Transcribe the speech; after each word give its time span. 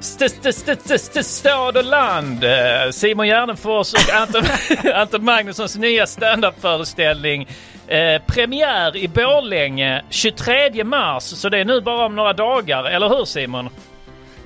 St- 0.00 0.24
st- 0.26 0.48
st- 0.48 0.94
st- 0.94 1.22
Stad 1.24 1.76
och 1.76 1.84
land. 1.84 2.44
Eh, 2.44 2.90
Simon 2.90 3.26
Gärdenfors 3.26 3.94
och 3.94 4.14
Anton, 4.14 4.42
Anton 4.94 5.24
Magnussons 5.24 5.76
nya 5.76 6.06
standup-föreställning. 6.06 7.48
Eh, 7.88 8.22
premiär 8.26 8.96
i 8.96 9.08
Borlänge 9.08 10.02
23 10.10 10.84
mars, 10.84 11.22
så 11.22 11.48
det 11.48 11.58
är 11.58 11.64
nu 11.64 11.80
bara 11.80 12.06
om 12.06 12.16
några 12.16 12.32
dagar, 12.32 12.84
eller 12.84 13.08
hur 13.08 13.24
Simon? 13.24 13.68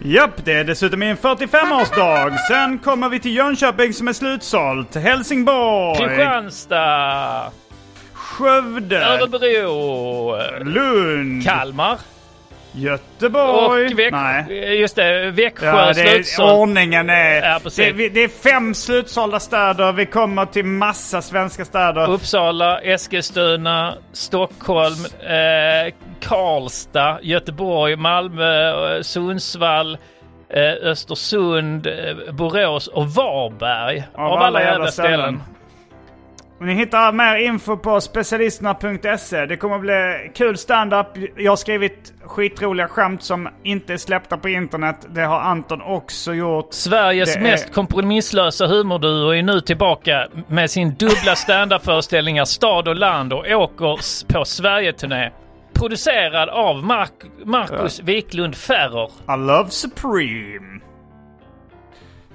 Japp, 0.04 0.44
det 0.44 0.52
är 0.52 0.64
dessutom 0.64 1.00
min 1.00 1.16
45-årsdag. 1.16 2.36
Sen 2.48 2.78
kommer 2.78 3.08
vi 3.08 3.20
till 3.20 3.36
Jönköping 3.36 3.92
som 3.92 4.08
är 4.08 4.12
slutsålt. 4.12 4.94
Helsingborg. 4.94 5.98
Kristianstad, 5.98 7.50
Skövde. 8.12 9.04
Örebro, 9.04 10.36
Lund. 10.64 11.44
Kalmar 11.44 11.98
Göteborg. 12.72 13.86
och 13.86 13.98
Växjö. 13.98 14.16
Nej. 14.22 14.80
Just 14.80 14.96
det, 14.96 15.30
Växjö 15.30 15.66
Ja, 15.66 15.92
det 15.94 16.02
är, 16.02 16.52
ordningen 16.60 17.10
är... 17.10 17.42
Ja, 17.42 17.60
det, 17.76 17.92
vi- 17.92 18.08
det 18.08 18.24
är 18.24 18.28
fem 18.28 18.74
slutsålda 18.74 19.40
städer. 19.40 19.92
Vi 19.92 20.06
kommer 20.06 20.46
till 20.46 20.64
massa 20.64 21.22
svenska 21.22 21.64
städer. 21.64 22.10
Uppsala, 22.10 22.78
Eskilstuna, 22.80 23.94
Stockholm, 24.12 25.04
eh, 25.20 25.94
Karlstad, 26.20 27.18
Göteborg, 27.22 27.96
Malmö, 27.96 28.94
eh, 28.96 29.02
Sundsvall, 29.02 29.98
eh, 30.54 30.88
Östersund, 30.90 31.86
eh, 31.86 32.32
Borås 32.32 32.86
och 32.88 33.06
Varberg. 33.08 34.02
Av, 34.14 34.32
alla, 34.32 34.60
jävla 34.62 34.86
ställen. 34.86 35.42
Och 36.62 36.68
Ni 36.68 36.74
hittar 36.74 37.12
mer 37.12 37.36
info 37.36 37.76
på 37.76 38.00
specialisterna.se. 38.00 39.46
Det 39.46 39.56
kommer 39.56 39.74
att 39.74 39.80
bli 39.80 40.30
kul 40.34 40.56
stand-up. 40.56 41.06
Jag 41.36 41.52
har 41.52 41.56
skrivit 41.56 42.12
skitroliga 42.24 42.88
skämt 42.88 43.22
som 43.22 43.48
inte 43.62 43.92
är 43.92 43.96
släppta 43.96 44.36
på 44.36 44.48
internet. 44.48 44.96
Det 45.14 45.20
har 45.20 45.40
Anton 45.40 45.82
också 45.82 46.34
gjort. 46.34 46.66
Sveriges 46.70 47.34
Det 47.34 47.38
är- 47.40 47.42
mest 47.42 47.74
kompromisslösa 47.74 48.66
humorduo 48.66 49.34
är 49.34 49.42
nu 49.42 49.60
tillbaka 49.60 50.28
med 50.48 50.70
sin 50.70 50.94
dubbla 50.94 51.34
standup-föreställningar 51.36 52.44
Stad 52.44 52.88
och 52.88 52.96
land 52.96 53.32
och 53.32 53.46
åker 53.50 53.98
på 54.32 54.44
Sverige-turné. 54.44 55.30
Producerad 55.74 56.48
av 56.48 56.84
Mark- 56.84 57.30
Marcus 57.44 58.00
Wiklund 58.00 58.54
Ferrer. 58.56 59.08
I 59.34 59.36
love 59.46 59.70
Supreme. 59.70 60.80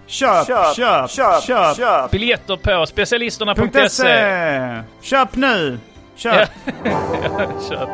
Köp, 0.08 0.48
köp, 0.48 0.76
köp, 0.76 1.10
köp, 1.10 1.44
köp. 1.44 1.76
köp. 1.78 2.12
Biljetter 2.12 2.58
på 2.58 2.86
specialisterna.se. 2.86 3.90
.se. 3.90 4.84
Köp 5.02 5.36
nu. 5.36 5.80
Köp. 6.16 6.50
Köp. 7.70 7.90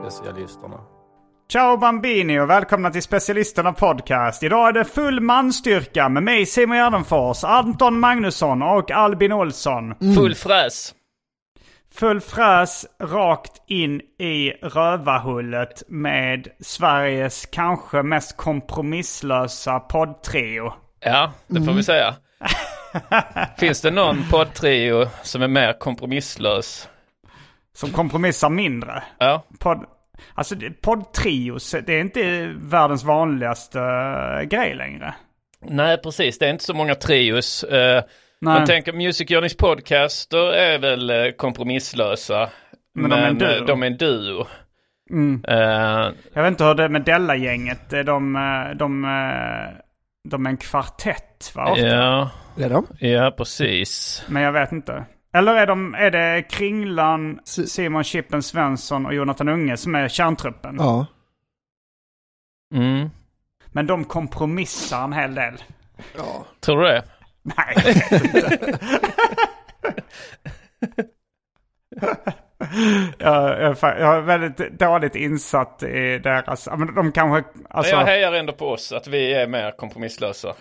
Specialisterna. 0.00 0.76
Ciao 1.52 1.76
Bambini 1.76 2.40
och 2.40 2.50
välkomna 2.50 2.90
till 2.90 3.02
Specialisterna 3.02 3.72
Podcast. 3.72 4.42
Idag 4.42 4.68
är 4.68 4.72
det 4.72 4.84
full 4.84 5.20
manstyrka 5.20 6.08
med 6.08 6.22
mig 6.22 6.46
Simon 6.46 6.76
Gärdenfors, 6.76 7.44
Anton 7.44 8.00
Magnusson 8.00 8.62
och 8.62 8.90
Albin 8.90 9.32
Olsson. 9.32 9.94
Full 10.16 10.34
fräs. 10.34 10.94
Full 11.94 12.20
fräs 12.20 12.86
rakt 13.02 13.52
in 13.66 14.00
i 14.18 14.50
rövarhullet 14.62 15.82
med 15.88 16.48
Sveriges 16.60 17.46
kanske 17.46 18.02
mest 18.02 18.36
kompromisslösa 18.36 19.80
poddtrio. 19.80 20.72
Ja, 21.00 21.32
det 21.46 21.62
får 21.62 21.72
vi 21.72 21.82
säga. 21.82 22.14
Finns 23.58 23.80
det 23.80 23.90
någon 23.90 24.24
poddtrio 24.30 25.06
som 25.22 25.42
är 25.42 25.48
mer 25.48 25.78
kompromisslös? 25.78 26.88
Som 27.72 27.90
kompromissar 27.90 28.48
mindre. 28.50 29.02
Ja. 29.18 29.44
Podd, 29.58 29.84
alltså 30.34 30.54
det- 30.54 30.70
poddtrios, 30.82 31.74
det 31.86 31.92
är 31.94 32.00
inte 32.00 32.52
världens 32.56 33.04
vanligaste 33.04 33.78
uh, 33.78 34.42
grej 34.42 34.74
längre. 34.74 35.14
Nej, 35.66 35.96
precis. 36.02 36.38
Det 36.38 36.46
är 36.46 36.50
inte 36.50 36.64
så 36.64 36.74
många 36.74 36.94
trios. 36.94 37.64
Uh, 38.42 38.48
Nej. 38.48 38.58
man 38.58 38.66
tänker 38.66 38.92
Music 38.92 39.30
Journeys 39.30 39.56
podcaster 39.56 40.52
är 40.52 40.78
väl 40.78 41.10
eh, 41.10 41.30
kompromisslösa. 41.36 42.50
Men 42.94 43.10
de 43.10 43.16
är 43.18 43.28
en 43.28 43.38
duo. 43.38 43.48
eh, 43.60 43.64
de 43.66 43.82
är 43.82 43.86
en 43.86 43.96
duo. 43.96 44.46
Mm. 45.10 45.44
Eh, 45.48 46.12
Jag 46.32 46.42
vet 46.42 46.46
inte 46.50 46.64
hur 46.64 46.74
det 46.74 46.84
är 46.84 46.88
med 46.88 47.02
Della-gänget. 47.04 47.90
De, 47.90 48.04
de, 48.76 49.04
eh, 49.04 49.76
de 50.28 50.46
är 50.46 50.50
en 50.50 50.56
kvartett 50.56 51.52
va? 51.54 51.70
Ofta. 51.72 51.86
ja, 51.86 52.30
Är 52.58 52.70
de? 52.70 52.86
ja, 52.98 53.30
precis. 53.36 54.22
Men 54.28 54.42
jag 54.42 54.52
vet 54.52 54.72
inte. 54.72 55.04
Eller 55.32 55.54
är, 55.54 55.66
de, 55.66 55.94
är 55.94 56.10
det 56.10 56.42
Kringlan, 56.50 57.40
Simon 57.44 58.04
Chippen 58.04 58.42
Svensson 58.42 59.06
och 59.06 59.14
Jonathan 59.14 59.48
Unge 59.48 59.76
som 59.76 59.94
är 59.94 60.08
kärntruppen? 60.08 60.76
Ja. 60.78 61.06
Mm. 62.74 63.10
Men 63.66 63.86
de 63.86 64.04
kompromissar 64.04 65.04
en 65.04 65.12
hel 65.12 65.34
del. 65.34 65.54
Ja. 66.16 66.44
Tror 66.60 66.80
du 66.80 66.86
det? 66.88 67.02
Nej, 67.42 67.74
jag 67.76 68.50
vet 68.52 68.52
inte. 68.52 68.58
jag, 73.18 73.60
jag, 73.62 73.76
jag 73.82 74.16
är 74.16 74.20
väldigt 74.20 74.78
dåligt 74.78 75.14
insatt 75.14 75.82
i 75.82 76.18
deras... 76.18 76.68
Men 76.76 76.94
de 76.94 77.12
kanske... 77.12 77.50
Alltså, 77.70 77.92
Jag 77.96 78.04
hejar 78.04 78.32
ändå 78.32 78.52
på 78.52 78.68
oss 78.68 78.92
att 78.92 79.06
vi 79.06 79.32
är 79.34 79.46
mer 79.46 79.70
kompromisslösa. 79.76 80.54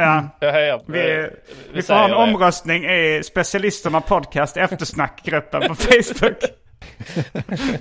ja, 0.00 0.28
Jag 0.40 0.52
hejar. 0.52 0.82
vi, 0.86 1.18
eh, 1.20 1.26
vi 1.74 1.82
får 1.82 1.94
ha 1.94 2.04
en 2.04 2.10
det. 2.10 2.16
omröstning 2.16 2.84
i 2.84 3.22
specialisterna 3.24 4.00
podcast 4.00 4.56
eftersnackgruppen 4.56 5.68
på 5.68 5.74
Facebook. 5.74 6.42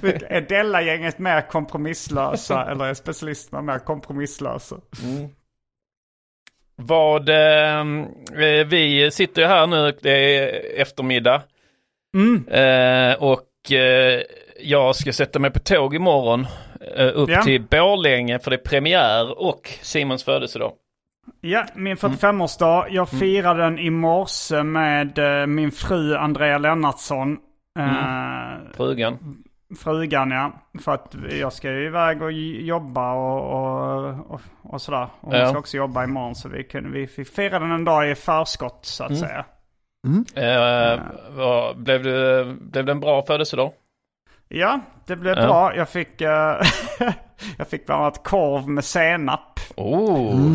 är 0.29 0.41
Della-gänget 0.41 1.19
mer 1.19 1.41
kompromisslösa 1.49 2.71
eller 2.71 2.85
är 2.85 2.93
specialisterna 2.93 3.61
mer 3.61 3.79
kompromisslösa? 3.79 4.75
Vad, 6.81 7.29
eh, 7.29 7.79
eh, 7.79 8.65
vi 8.67 9.09
sitter 9.11 9.41
ju 9.41 9.47
här 9.47 9.67
nu, 9.67 9.97
det 10.01 10.37
är 10.37 10.61
eftermiddag. 10.81 11.41
Mm. 12.15 12.47
Eh, 12.47 13.15
och 13.23 13.71
eh, 13.71 14.21
jag 14.59 14.95
ska 14.95 15.13
sätta 15.13 15.39
mig 15.39 15.51
på 15.51 15.59
tåg 15.59 15.95
imorgon 15.95 16.47
eh, 16.95 17.11
upp 17.13 17.29
Ja. 17.29 17.41
till 17.43 17.61
Borlänge 17.61 18.39
för 18.39 18.51
det 18.51 18.55
är 18.55 18.69
premiär 18.69 19.39
och 19.39 19.69
Simons 19.81 20.23
födelsedag. 20.23 20.71
Ja, 21.41 21.65
min 21.75 21.95
45-årsdag. 21.97 22.87
Jag 22.89 23.09
firade 23.09 23.63
den 23.63 23.79
i 23.79 23.89
morse 23.89 24.63
med 24.63 25.17
eh, 25.41 25.47
min 25.47 25.71
fru 25.71 26.15
Andrea 26.15 26.57
Lennartsson. 26.57 27.37
Eh, 27.79 28.73
Frugan. 28.77 29.17
Frugan 29.79 30.31
ja. 30.31 30.51
För 30.81 30.93
att 30.93 31.15
jag 31.39 31.53
ska 31.53 31.71
ju 31.71 31.85
iväg 31.85 32.21
och 32.21 32.31
jobba 32.31 33.13
och, 33.13 33.41
och, 33.53 34.31
och, 34.33 34.41
och 34.63 34.81
sådär. 34.81 35.07
Och 35.21 35.31
hon 35.31 35.39
Ja. 35.39 35.49
ska 35.49 35.59
också 35.59 35.77
jobba 35.77 36.03
imorgon 36.03 36.35
så 36.35 36.49
vi, 36.49 36.63
kunde, 36.63 36.89
vi 36.89 37.07
fick 37.07 37.27
fira 37.27 37.59
den 37.59 37.71
en 37.71 37.85
dag 37.85 38.09
i 38.11 38.15
förskott 38.15 38.79
så 38.85 39.03
att 39.03 39.17
säga. 39.17 39.45
Eh, 40.35 40.99
vad, 41.31 41.77
blev, 41.83 42.03
det, 42.03 42.45
blev 42.61 42.85
det 42.85 42.91
en 42.91 42.99
bra 42.99 43.21
födelsedag? 43.21 43.71
Ja, 44.49 44.79
det 45.07 45.15
blev 45.15 45.37
Ja. 45.37 45.45
bra. 45.45 45.75
Jag 45.75 45.89
fick, 45.89 46.21
eh, 46.21 46.61
jag 47.57 47.67
fick 47.69 47.85
bland 47.85 48.01
annat 48.01 48.23
korv 48.23 48.67
med 48.69 48.85
senap. 48.85 49.59
Oh! 49.75 50.35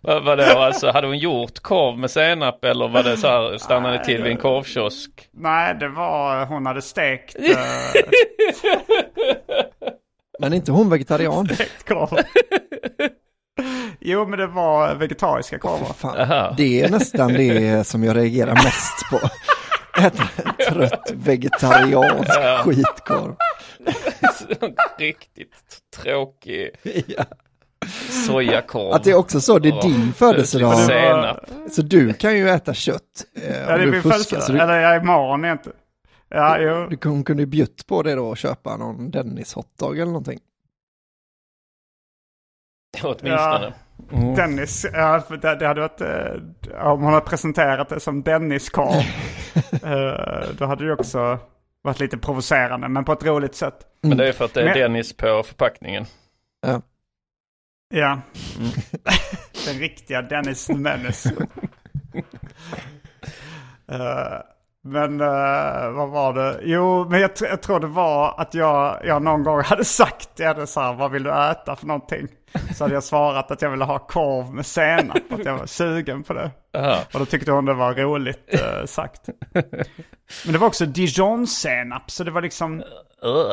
vad 0.00 0.24
var 0.24 0.36
det 0.36 0.58
alltså? 0.58 0.90
Hade 0.90 1.06
hon 1.06 1.18
gjort 1.18 1.58
korv 1.60 1.98
med 1.98 2.10
senap 2.10 2.64
eller 2.64 2.88
var 2.88 3.02
det 3.02 3.16
så 3.16 3.26
här, 3.28 3.58
stannade 3.58 3.98
ni 3.98 4.04
till 4.04 4.22
vid 4.22 4.32
en 4.32 4.38
korvkiosk? 4.38 5.10
Nej, 5.32 5.74
det 5.80 5.88
var, 5.88 6.46
hon 6.46 6.66
hade 6.66 6.82
stekt, 6.82 7.36
eh, 7.36 7.42
Men 10.38 10.52
inte 10.52 10.72
hon 10.72 10.90
vegetarian? 10.90 11.46
stekt 11.48 11.88
korv. 11.88 12.18
Jo, 14.00 14.26
men 14.26 14.38
det 14.38 14.46
var 14.46 14.94
vegetariska 14.94 15.58
korvar. 15.58 16.20
Aha. 16.22 16.54
Det 16.56 16.82
är 16.82 16.90
nästan 16.90 17.32
det 17.32 17.86
som 17.86 18.04
jag 18.04 18.16
reagerar 18.16 18.54
mest 18.54 19.10
på. 19.10 19.18
Äta 19.98 20.24
trött 20.72 21.10
vegetariansk 21.14 22.30
skitkorv. 22.64 23.34
Riktigt 24.98 25.80
tråkig 25.96 26.70
Ja. 27.06 27.24
sojakorv. 28.26 28.92
Att 28.92 29.04
det 29.04 29.10
är 29.10 29.14
också 29.14 29.40
så, 29.40 29.58
det 29.58 29.68
är 29.68 29.72
Ja. 29.72 29.80
din 29.82 30.12
födelsedag. 30.12 31.38
Så 31.70 31.82
du 31.82 32.12
kan 32.14 32.36
ju 32.36 32.48
äta 32.48 32.74
kött. 32.74 33.02
Eh, 33.36 33.42
Ja, 33.60 33.76
det 33.76 33.82
är 33.82 33.86
min 33.86 34.02
fuskar. 34.02 34.18
födelsedag. 34.18 34.58
Du, 34.58 34.62
Eller 34.62 34.80
ja, 34.80 34.96
imorgon 34.96 35.44
egentligen. 35.44 35.78
Ja, 36.28 36.58
jo. 36.60 36.86
du 36.90 36.96
kun- 36.96 37.24
kunde 37.24 37.42
ju 37.42 37.46
bjutt 37.46 37.86
på 37.86 38.02
det 38.02 38.14
då 38.14 38.28
och 38.28 38.36
köpa 38.36 38.76
någon 38.76 39.10
Dennis 39.10 39.54
hotdog 39.54 39.94
eller 39.98 40.06
någonting. 40.06 40.40
Åtminstone. 43.02 43.74
Mm. 44.12 44.34
Dennis, 44.34 44.86
ja, 44.92 45.20
för 45.28 45.36
det, 45.36 45.54
det 45.56 45.66
hade 45.66 45.80
varit, 45.80 46.00
eh, 46.00 46.86
om 46.86 47.02
hon 47.02 47.12
hade 47.12 47.26
presenterat 47.26 47.88
det 47.88 48.00
som 48.00 48.22
Dennis-korv, 48.22 49.02
eh, 49.84 50.48
då 50.58 50.66
hade 50.66 50.86
det 50.86 50.92
också 50.92 51.38
varit 51.82 52.00
lite 52.00 52.18
provocerande, 52.18 52.88
men 52.88 53.04
på 53.04 53.12
ett 53.12 53.24
roligt 53.24 53.54
sätt. 53.54 53.74
Men 54.00 54.16
det 54.18 54.28
är 54.28 54.32
för 54.32 54.44
att 54.44 54.54
det 54.54 54.60
är 54.60 54.64
Men- 54.64 54.78
Dennis 54.78 55.16
på 55.16 55.42
förpackningen. 55.46 56.06
Ja. 57.94 58.20
Den 59.66 59.74
riktiga 59.78 60.22
Dennis 60.22 60.68
Menace. 60.68 61.32
Eh, 63.92 64.38
men 64.84 65.20
eh, 65.20 65.90
vad 65.90 66.08
var 66.08 66.32
det? 66.34 66.60
Jo, 66.62 67.06
men 67.10 67.20
jag, 67.20 67.30
tr- 67.30 67.46
jag 67.48 67.62
tror 67.62 67.80
det 67.80 67.86
var 67.86 68.34
att 68.40 68.54
jag, 68.54 69.00
jag 69.04 69.22
någon 69.22 69.42
gång 69.44 69.60
hade 69.62 69.84
sagt 69.84 70.34
till 70.36 70.46
henne 70.46 70.66
så 70.66 70.80
här, 70.80 70.92
vad 70.94 71.10
vill 71.10 71.22
du 71.22 71.30
äta 71.30 71.76
för 71.76 71.86
någonting? 71.86 72.28
Så 72.74 72.84
hade 72.84 72.94
jag 72.94 73.04
svarat 73.04 73.50
att 73.50 73.62
jag 73.62 73.70
ville 73.70 73.84
ha 73.84 73.98
korv 73.98 74.54
med 74.54 74.66
senap, 74.66 75.32
att 75.32 75.44
jag 75.44 75.58
var 75.58 75.66
sugen 75.66 76.22
på 76.22 76.32
det. 76.32 76.50
Och 77.12 77.18
då 77.18 77.26
tyckte 77.26 77.52
hon 77.52 77.64
det 77.64 77.74
var 77.74 77.94
roligt 77.94 78.38
eh, 78.48 78.86
sagt. 78.86 79.20
Men 80.44 80.52
det 80.52 80.58
var 80.58 80.66
också 80.66 80.86
Dijon-senap, 80.86 82.10
så 82.10 82.24
det 82.24 82.30
var 82.30 82.42
liksom... 82.42 82.82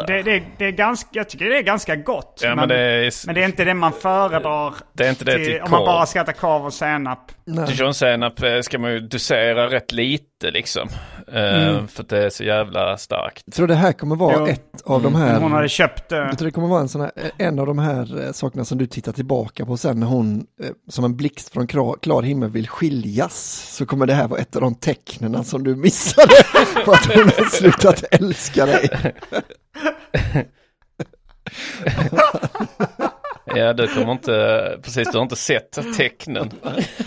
Det, 0.08 0.24
det, 0.24 0.44
det 0.58 0.66
är 0.66 0.72
ganska, 0.72 1.10
jag 1.14 1.30
tycker 1.30 1.46
det 1.46 1.58
är 1.58 1.62
ganska 1.62 1.96
gott. 1.96 2.40
Ja, 2.44 2.56
men 2.56 2.70
det 2.70 2.76
är- 2.80 3.26
men 3.26 3.36
det 3.36 3.42
är 3.42 3.46
inte 3.46 3.64
det 3.66 3.74
man 3.74 3.94
föredrar 3.94 4.74
Det 4.94 5.06
är 5.06 5.10
inte 5.10 5.26
det 5.26 5.46
till 5.46 5.62
om 5.62 5.72
man 5.72 5.86
bara 5.86 6.06
ska 6.06 6.22
äta 6.22 6.34
korv 6.34 6.66
och 6.66 6.74
senap. 6.74 7.32
Dijonsenap 7.68 8.44
eh, 8.44 8.60
ska 8.62 8.80
man 8.80 8.92
ju 8.92 9.00
dosera 9.00 9.70
rätt 9.70 9.92
lite 9.92 10.52
liksom. 10.52 10.88
Eh, 11.28 11.86
För 11.88 12.04
att 12.04 12.10
det 12.10 12.26
är 12.26 12.30
så 12.30 12.44
jävla 12.44 12.98
starkt. 12.98 13.44
Jag 13.46 13.54
tror 13.56 13.68
det 13.68 13.76
här 13.76 13.94
kommer 13.94 14.16
vara 14.16 14.36
Jo. 14.40 14.48
ett 14.48 14.82
av 14.86 15.02
de 15.04 15.16
här... 15.16 15.40
Hon 15.40 15.52
hade 15.52 15.70
köpt... 15.70 16.12
Jag 16.12 16.38
tror 16.38 16.46
det 16.46 16.52
kommer 16.52 16.68
vara 16.68 16.82
en, 16.82 16.90
sån 16.90 17.02
här, 17.02 17.12
en 17.38 17.60
av 17.60 17.66
de 17.66 17.80
här 17.80 18.32
sakerna 18.34 18.66
som 18.66 18.78
du 18.78 18.86
tittar 18.88 19.12
tillbaka 19.12 19.66
på 19.66 19.78
sen 19.78 20.00
när 20.00 20.08
hon 20.08 20.46
som 20.90 21.06
en 21.06 21.18
blixt 21.18 21.50
från 21.54 21.68
klar, 21.68 22.22
himmel 22.22 22.50
vill 22.50 22.68
skiljas. 23.10 23.66
Så 23.78 23.86
kommer 23.86 24.06
det 24.06 24.14
här 24.14 24.28
vara 24.28 24.40
ett 24.40 24.56
av 24.56 24.62
de 24.62 24.76
tecknen 24.76 25.44
som 25.44 25.64
du 25.64 25.76
missade 25.76 26.34
på 26.86 26.92
att 26.92 27.06
hon 27.06 27.24
har 27.24 27.50
slutat 27.50 28.04
älska 28.12 28.66
dig. 28.66 28.90
Ja, 33.56 33.74
du 33.74 33.88
kommer 33.88 34.12
inte, 34.12 34.78
precis 34.84 35.12
du 35.12 35.18
har 35.18 35.24
inte 35.24 35.36
sett 35.36 35.98
tecknen. 35.98 36.52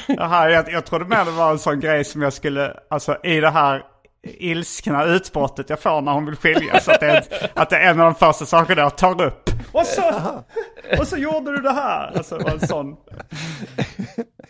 Jaha, 0.08 0.50
jag, 0.50 0.72
jag 0.72 0.84
trodde 0.86 1.04
mer 1.04 1.24
det 1.24 1.30
var 1.30 1.50
en 1.50 1.58
sån 1.58 1.80
grej 1.80 2.04
som 2.04 2.22
jag 2.22 2.32
skulle, 2.32 2.76
alltså 2.90 3.16
i 3.24 3.40
det 3.40 3.50
här 3.50 3.82
ilskna 4.22 5.04
utbrottet 5.04 5.70
jag 5.70 5.80
får 5.80 6.00
när 6.00 6.12
hon 6.12 6.26
vill 6.26 6.36
skiljas. 6.36 6.88
Att 6.88 7.00
det 7.00 7.06
är, 7.06 7.24
att 7.54 7.70
det 7.70 7.76
är 7.76 7.90
en 7.90 8.00
av 8.00 8.04
de 8.04 8.14
första 8.14 8.46
sakerna 8.46 8.80
jag 8.82 8.98
tar 8.98 9.22
upp. 9.22 9.50
Och 9.72 9.86
så, 9.86 10.12
och 10.98 11.08
så 11.08 11.16
gjorde 11.16 11.56
du 11.56 11.62
det 11.62 11.72
här. 11.72 12.12
Alltså 12.16 12.38
det 12.38 12.44
var 12.44 12.50
en 12.50 12.66
sån. 12.68 12.96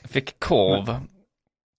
Fick 0.04 0.40
korv. 0.40 0.96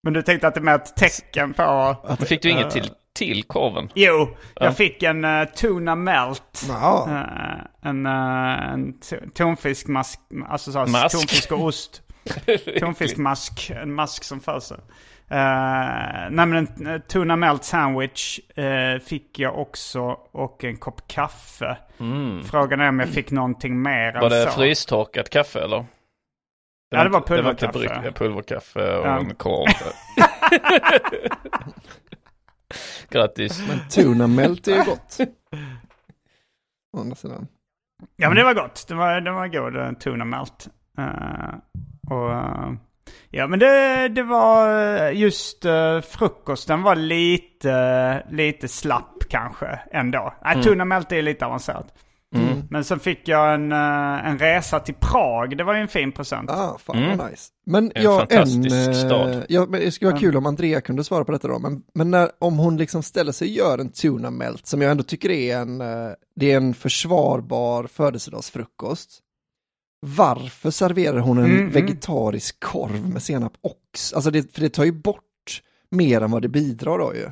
Men 0.04 0.14
du 0.14 0.22
tänkte 0.22 0.48
att 0.48 0.54
det 0.54 0.60
är 0.60 0.64
mer 0.64 0.76
ett 0.76 0.96
tecken 0.96 1.54
på... 1.54 1.96
Men 2.08 2.18
fick 2.18 2.42
du 2.42 2.50
inget 2.50 2.72
till, 2.72 2.90
till 3.14 3.44
korven? 3.44 3.90
Jo, 3.94 4.38
jag 4.56 4.78
fick 4.78 5.04
en 5.04 5.26
uh, 5.26 5.46
tuna 5.46 5.96
melt. 5.96 6.66
Ja, 6.70 7.08
Eh, 7.10 7.90
en, 7.90 8.06
uh, 8.06 8.74
en 8.74 8.94
to- 8.94 9.30
tonfiskmask, 9.36 10.20
alltså 10.50 10.72
så 10.72 10.80
Mask. 10.86 11.18
tonfisk 11.18 11.52
och 11.52 11.64
ost. 11.64 12.02
Tonfiskmask, 12.80 13.70
en 13.76 13.94
mask 13.94 14.24
som 14.24 14.40
för 14.40 14.60
sig. 14.60 14.78
Uh, 15.32 15.38
nej 16.32 16.46
men 16.46 16.54
en 16.78 16.88
uh, 16.88 17.00
tuna 17.02 17.36
melt 17.36 17.64
sandwich 17.64 18.40
eh, 18.56 19.00
fick 19.00 19.40
jag 19.40 19.60
också 19.60 20.02
och 20.32 20.64
en 20.64 20.78
kopp 20.78 21.08
kaffe. 21.08 21.78
Frågan 22.52 22.80
är 22.82 22.90
om 22.90 23.00
jag 23.00 23.10
fick 23.10 23.32
någonting 23.32 23.82
mer 23.82 24.10
Mm. 24.10 24.22
Var 24.22 24.30
det 24.30 24.44
än 24.44 24.52
så. 24.52 24.60
frystorkat 24.60 25.30
kaffe 25.30 25.60
eller? 25.64 25.86
Ja, 26.94 27.04
det 27.04 27.10
var 27.10 27.22
pulverkaffe. 27.22 27.80
brygg- 27.80 28.01
ja, 28.06 28.12
pulverkaffe 28.12 28.98
och 28.98 29.07
Ja. 29.07 29.19
en 29.19 29.36
korv. 29.36 29.68
Grattis. 33.10 33.63
tuna 33.92 34.28
melt 34.28 34.68
är 34.68 34.72
ju 34.75 34.84
gott. 34.84 35.18
Å 36.98 37.00
andra 37.00 37.16
sidan. 37.16 37.48
Ja 38.16 38.30
men 38.30 38.36
det 38.38 38.44
var 38.44 38.54
gott. 38.54 38.86
Det 38.88 38.95
var, 38.95 39.22
det 39.22 39.31
var 39.31 39.48
god 39.48 39.75
uh, 39.75 39.92
tuna 39.94 40.25
melt. 40.25 40.68
Eh, 40.98 41.54
och, 42.16 42.31
eh, 42.31 42.72
ja 43.30 43.48
men 43.48 43.60
det, 43.60 44.07
det 44.07 44.24
var 44.24 44.84
eh, 44.98 45.12
just 45.19 45.66
uh, 45.66 46.01
frukosten 46.01 46.81
var 46.81 46.95
lite, 46.95 48.26
lite 48.30 48.68
slapp 48.68 49.23
kanske 49.30 49.80
ändå. 49.92 50.33
Nej, 50.44 50.64
tuna 50.64 50.85
melt 50.85 51.12
är 51.12 51.21
lite 51.21 51.45
avancerat. 51.45 51.94
Men 52.69 52.83
sen 52.83 52.99
fick 52.99 53.28
jag 53.28 53.54
en, 53.54 53.71
eh, 53.71 54.28
en 54.28 54.40
resa 54.40 54.80
till 54.80 54.95
Prag. 54.99 55.57
Det 55.57 55.63
var 55.63 55.73
ju 55.73 55.81
en 55.81 55.87
fin 55.87 56.11
present. 56.11 56.49
Ah, 56.49 56.78
fan 56.78 57.18
vad 57.18 57.30
nice. 57.31 57.49
Men 57.66 57.92
En 57.95 58.04
ja, 58.04 58.21
en, 58.21 58.28
fantastisk 58.28 58.75
eh, 58.87 58.94
stad. 58.94 59.45
ja, 59.49 59.66
men 59.69 59.80
det 59.81 59.92
skulle 59.92 60.11
vara 60.11 60.19
kul 60.19 60.37
om 60.37 60.45
Andrea 60.45 60.81
kunde 60.81 61.04
svara 61.04 61.25
på 61.25 61.31
detta 61.31 61.47
då. 61.47 61.59
Men, 61.59 61.83
men 61.94 62.11
när, 62.11 62.30
om 62.40 62.57
hon 62.57 62.78
liksom 62.78 63.04
ställer 63.04 63.31
sig 63.31 63.47
och 63.47 63.54
gör 63.56 63.78
en 63.78 63.92
tuna 63.92 64.31
melt, 64.31 64.68
som 64.68 64.81
jag 64.81 64.92
ändå 64.92 65.04
tycker 65.04 65.30
är 65.31 65.57
en, 65.57 65.81
eh, 65.81 66.09
det 66.35 66.52
är 66.52 66.57
en 66.57 66.73
försvarbar 66.73 67.87
födelsedagsfrukost. 67.87 69.19
Varför 70.06 70.71
serverar 70.71 71.19
hon 71.19 71.37
en 71.37 71.45
Mm, 71.45 71.57
mm. 71.59 71.71
vegetarisk 71.71 72.59
korv 72.59 73.09
med 73.09 73.23
senap 73.23 73.54
också? 73.61 74.16
Alltså 74.16 74.31
det, 74.31 74.54
för 74.54 74.61
det 74.61 74.69
tar 74.69 74.83
ju 74.83 74.92
bort 74.92 75.61
mer 75.92 76.21
än 76.21 76.31
vad 76.31 76.42
det 76.42 76.49
bidrar 76.49 76.97
då 76.99 77.16
ju. 77.16 77.30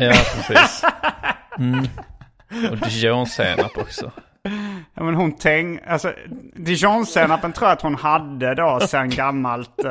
Ja, 0.00 0.14
precis. 0.34 0.82
Mm. 1.58 1.86
Och 2.70 2.76
dijonsenap 2.76 3.78
också. 3.78 4.12
Ja, 4.94 5.02
men 5.02 5.14
hon 5.14 5.32
tänk, 5.36 5.80
alltså 5.86 6.12
Dijon-senapen 6.54 7.52
tror 7.52 7.68
jag 7.68 7.76
att 7.76 7.82
hon 7.82 7.94
hade 7.94 8.54
då 8.54 8.80
sen 8.80 9.10
gammalt. 9.10 9.84
Uh, 9.84 9.90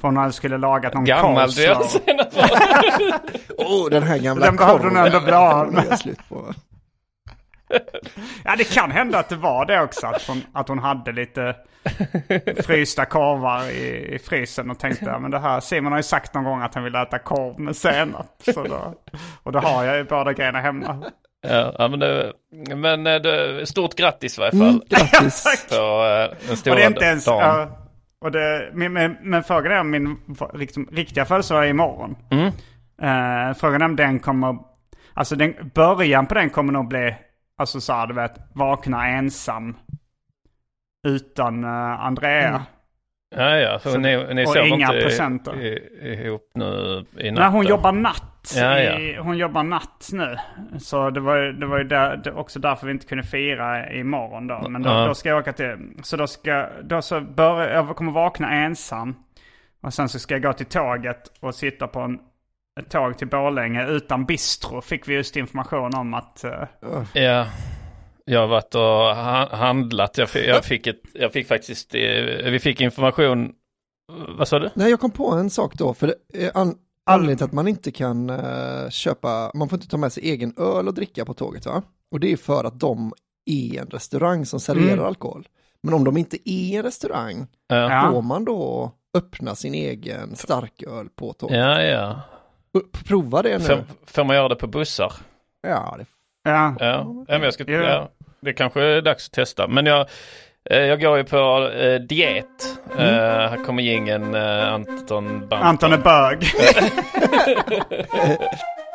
för 0.00 0.08
hon 0.08 0.32
skulle 0.32 0.58
lagat 0.58 0.94
någon 0.94 1.04
Gammal 1.04 1.34
coleslaw. 1.34 1.74
dijonsenap. 2.06 2.28
Åh, 3.58 3.86
oh, 3.86 3.90
den 3.90 4.02
här 4.02 4.18
gamla 4.18 4.46
Den 4.46 4.56
behövde 4.56 4.88
hon 4.88 4.96
ändå 4.96 5.20
bli 5.20 5.32
av 5.32 5.72
med. 5.72 5.98
Ja 8.44 8.56
det 8.58 8.64
kan 8.64 8.90
hända 8.90 9.18
att 9.18 9.28
det 9.28 9.36
var 9.36 9.66
det 9.66 9.80
också. 9.80 10.06
Att 10.06 10.26
hon, 10.26 10.42
att 10.52 10.68
hon 10.68 10.78
hade 10.78 11.12
lite 11.12 11.56
frysta 12.64 13.04
korvar 13.04 13.70
i, 13.70 14.14
i 14.14 14.18
frysen 14.18 14.70
och 14.70 14.78
tänkte 14.78 15.04
ja, 15.04 15.18
men 15.18 15.30
det 15.30 15.38
här, 15.38 15.60
Simon 15.60 15.92
har 15.92 15.98
ju 15.98 16.02
sagt 16.02 16.34
någon 16.34 16.44
gång 16.44 16.62
att 16.62 16.74
han 16.74 16.84
vill 16.84 16.94
äta 16.94 17.18
korv 17.18 17.60
med 17.60 17.76
senap. 17.76 18.26
Så 18.54 18.64
då, 18.64 18.94
och 19.42 19.52
då 19.52 19.58
har 19.58 19.84
jag 19.84 19.96
ju 19.96 20.04
båda 20.04 20.32
grejerna 20.32 20.60
hemma. 20.60 21.04
Ja, 21.42 21.88
men, 21.88 21.98
det, 21.98 22.32
men 22.76 23.06
eh, 23.06 23.14
det, 23.14 23.66
stort 23.66 23.94
grattis 23.94 24.38
i 24.38 24.40
varje 24.40 24.50
fall. 24.50 24.68
Mm, 24.68 24.80
grattis. 24.88 25.66
På 25.68 25.74
eh, 25.74 26.48
den 26.48 26.56
stora 26.56 26.72
Och 26.72 26.78
det 26.78 26.84
är 26.84 26.90
inte 26.90 27.04
ens... 27.04 27.24
dagen. 27.24 27.38
ja, 27.40 27.80
och 28.20 28.32
det, 28.32 28.70
men, 28.72 28.92
men, 28.92 29.16
men 29.22 29.42
frågan 29.42 29.72
är 29.72 29.80
om 29.80 29.90
min 29.90 30.16
liksom, 30.54 30.88
riktiga 30.92 31.24
födelsedag 31.24 31.64
är 31.64 31.68
imorgon. 31.68 32.16
Mm. 32.30 32.46
Eh, 33.02 33.54
frågan 33.54 33.82
är 33.82 33.84
om 33.84 33.96
den 33.96 34.20
kommer... 34.20 34.58
Alltså 35.14 35.36
den, 35.36 35.54
början 35.74 36.26
på 36.26 36.34
den 36.34 36.50
kommer 36.50 36.72
nog 36.72 36.88
bli... 36.88 37.14
Alltså 37.56 37.80
så 37.80 37.92
här, 37.92 38.06
du 38.06 38.14
vet, 38.14 38.34
vakna 38.54 39.08
ensam. 39.08 39.76
utan 41.06 41.64
eh, 41.64 42.00
Andrea. 42.00 42.48
Mm. 42.48 42.62
Ja, 43.36 43.56
ja. 43.56 43.78
Så 43.78 43.90
Så- 43.90 43.98
ni, 43.98 44.34
ni 44.34 44.46
sover 44.46 44.66
inga 44.66 44.94
inte 44.94 45.50
i- 45.60 46.12
ihop 46.24 46.50
nu 46.54 47.04
i 47.18 47.30
natt? 47.30 47.40
Nej, 47.40 47.50
hon 47.50 47.66
jobbar 47.66 47.92
natt. 47.92 48.52
Ja, 48.56 48.78
I, 48.78 49.16
hon 49.16 49.38
jobbar 49.38 49.62
natt 49.62 50.08
nu. 50.12 50.36
Så 50.78 51.10
det 51.10 51.20
var, 51.20 51.38
det 51.38 51.66
var 51.66 51.78
ju 51.78 51.84
där, 51.84 52.16
det, 52.16 52.32
också 52.32 52.58
därför 52.58 52.86
vi 52.86 52.92
inte 52.92 53.06
kunde 53.06 53.24
fira 53.24 53.92
imorgon 53.92 54.46
då. 54.46 54.68
Men 54.68 54.82
då, 54.82 54.90
Ja. 54.90 55.06
då 55.06 55.14
ska 55.14 55.28
jag 55.28 55.38
åka 55.38 55.52
till... 55.52 55.76
Så 56.02 56.16
då 56.16 56.26
ska... 56.26 56.66
Då 56.82 57.02
så 57.02 57.20
bör, 57.20 57.68
jag 57.68 57.96
kommer 57.96 58.12
vakna 58.12 58.50
ensam. 58.50 59.14
Och 59.82 59.94
sen 59.94 60.08
så 60.08 60.18
ska 60.18 60.34
jag 60.34 60.42
gå 60.42 60.52
till 60.52 60.66
tåget 60.66 61.22
och 61.40 61.54
sitta 61.54 61.86
på 61.86 62.00
en, 62.00 62.18
ett 62.80 62.90
tåg 62.90 63.18
till 63.18 63.28
Borlänge 63.28 63.86
utan 63.88 64.24
bistro. 64.24 64.80
Fick 64.80 65.08
vi 65.08 65.14
just 65.14 65.36
information 65.36 65.94
om 65.94 66.14
att... 66.14 66.44
eh, 66.44 66.62
Ja. 67.12 67.46
Jag 68.30 68.40
har 68.40 68.46
varit 68.46 68.74
och 68.74 68.80
ha- 68.80 69.56
handlat. 69.56 70.18
Jag 70.18 70.28
fick, 70.30 70.46
jag 70.48 70.64
fick, 70.64 70.86
ett, 70.86 71.00
jag 71.14 71.32
fick 71.32 71.48
faktiskt, 71.48 71.94
eh, 71.94 72.00
vi 72.50 72.58
fick 72.62 72.80
information. 72.80 73.52
Vad 74.38 74.48
sa 74.48 74.58
du? 74.58 74.70
Nej, 74.74 74.90
jag 74.90 75.00
kom 75.00 75.10
på 75.10 75.30
en 75.30 75.50
sak 75.50 75.74
då, 75.74 75.94
för 75.94 76.06
det 76.06 76.44
är 76.46 76.50
an- 76.56 76.74
anledningen 77.06 77.36
till 77.36 77.44
att 77.44 77.52
man 77.52 77.68
inte 77.68 77.90
kan 77.90 78.30
eh, 78.30 78.90
köpa, 78.90 79.50
man 79.54 79.68
får 79.68 79.76
inte 79.76 79.88
ta 79.88 79.96
med 79.96 80.12
sig 80.12 80.22
egen 80.30 80.54
öl 80.58 80.88
och 80.88 80.94
dricka 80.94 81.24
på 81.24 81.34
tåget 81.34 81.66
va? 81.66 81.82
Och 82.10 82.20
det 82.20 82.32
är 82.32 82.36
för 82.36 82.64
att 82.64 82.80
de 82.80 83.12
är 83.50 83.80
en 83.80 83.86
restaurang 83.86 84.46
som 84.46 84.60
serverar 84.60 84.92
Mm. 84.92 85.04
alkohol. 85.04 85.48
Men 85.82 85.94
om 85.94 86.04
de 86.04 86.16
inte 86.16 86.50
är 86.50 86.76
en 86.78 86.82
restaurang, 86.82 87.46
Ja. 87.68 88.10
Får 88.12 88.22
man 88.22 88.44
då 88.44 88.92
öppna 89.14 89.54
sin 89.54 89.74
egen 89.74 90.36
starköl 90.36 91.08
på 91.16 91.32
tåget? 91.32 91.56
Ja, 91.56 91.82
ja. 91.82 92.20
Prova 93.06 93.42
det 93.42 93.58
nu. 93.58 93.64
Får, 93.64 93.84
får 94.06 94.24
man 94.24 94.36
göra 94.36 94.48
det 94.48 94.56
på 94.56 94.66
bussar? 94.66 95.12
Ja, 95.62 95.94
det 95.98 96.04
Ja. 96.44 96.74
Ja, 96.78 96.96
ja 97.06 97.24
men 97.28 97.42
jag 97.42 97.54
ska, 97.54 97.70
Ja. 97.70 98.10
Det 98.40 98.52
kanske 98.52 98.82
är 98.82 99.02
dags 99.02 99.26
att 99.26 99.32
testa. 99.32 99.68
Men 99.68 99.86
jag, 99.86 100.06
eh, 100.70 100.78
jag 100.78 101.00
går 101.00 101.16
ju 101.16 101.24
på 101.24 101.70
eh, 101.74 102.00
diet. 102.00 102.46
Eh, 102.98 103.04
här 103.04 103.64
kommer 103.64 103.82
jingeln 103.82 104.34
eh, 104.34 104.72
Anton 104.72 105.48
Banton. 105.48 105.62
Anton 105.62 105.92
är 105.92 105.98
bög. 105.98 106.38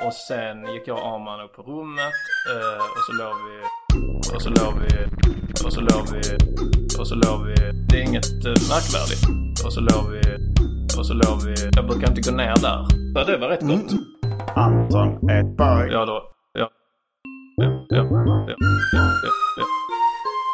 Och 0.06 0.14
sen 0.14 0.74
gick 0.74 0.88
jag 0.88 0.98
och 0.98 1.08
Arman 1.08 1.42
upp 1.42 1.56
på 1.56 1.62
rummet 1.62 2.14
eh, 2.52 2.78
och 2.78 3.04
så 3.08 3.14
låg 3.24 3.36
vi 3.48 3.58
och 4.36 4.42
så 4.42 4.50
låg 4.50 4.74
vi 4.80 5.06
och 5.66 5.74
så 5.74 5.82
låg 5.82 6.06
vi 6.14 6.22
och 7.00 7.08
så 7.08 7.16
låg 7.16 7.46
vi. 7.46 7.56
Det 7.90 7.98
är 7.98 8.02
inget 8.02 8.44
märkvärdigt. 8.44 9.24
Och 9.66 9.74
så 9.74 9.80
låg 9.80 10.12
vi 10.12 10.22
och 11.00 11.06
så 11.06 11.14
låg 11.14 11.42
vi. 11.46 11.54
Jag 11.75 11.88
brukar 11.88 12.08
inte 12.10 12.32
gå 12.32 12.38
ner 12.38 12.56
där. 12.62 12.86
Ja, 13.16 13.24
det 13.24 13.38
var 13.38 13.48
rätt 13.50 13.62
gott. 13.62 13.92
Anton 14.56 15.30
är 15.30 15.44
bög. 15.44 15.92
Ja 15.92 16.06
då. 16.06 16.35
Ja. 17.89 17.98
Ja, 17.98 18.04
ja, 18.12 18.46
ja, 18.48 18.56
ja, 18.94 19.00
ja, 19.24 19.32
ja. 19.58 19.65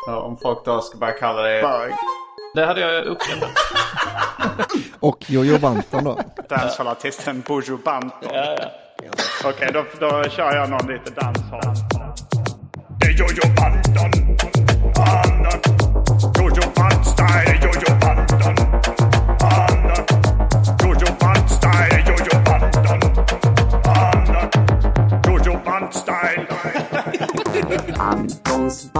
Ja, 0.07 0.21
om 0.21 0.37
folk 0.37 0.65
då 0.65 0.81
ska 0.81 0.97
börja 0.97 1.13
kalla 1.13 1.41
dig 1.41 1.61
bög. 1.61 1.93
Det 2.55 2.65
hade 2.65 2.81
jag 2.81 3.05
uppskattat. 3.05 3.49
Och 4.99 5.29
Jojo 5.29 5.59
Banton 5.59 6.03
då. 6.03 6.19
Dancehall-artisten 6.49 7.43
Buju 7.47 7.77
Banton. 7.85 8.29
Ja, 8.33 8.55
ja. 9.03 9.09
Okej, 9.49 9.69
då, 9.73 9.85
då 9.99 10.23
kör 10.29 10.55
jag 10.55 10.69
någon 10.69 10.87
lite 10.87 11.11
dancehall. 11.11 11.75
Det 12.99 13.07
är 13.07 13.11
Jojo 13.11 13.55
Banton. 13.55 14.11
Jojo 16.37 16.71
Banton. 16.75 17.60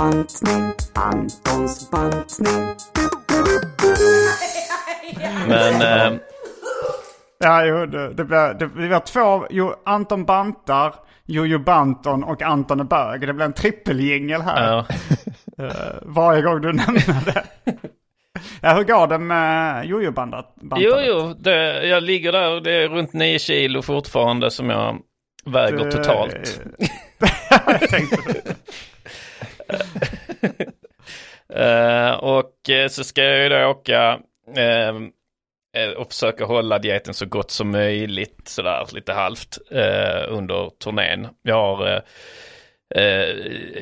Bantning, 0.01 0.72
Antons 0.93 1.91
bantning. 1.91 2.75
Men 5.48 5.81
eh, 5.81 6.20
Ja, 7.39 7.65
jo, 7.65 7.86
det, 7.86 8.13
det, 8.13 8.24
blir, 8.25 8.53
det, 8.88 8.93
har 8.93 9.00
två, 9.00 9.48
jo, 9.50 9.74
Anton 9.86 10.25
Bantar, 10.25 10.93
Jojo 11.25 11.60
Banton 11.60 12.24
och 12.24 12.41
Anton 12.41 12.79
är 12.79 12.84
bög. 12.84 13.22
Det 13.27 13.34
blir 13.34 13.46
en 13.46 13.53
trippeljingel 13.53 14.41
här. 14.41 14.67
ja. 14.67 14.86
Varje 16.01 16.41
gång 16.41 16.62
du 16.62 16.74
nämner 16.74 17.25
det. 17.25 17.43
Ja, 18.62 18.74
hur 18.74 18.84
går 18.84 19.08
det 19.08 19.17
med 19.17 19.86
Jojo 19.86 20.12
Bantat? 20.12 20.55
Jo, 20.75 20.96
jo, 21.00 21.34
det, 21.39 21.88
jag 21.88 22.03
ligger 22.03 22.31
där 22.31 22.51
och 22.55 22.63
det 22.63 22.72
är 22.84 22.89
runt 22.89 23.13
9 23.13 23.39
kilo 23.39 23.81
fortfarande 23.81 24.51
som 24.51 24.70
jag 24.70 24.98
väger 25.46 25.86
Det- 25.86 25.91
totalt. 25.91 26.62
jag 27.65 27.89
tänkte 27.89 28.17
Eh, 31.53 32.11
och 32.11 32.69
eh, 32.69 32.87
så 32.87 33.03
ska 33.03 33.23
jag 33.23 33.43
ju 33.43 33.49
då 33.49 33.65
åka 33.65 34.19
eh, 34.57 35.89
och 35.97 36.07
försöka 36.07 36.45
hålla 36.45 36.79
dieten 36.79 37.13
så 37.13 37.25
gott 37.25 37.51
som 37.51 37.71
möjligt 37.71 38.47
sådär 38.47 38.87
lite 38.93 39.13
halvt 39.13 39.57
eh, 39.71 40.23
under 40.27 40.69
turnén. 40.83 41.27
Jag 41.41 41.55
har 41.55 42.01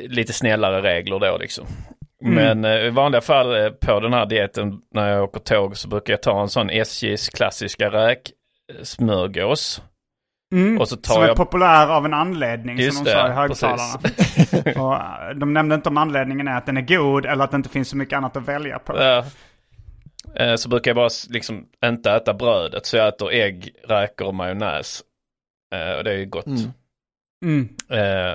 lite 0.08 0.34
snällare 0.34 0.82
regler 0.82 1.20
då 1.20 1.38
liksom. 1.38 1.66
Men 2.22 2.66
eh, 2.66 2.86
i 2.86 2.90
vanliga 2.90 3.22
fall 3.22 3.72
på 3.72 4.00
den 4.00 4.14
här 4.14 4.26
dieten 4.26 4.82
när 4.92 5.10
jag 5.10 5.24
åker 5.24 5.40
tåg 5.40 5.78
så 5.78 5.88
brukar 5.88 6.14
jag 6.14 6.22
ta 6.22 6.42
en 6.42 6.50
sån 6.50 6.70
SJs 6.70 7.30
klassiska 7.30 7.90
räksmörgås. 7.90 9.82
Mm, 10.52 10.78
Och 10.82 10.90
så 10.90 10.96
tar 10.96 11.14
som 11.14 11.24
är 11.24 11.28
jag- 11.28 11.38
populär 11.38 11.88
av 11.88 12.06
en 12.06 12.14
anledning 12.14 12.78
Just 12.78 12.98
som 12.98 13.06
de 13.06 13.12
det, 13.12 13.18
sa 13.18 13.28
i 13.28 13.32
högtalarna. 13.32 14.00
och 14.84 14.94
eh, 14.96 15.36
de 15.36 15.54
nämnde 15.54 15.76
inte 15.76 15.90
om 15.90 15.98
anledningen 15.98 16.48
är 16.48 16.58
att 16.58 16.66
den 16.66 16.78
är 16.78 16.82
god 16.82 17.26
eller 17.26 17.44
att 17.44 17.52
det 17.52 17.58
inte 17.58 17.70
finns 17.70 17.90
så 17.90 17.98
mycket 17.98 18.18
annat 18.18 18.38
att 18.38 18.48
välja 18.48 18.80
på. 18.80 18.98
Ja. 18.98 19.26
Eh, 20.36 20.56
Så 20.56 20.70
brukar 20.70 20.92
jag 20.92 20.96
bara 20.96 21.10
liksom 21.30 21.66
inte 21.86 22.12
äta 22.12 22.34
brödet 22.34 22.86
så 22.86 22.98
jag 22.98 23.08
äter 23.08 23.32
ägg, 23.32 23.70
räkor 23.88 24.28
och 24.28 24.36
majonnäs. 24.36 25.02
Eh, 25.76 25.98
Och 25.98 26.04
det 26.04 26.12
är 26.12 26.18
ju 26.18 26.26
gott. 26.26 26.46
Mm. 26.46 26.72
Mm. 27.46 27.70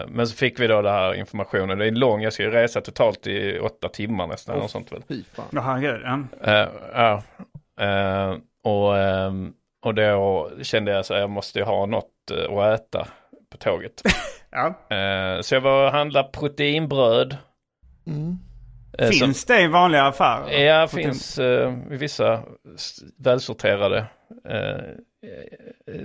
Men 0.09 0.27
så 0.27 0.37
fick 0.37 0.61
vi 0.61 0.67
då 0.67 0.83
det 0.83 0.91
här 0.91 1.15
informationen. 1.15 1.79
Det 1.79 1.87
är 1.87 1.91
lång, 1.91 2.23
jag 2.23 2.33
ska 2.33 2.43
ju 2.43 2.51
resa 2.51 2.81
totalt 2.81 3.27
i 3.27 3.59
åtta 3.59 3.89
timmar 3.89 4.27
nästan. 4.27 4.61
och 4.61 4.71
sånt 4.71 4.93
väl. 4.93 5.03
Fy 5.09 5.23
fan. 5.35 5.45
Ja, 5.51 5.61
herregud. 5.61 6.01
Ja. 6.45 6.69
Ja. 6.95 7.23
Och, 8.65 8.99
ehm, 8.99 9.53
och 9.85 9.95
då 9.95 10.51
kände 10.63 10.93
jag 10.93 11.07
så 11.07 11.15
här, 11.15 11.21
jag 11.21 11.31
måste 11.31 11.63
ha 11.63 11.87
något 11.87 12.31
eh, 12.31 12.59
att 12.59 12.81
äta 12.81 13.07
på 13.53 13.57
tåget. 13.59 14.03
Ja. 14.57 14.97
Eh, 14.97 15.41
Så 15.41 15.55
jag 15.55 15.61
var 15.61 15.87
och 15.87 15.93
handlade 15.93 16.29
proteinbröd. 16.33 17.37
Mm. 18.07 18.39
Eh, 18.99 19.11
som- 19.11 19.19
Finns 19.27 19.45
det 19.45 19.61
i 19.61 19.67
vanliga 19.67 20.03
affärer? 20.05 20.65
Ja, 20.65 20.87
finns 20.89 21.39
eh, 21.39 21.75
i 21.91 21.97
vissa 21.97 22.43
välsorterade 23.19 24.07
eh, 24.49 24.81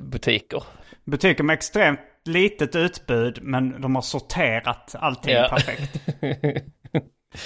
butiker. 0.02 0.64
Butiker 1.06 1.44
med 1.44 1.54
extremt 1.54 2.00
litet 2.26 2.76
utbud 2.76 3.40
men 3.42 3.82
de 3.82 3.96
har 3.96 4.02
sorterat 4.02 4.96
allting 5.00 5.34
Ja. 5.34 5.48
perfekt. 5.50 5.94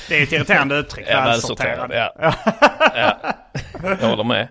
Det 0.09 0.17
är 0.19 0.23
ett 0.23 0.31
irriterande 0.31 0.75
uttryck. 0.75 1.07
Ja, 1.09 1.21
välsorterad. 1.25 1.89
välsorterad, 1.89 2.13
ja. 2.21 2.33
ja. 3.83 3.95
Jag 4.01 4.07
håller 4.09 4.23
med. 4.23 4.47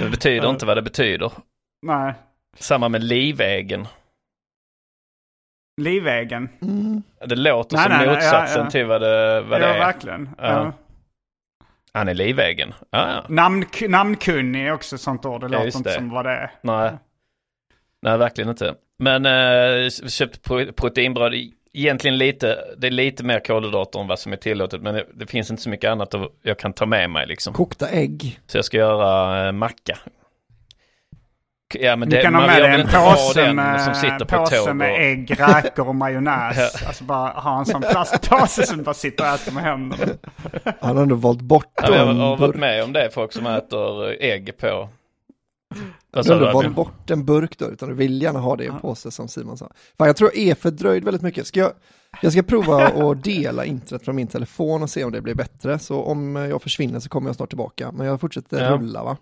Det 0.00 0.10
betyder 0.10 0.50
inte 0.50 0.66
vad 0.66 0.76
det 0.76 0.82
betyder. 0.82 1.32
Nej. 1.82 2.14
Samma 2.58 2.88
med 2.88 3.04
livägen. 3.04 3.86
Livvägen. 5.80 6.48
Mm. 6.62 7.02
Det 7.26 7.36
låter 7.36 7.76
Nej, 7.76 7.84
som 7.88 7.92
nej, 7.96 8.06
motsatsen 8.08 8.58
ja, 8.58 8.64
ja. 8.64 8.70
till 8.70 8.86
vad 8.86 9.00
det, 9.00 9.40
vad 9.40 9.62
ja, 9.62 9.66
det 9.66 9.74
är. 9.74 9.78
verkligen. 9.78 10.30
Ja. 10.38 10.44
Ja. 10.46 10.72
Han 11.92 12.08
är 12.08 12.14
livägen. 12.14 12.74
Ja. 12.90 13.24
Namn, 13.28 13.64
namnkunnig 13.88 14.66
är 14.66 14.72
också 14.72 14.94
ett 14.94 15.00
sånt 15.00 15.24
ord. 15.26 15.40
Det 15.40 15.46
Ja, 15.56 15.64
låter 15.64 15.76
inte 15.78 15.90
det. 15.90 15.94
som 15.94 16.10
vad 16.10 16.24
det 16.24 16.30
är. 16.30 16.50
Nej. 16.62 16.92
Nej, 18.02 18.18
verkligen 18.18 18.50
inte. 18.50 18.74
Men 18.98 19.26
eh, 19.26 19.88
köpt 19.90 20.42
pro- 20.42 20.72
proteinbröd. 20.72 21.34
Egentligen 21.72 22.18
lite, 22.18 22.58
det 22.78 22.86
är 22.86 22.90
lite 22.90 23.24
mer 23.24 23.40
kolhydrater 23.40 24.00
än 24.00 24.06
vad 24.06 24.18
som 24.18 24.32
är 24.32 24.36
tillåtet. 24.36 24.82
Men 24.82 24.94
det, 24.94 25.04
det 25.14 25.26
finns 25.26 25.50
inte 25.50 25.62
så 25.62 25.70
mycket 25.70 25.90
annat 25.90 26.14
att 26.14 26.30
jag 26.42 26.58
kan 26.58 26.72
ta 26.72 26.86
med 26.86 27.10
mig 27.10 27.26
liksom. 27.26 27.54
Kokta 27.54 27.88
ägg. 27.88 28.40
Så 28.46 28.58
jag 28.58 28.64
ska 28.64 28.76
göra 28.76 29.46
eh, 29.46 29.52
macka. 29.52 29.98
Ja 31.74 31.96
men 31.96 32.08
Du 32.08 32.16
det, 32.16 32.22
kan 32.22 32.34
ha 32.34 32.40
man 32.40 32.50
med 32.50 32.56
vill 32.56 32.70
dig 32.70 32.80
en 32.80 32.88
ha 32.88 33.14
påse 33.14 33.52
med, 33.52 33.80
som 33.80 33.94
sitter 33.94 34.24
på 34.24 34.36
påse 34.36 34.74
med 34.74 34.92
Och, 34.92 34.98
ägg, 34.98 35.40
räkor 35.40 35.88
och 35.88 35.94
majonnäs. 35.94 36.82
Alltså 36.86 37.04
bara 37.04 37.30
ha 37.30 37.58
en 37.58 37.66
sån 37.66 37.82
plastpåse 37.82 38.66
som 38.66 38.82
bara 38.82 38.94
sitter 38.94 39.24
och 39.24 39.30
äter 39.34 39.52
med 39.52 39.62
händerna. 39.62 40.12
Han 40.80 40.96
har 40.96 41.02
ändå 41.02 41.14
valt 41.14 41.40
bort 41.40 41.72
ja, 41.76 41.96
jag 41.96 42.06
har 42.06 42.36
varit 42.36 42.56
med 42.56 42.84
om 42.84 42.92
det, 42.92 43.10
folk 43.10 43.32
som 43.32 43.46
äter 43.46 44.16
ägg 44.20 44.56
på. 44.58 44.88
Vad 46.10 46.26
Du 46.26 46.48
Albin? 46.48 46.74
bort 46.74 47.10
en 47.10 47.24
burk 47.24 47.58
då, 47.58 47.66
utan 47.70 47.88
du 47.88 47.94
vill 47.94 48.22
gärna 48.22 48.38
ha 48.38 48.56
det 48.56 48.64
i 48.64 48.66
en 48.66 48.80
påse 48.80 49.10
som 49.10 49.28
Simon 49.28 49.56
sa. 49.58 49.70
Fan, 49.98 50.06
jag 50.06 50.16
tror 50.16 50.30
jag 50.34 50.44
är 50.46 50.54
fördröjd 50.54 51.04
väldigt 51.04 51.22
mycket. 51.22 51.46
Ska 51.46 51.60
jag, 51.60 51.72
jag 52.22 52.32
ska 52.32 52.42
prova 52.42 52.86
att 52.88 53.24
dela 53.24 53.64
internet 53.64 54.02
från 54.04 54.16
min 54.16 54.26
telefon 54.26 54.82
och 54.82 54.90
se 54.90 55.04
om 55.04 55.12
det 55.12 55.20
blir 55.20 55.34
bättre. 55.34 55.78
Så 55.78 56.02
om 56.02 56.36
jag 56.36 56.62
försvinner 56.62 57.00
så 57.00 57.08
kommer 57.08 57.28
jag 57.28 57.36
snart 57.36 57.48
tillbaka. 57.48 57.92
Men 57.92 58.06
jag 58.06 58.20
fortsätter 58.20 58.64
Ja. 58.64 58.70
rulla 58.76 59.04
va? 59.04 59.16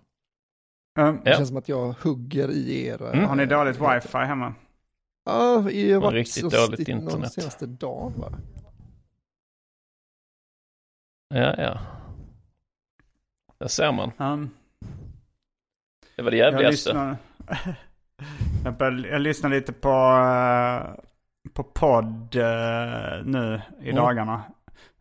Mm. 0.98 1.20
Det 1.24 1.30
Ja. 1.30 1.36
känns 1.36 1.48
som 1.48 1.56
att 1.56 1.68
jag 1.68 1.94
hugger 2.02 2.50
i 2.50 2.86
er. 2.86 3.12
Mm. 3.14 3.24
Har 3.28 3.36
ni 3.36 3.46
dåligt 3.46 3.76
wifi 3.80 4.18
hemma? 4.18 4.54
Ja, 5.24 5.70
jag 5.70 5.96
har 5.96 6.00
varit 6.02 6.14
Riktigt 6.14 6.50
dåligt 6.50 6.88
någon 6.88 6.98
internet. 7.02 7.32
senaste 7.32 7.66
dagen 7.66 8.12
va? 8.20 8.32
Ja, 11.34 11.54
ja. 11.58 11.78
Där 13.58 13.68
ser 13.68 13.92
man. 13.92 14.12
Um, 14.18 14.50
Det 16.18 16.22
var 16.24 16.30
det 16.30 16.36
jag, 16.36 16.52
jävligaste. 16.52 16.90
lyssnar, 16.90 17.16
jag, 18.64 18.74
började, 18.74 19.08
jag 19.08 19.20
lyssnar 19.20 19.50
lite 19.50 19.72
på, 19.72 19.88
eh, 19.88 20.94
på 21.54 21.62
podd 21.62 22.36
eh, 22.36 23.24
nu 23.24 23.60
i 23.80 23.90
Mm. 23.90 23.96
dagarna. 23.96 24.42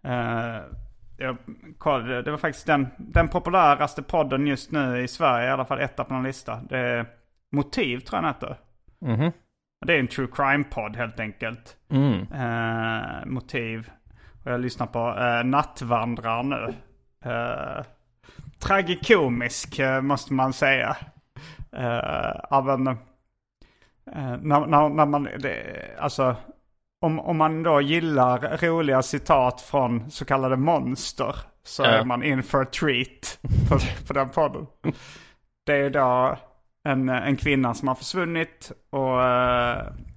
Eh, 0.03 0.61
jag 1.17 1.37
kollade, 1.77 2.21
det 2.21 2.31
var 2.31 2.37
faktiskt 2.37 2.67
den, 2.67 2.87
den 2.97 3.27
populäraste 3.27 4.03
podden 4.03 4.47
just 4.47 4.71
nu 4.71 5.01
i 5.03 5.07
Sverige, 5.07 5.47
i 5.47 5.51
alla 5.51 5.65
fall 5.65 5.79
etta 5.79 6.03
på 6.03 6.13
någon 6.13 6.23
lista. 6.23 6.61
Det 6.69 6.77
är 6.77 7.05
Motiv 7.51 7.99
tror 7.99 8.17
jag 8.17 8.23
den 8.23 8.33
heter. 8.33 8.57
Mhm. 8.99 9.31
Det 9.85 9.93
är 9.95 9.99
en 9.99 10.07
true 10.07 10.27
crime-podd 10.27 10.95
helt 10.95 11.19
enkelt. 11.19 11.75
Mm. 11.91 12.25
Motiv. 13.33 13.91
Och 14.45 14.51
jag 14.51 14.59
lyssnar 14.61 14.87
på 14.87 15.13
Nattvandrare 15.43 16.43
nu. 16.43 16.73
Tragikomisk 18.59 19.79
eh, 19.79 20.01
måste 20.01 20.33
man 20.33 20.53
säga. 20.53 20.97
Eh, 21.71 22.39
av 22.49 22.69
en, 22.69 22.87
eh, 22.87 22.95
när, 24.41 24.65
när, 24.67 24.89
när 24.89 25.05
man, 25.05 25.23
det, 25.23 25.63
alltså 25.99 26.35
om, 27.01 27.19
om 27.19 27.37
man 27.37 27.63
då 27.63 27.81
gillar 27.81 28.57
roliga 28.57 29.01
citat 29.01 29.61
från 29.61 30.11
så 30.11 30.25
kallade 30.25 30.55
monster 30.55 31.35
så 31.63 31.83
Ja. 31.83 31.89
är 31.89 32.05
man 32.05 32.23
in 32.23 32.43
for 32.43 32.61
a 32.61 32.65
treat 32.65 33.39
på, 33.69 33.77
på 34.07 34.13
den 34.13 34.29
podden. 34.29 34.67
Det 35.65 35.73
är 35.73 35.89
då 35.89 36.37
en, 36.83 37.09
en 37.09 37.35
kvinna 37.37 37.73
som 37.73 37.87
har 37.87 37.95
försvunnit 37.95 38.71
och, 38.89 39.19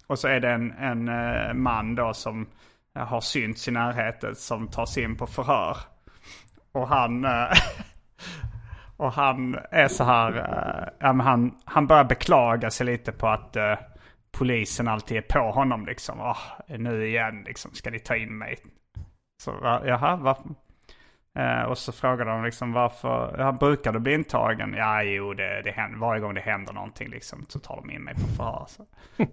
och 0.06 0.18
så 0.18 0.28
är 0.28 0.40
det 0.40 0.50
en, 0.50 0.70
en 1.08 1.62
man 1.62 1.94
då 1.94 2.14
som 2.14 2.46
har 2.94 3.20
synts 3.20 3.68
i 3.68 3.70
närheten 3.70 4.34
som 4.34 4.68
tas 4.68 4.98
in 4.98 5.16
på 5.16 5.26
förhör. 5.26 5.76
Och 6.72 6.88
han, 6.88 7.26
och 8.96 9.12
han 9.12 9.58
är 9.70 9.88
så 9.88 10.04
här, 10.04 10.32
men 11.00 11.20
han, 11.20 11.54
han 11.64 11.86
börjar 11.86 12.04
beklaga 12.04 12.70
sig 12.70 12.86
lite 12.86 13.12
på 13.12 13.28
att 13.28 13.56
eh, 13.56 13.74
polisen 14.32 14.88
alltid 14.88 15.16
är 15.16 15.22
på 15.22 15.50
honom 15.50 15.86
liksom. 15.86 16.20
Åh, 16.20 16.38
nu 16.78 17.06
igen 17.06 17.44
liksom, 17.46 17.74
ska 17.74 17.90
ni 17.90 17.98
ta 17.98 18.16
in 18.16 18.38
mig? 18.38 18.56
Så 19.42 19.54
jaha, 19.62 20.16
varför? 20.16 20.44
Eh, 21.34 21.62
och 21.62 21.78
så 21.78 21.92
frågade 21.92 22.30
de 22.30 22.44
liksom 22.44 22.72
varför, 22.72 23.36
ja, 23.38 23.52
brukar 23.52 23.92
du 23.92 23.98
bli 23.98 24.14
intagen? 24.14 24.74
Ja, 24.76 25.02
jo, 25.02 25.34
det, 25.34 25.62
det 25.64 25.70
händer, 25.70 25.98
varje 25.98 26.20
gång 26.20 26.34
det 26.34 26.40
händer 26.40 26.72
någonting 26.72 27.08
liksom 27.08 27.46
så 27.48 27.58
tar 27.58 27.76
de 27.76 27.90
in 27.90 28.02
mig 28.02 28.14
på 28.14 28.20
förhör. 28.20 28.66
Så. 28.68 28.86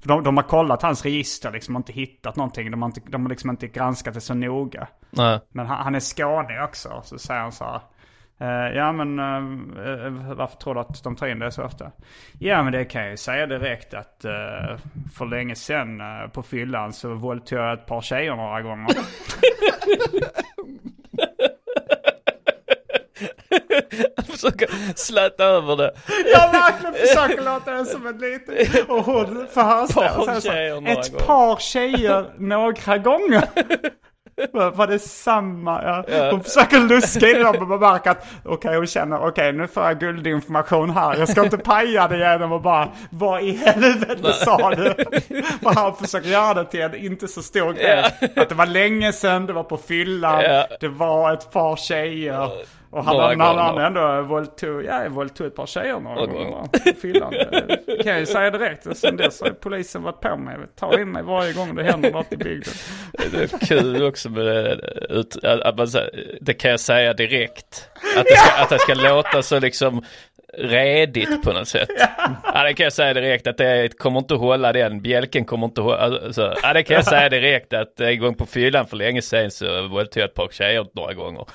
För 0.00 0.08
de, 0.08 0.22
de 0.22 0.36
har 0.36 0.44
kollat 0.44 0.82
hans 0.82 1.04
register 1.04 1.52
liksom 1.52 1.76
och 1.76 1.80
inte 1.80 1.92
hittat 1.92 2.36
någonting. 2.36 2.70
De 2.70 2.82
har, 2.82 2.88
inte, 2.88 3.00
de 3.06 3.22
har 3.22 3.30
liksom 3.30 3.50
inte 3.50 3.66
granskat 3.66 4.14
det 4.14 4.20
så 4.20 4.34
noga. 4.34 4.88
Nej. 5.10 5.40
Men 5.48 5.66
han, 5.66 5.84
han 5.84 5.94
är 5.94 6.00
skåning 6.00 6.60
också, 6.60 7.00
så 7.04 7.18
säger 7.18 7.40
han 7.40 7.52
så 7.52 7.64
här. 7.64 7.80
Eh, 8.40 8.76
ja 8.76 8.92
men 8.92 9.18
eh, 9.18 10.34
varför 10.34 10.56
tror 10.56 10.74
du 10.74 10.80
att 10.80 11.02
de 11.04 11.16
tar 11.16 11.26
in 11.26 11.38
det 11.38 11.52
så 11.52 11.64
ofta? 11.64 11.90
Ja 12.38 12.62
men 12.62 12.72
det 12.72 12.84
kan 12.84 13.02
jag 13.02 13.10
ju 13.10 13.16
säga 13.16 13.46
direkt 13.46 13.94
att 13.94 14.24
eh, 14.24 14.76
för 15.14 15.26
länge 15.26 15.54
sedan 15.54 16.00
eh, 16.00 16.28
på 16.32 16.42
fyllan 16.42 16.92
så 16.92 17.14
våldtog 17.14 17.58
jag 17.58 17.72
ett 17.72 17.86
par 17.86 18.00
tjejer 18.00 18.36
några 18.36 18.62
gånger. 18.62 18.88
Försöka 24.30 24.66
släta 24.96 25.44
över 25.44 25.76
det. 25.76 25.92
Jag 26.32 26.52
verkligen 26.52 26.94
försöker 26.94 27.44
låta 27.44 27.72
det 27.72 27.84
som 27.84 28.06
ett 28.06 28.20
litet... 28.20 28.88
Och 28.88 29.04
hon 29.04 29.46
här, 30.50 30.80
några 30.80 30.92
Ett 30.92 31.12
gånger." 31.12 31.26
par 31.26 31.56
tjejer 31.56 32.26
några 32.38 32.98
gånger. 32.98 33.48
Var 34.52 34.86
det 34.86 34.98
samma? 34.98 35.82
Ja. 36.08 36.30
Hon 36.30 36.42
försöker 36.44 36.80
luska 36.80 37.28
in 37.30 37.42
dem 37.42 37.56
och 37.56 37.68
man 37.68 37.80
märker 37.80 38.10
att 38.10 38.26
okej 38.44 38.76
hon 38.76 38.86
känner 38.86 39.26
okej 39.28 39.52
nu 39.52 39.66
får 39.66 39.82
jag 39.84 40.00
guldinformation 40.00 40.90
här. 40.90 41.16
Jag 41.16 41.28
ska 41.28 41.44
inte 41.44 41.58
paja 41.58 42.08
det 42.08 42.18
genom 42.18 42.52
att 42.52 42.62
bara 42.62 42.88
vad 43.10 43.42
i 43.42 43.50
helvete 43.56 44.32
sa 44.32 44.70
du? 44.70 44.94
För 45.62 45.74
han 45.74 45.96
försöker 45.96 46.28
göra 46.28 46.54
det 46.54 46.64
till 46.64 46.80
en 46.80 46.94
inte 46.94 47.28
så 47.28 47.42
stor 47.42 47.72
grej. 47.72 48.04
Att 48.36 48.48
det 48.48 48.54
var 48.54 48.66
länge 48.66 49.12
sedan, 49.12 49.46
det 49.46 49.52
var 49.52 49.62
på 49.62 49.76
fyllan, 49.76 50.40
Ja. 50.42 50.66
det 50.80 50.88
var 50.88 51.32
ett 51.32 51.52
par 51.52 51.76
tjejer. 51.76 52.50
Och 52.90 53.04
han, 53.04 53.16
Några 53.16 53.44
han, 53.44 53.58
han, 53.58 53.78
ändå 53.78 54.22
våldtog, 54.22 54.84
ja, 54.84 55.08
våldtog 55.08 55.46
ett 55.46 55.56
par 55.56 55.66
tjejer 55.66 56.00
några 56.00 56.16
Några 56.16 56.32
gånger 56.32 56.94
fyllan. 57.00 57.32
Kan 58.02 58.12
jag 58.12 58.20
ju 58.20 58.26
säga 58.26 58.50
direkt. 58.50 58.96
Sen 58.96 59.16
dess 59.16 59.40
har 59.40 59.50
polisen 59.50 60.02
varit 60.02 60.20
på 60.20 60.36
mig. 60.36 60.56
Ta 60.78 61.00
in 61.00 61.12
mig 61.12 61.22
varje 61.22 61.52
gång 61.52 61.74
det 61.74 61.82
händer 61.82 62.10
något 62.10 62.32
i 62.32 62.36
bygden. 62.36 62.74
Det 63.32 63.52
är 63.52 63.66
kul 63.66 64.02
också 64.02 64.30
med 64.30 64.44
det, 64.46 64.80
ut, 65.10 65.44
att, 65.44 65.76
man, 65.76 65.88
det 66.40 66.54
kan 66.54 66.70
jag 66.70 66.80
säga 66.80 67.14
direkt. 67.14 67.88
Att 68.16 68.24
det, 68.24 68.36
ska, 68.36 68.62
att 68.62 68.68
det 68.68 68.78
ska 68.78 68.94
låta 68.94 69.42
så 69.42 69.60
liksom 69.60 70.04
redigt 70.58 71.42
på 71.42 71.52
något 71.52 71.68
sätt. 71.68 71.88
Ja, 72.54 72.62
det 72.62 72.74
kan 72.74 72.84
jag 72.84 72.92
säga 72.92 73.14
direkt 73.14 73.46
att 73.46 73.58
det 73.58 73.98
kommer 73.98 74.18
inte 74.18 74.34
att 74.34 74.40
hålla 74.40 74.72
den, 74.72 75.00
bjälken 75.00 75.44
kommer 75.44 75.66
inte 75.66 75.80
att 75.80 75.84
hålla. 75.84 75.98
Alltså, 75.98 76.54
ja, 76.62 76.72
det 76.72 76.82
kan 76.82 76.94
jag 76.94 77.04
säga 77.04 77.28
direkt 77.28 77.72
att 77.72 78.00
en 78.00 78.20
gång 78.20 78.34
på 78.34 78.46
fyllan 78.46 78.86
för 78.86 78.96
länge 78.96 79.22
sedan 79.22 79.50
så 79.50 79.88
våldtog 79.88 80.22
jag 80.22 80.28
ett 80.28 80.34
par 80.34 80.48
tjejer 80.48 80.86
några 80.92 81.14
gånger. 81.14 81.46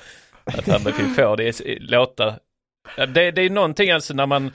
Att 0.44 0.66
han 0.66 0.80
fick 0.80 1.16
få 1.16 1.36
det 1.36 1.60
i- 1.60 1.78
låta. 1.78 2.34
Det, 2.96 3.30
det 3.30 3.42
är 3.42 3.50
någonting 3.50 3.90
alltså 3.90 4.14
när 4.14 4.26
man 4.26 4.50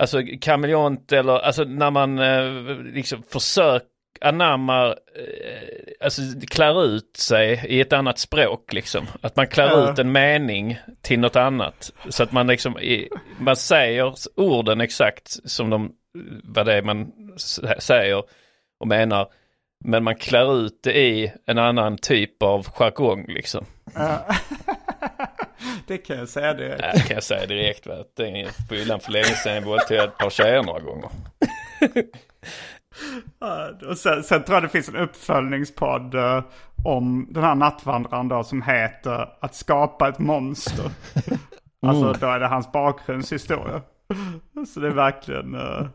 Alltså 0.00 0.18
kameleont 0.40 1.12
eller 1.12 1.32
alltså 1.38 1.64
när 1.64 1.90
man 1.90 2.18
eh, 2.18 2.74
liksom 2.94 3.22
försöker 3.22 3.86
anammar, 4.20 4.86
eh, 4.88 6.04
alltså 6.04 6.22
klär 6.50 6.84
ut 6.84 7.16
sig 7.16 7.64
i 7.68 7.80
ett 7.80 7.92
annat 7.92 8.18
språk 8.18 8.72
liksom. 8.72 9.06
Att 9.20 9.36
man 9.36 9.46
klär 9.46 9.66
Ja. 9.68 9.92
ut 9.92 9.98
en 9.98 10.12
mening 10.12 10.78
till 11.02 11.20
något 11.20 11.36
annat. 11.36 11.92
Så 12.08 12.22
att 12.22 12.32
man 12.32 12.46
liksom, 12.46 12.78
i, 12.78 13.08
man 13.40 13.56
säger 13.56 14.14
orden 14.36 14.80
exakt 14.80 15.50
som 15.50 15.70
de, 15.70 15.92
vad 16.44 16.66
det 16.66 16.74
är 16.74 16.82
man 16.82 17.12
säger 17.78 18.22
och 18.80 18.88
menar. 18.88 19.32
Men 19.84 20.04
man 20.04 20.14
klär 20.16 20.60
ut 20.60 20.82
det 20.82 20.98
i 20.98 21.32
en 21.46 21.58
annan 21.58 21.98
typ 21.98 22.42
av 22.42 22.66
jargong 22.66 23.24
liksom. 23.28 23.64
Det 25.86 25.98
kan 25.98 26.16
jag 26.16 26.28
säga 26.28 26.54
det. 26.54 26.76
Det 26.76 27.00
kan 27.06 27.14
jag 27.14 27.22
säga 27.22 27.46
direkt. 27.46 27.86
Va? 27.86 27.94
Det 28.16 28.28
är 28.28 28.68
fyllan 28.68 29.00
för 29.00 29.12
länge 29.12 29.24
sedan 29.24 29.64
våldtog 29.64 29.96
jag 29.96 30.04
ett 30.04 30.18
par 30.18 30.30
tjejer 30.30 30.62
några 30.62 30.80
gånger. 30.80 31.10
Ja, 33.38 33.70
Och 33.88 33.98
sen, 33.98 34.22
sen 34.22 34.42
tror 34.44 34.56
jag 34.56 34.62
det 34.62 34.68
finns 34.68 34.88
en 34.88 34.96
uppföljningspodd 34.96 36.14
eh, 36.14 36.42
om 36.84 37.28
den 37.30 37.44
här 37.44 37.54
nattvandraren 37.54 38.28
då 38.28 38.44
som 38.44 38.62
heter 38.62 39.28
Att 39.40 39.54
skapa 39.54 40.08
ett 40.08 40.18
monster. 40.18 40.90
alltså 41.86 42.12
då 42.12 42.26
är 42.26 42.40
det 42.40 42.46
hans 42.46 42.72
bakgrundshistoria. 42.72 43.82
Så 44.74 44.80
det 44.80 44.86
är 44.86 44.92
verkligen 44.92 45.54
eh, 45.54 45.86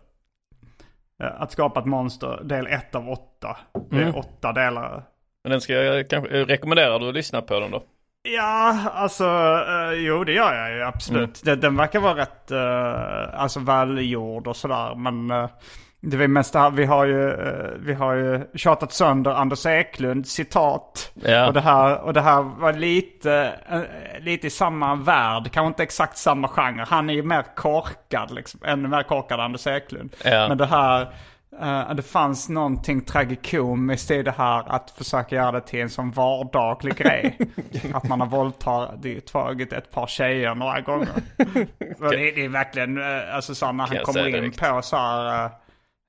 Att 1.23 1.51
skapa 1.51 1.79
ett 1.79 1.85
monster, 1.85 2.39
del 2.43 2.67
ett 2.67 2.95
av 2.95 3.09
åtta. 3.09 3.57
Det 3.89 4.01
är 4.01 4.17
åtta 4.17 4.53
delar. 4.53 5.03
Men 5.43 5.51
den 5.51 5.61
ska 5.61 5.73
jag 5.73 6.09
kanske, 6.09 6.43
rekommenderar 6.43 6.99
du 6.99 7.09
att 7.09 7.13
lyssna 7.13 7.41
på 7.41 7.59
den 7.59 7.71
då? 7.71 7.83
Ja, 8.27 8.77
alltså 8.93 9.23
eh, 9.69 9.93
jo 9.93 10.23
det 10.23 10.33
gör 10.33 10.53
jag 10.53 10.77
ju 10.77 10.83
absolut. 10.83 11.43
Den, 11.43 11.59
den 11.59 11.77
verkar 11.77 11.99
vara 11.99 12.15
rätt 12.15 12.51
uh, 12.51 13.41
alltså 13.41 13.59
välgjord 13.59 14.47
och 14.47 14.55
sådär. 14.55 14.95
Men 14.95 15.31
eh, 15.31 15.49
det 16.05 16.23
är 16.23 16.27
mest 16.27 16.55
vi 16.73 16.85
har 16.85 17.05
ju, 17.05 17.29
eh, 17.31 17.71
vi 17.77 17.93
har 17.93 18.13
ju 18.13 18.47
tjatat 18.55 18.93
sönder 18.93 19.31
Anders 19.31 19.65
Eklund 19.65 20.27
citat. 20.27 21.11
Ja. 21.13 21.47
Och, 21.47 21.53
det 21.53 21.61
här, 21.61 22.01
och 22.01 22.13
det 22.13 22.21
här 22.21 22.41
var 22.41 22.73
lite, 22.73 23.53
eh, 23.69 24.23
lite 24.23 24.47
i 24.47 24.49
samma 24.49 24.95
värld, 24.95 25.51
kanske 25.51 25.67
inte 25.67 25.83
exakt 25.83 26.17
samma 26.17 26.47
genre. 26.47 26.85
Han 26.87 27.09
är 27.09 27.13
ju 27.13 27.23
mer 27.23 27.55
korkad 27.55 28.31
liksom, 28.31 28.59
ännu 28.65 28.87
mer 28.87 29.03
korkad 29.03 29.39
Anders 29.39 29.67
Eklund. 29.67 30.15
Ja. 30.23 30.47
Men 30.47 30.57
det 30.57 30.65
här, 30.65 31.01
eh, 31.61 31.93
det 31.95 32.03
fanns 32.03 32.49
någonting 32.49 33.01
tragikomiskt 33.01 34.11
i 34.11 34.23
det 34.23 34.35
här 34.37 34.63
att 34.67 34.91
försöka 34.91 35.35
göra 35.35 35.51
det 35.51 35.61
till 35.61 35.81
en 35.81 35.89
sån 35.89 36.11
vardaglig 36.11 36.95
grej. 36.95 37.37
att 37.93 38.03
man 38.03 38.21
har 38.21 38.27
våldtagit 38.27 39.73
ett 39.73 39.91
par 39.91 40.07
tjejer 40.07 40.55
några 40.55 40.81
gånger. 40.81 41.13
Det, 41.99 42.31
det 42.31 42.45
är 42.45 42.49
verkligen, 42.49 43.03
alltså 43.33 43.55
så 43.55 43.71
när 43.71 43.87
han 43.87 43.97
kommer 43.97 44.27
in 44.27 44.33
direkt. 44.33 44.59
på 44.59 44.81
så 44.81 44.97
här, 44.97 45.49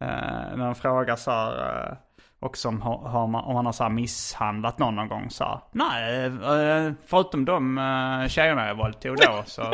när 0.01 0.65
han 0.65 0.75
frågar 0.75 1.17
så 1.17 1.31
här, 1.31 1.89
eh, 1.89 1.97
också 2.41 2.69
om, 2.69 2.83
har 2.83 3.23
om 3.23 3.31
man 3.31 3.67
har 3.67 3.73
så 3.73 3.89
misshandlat 3.89 4.79
någon 4.79 4.97
någon 4.97 5.09
gång 5.09 5.31
så 5.31 5.45
här, 5.45 5.61
Nej, 5.73 6.25
eh, 6.25 6.93
förutom 7.07 7.45
de 7.45 8.27
tjejerna 8.29 8.67
jag 8.67 8.75
våldtog 8.75 9.17
då 9.17 9.43
så, 9.47 9.63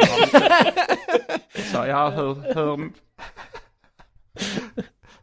så 1.73 1.87
ja 1.87 2.11
hur, 2.11 2.35
hur, 2.55 2.93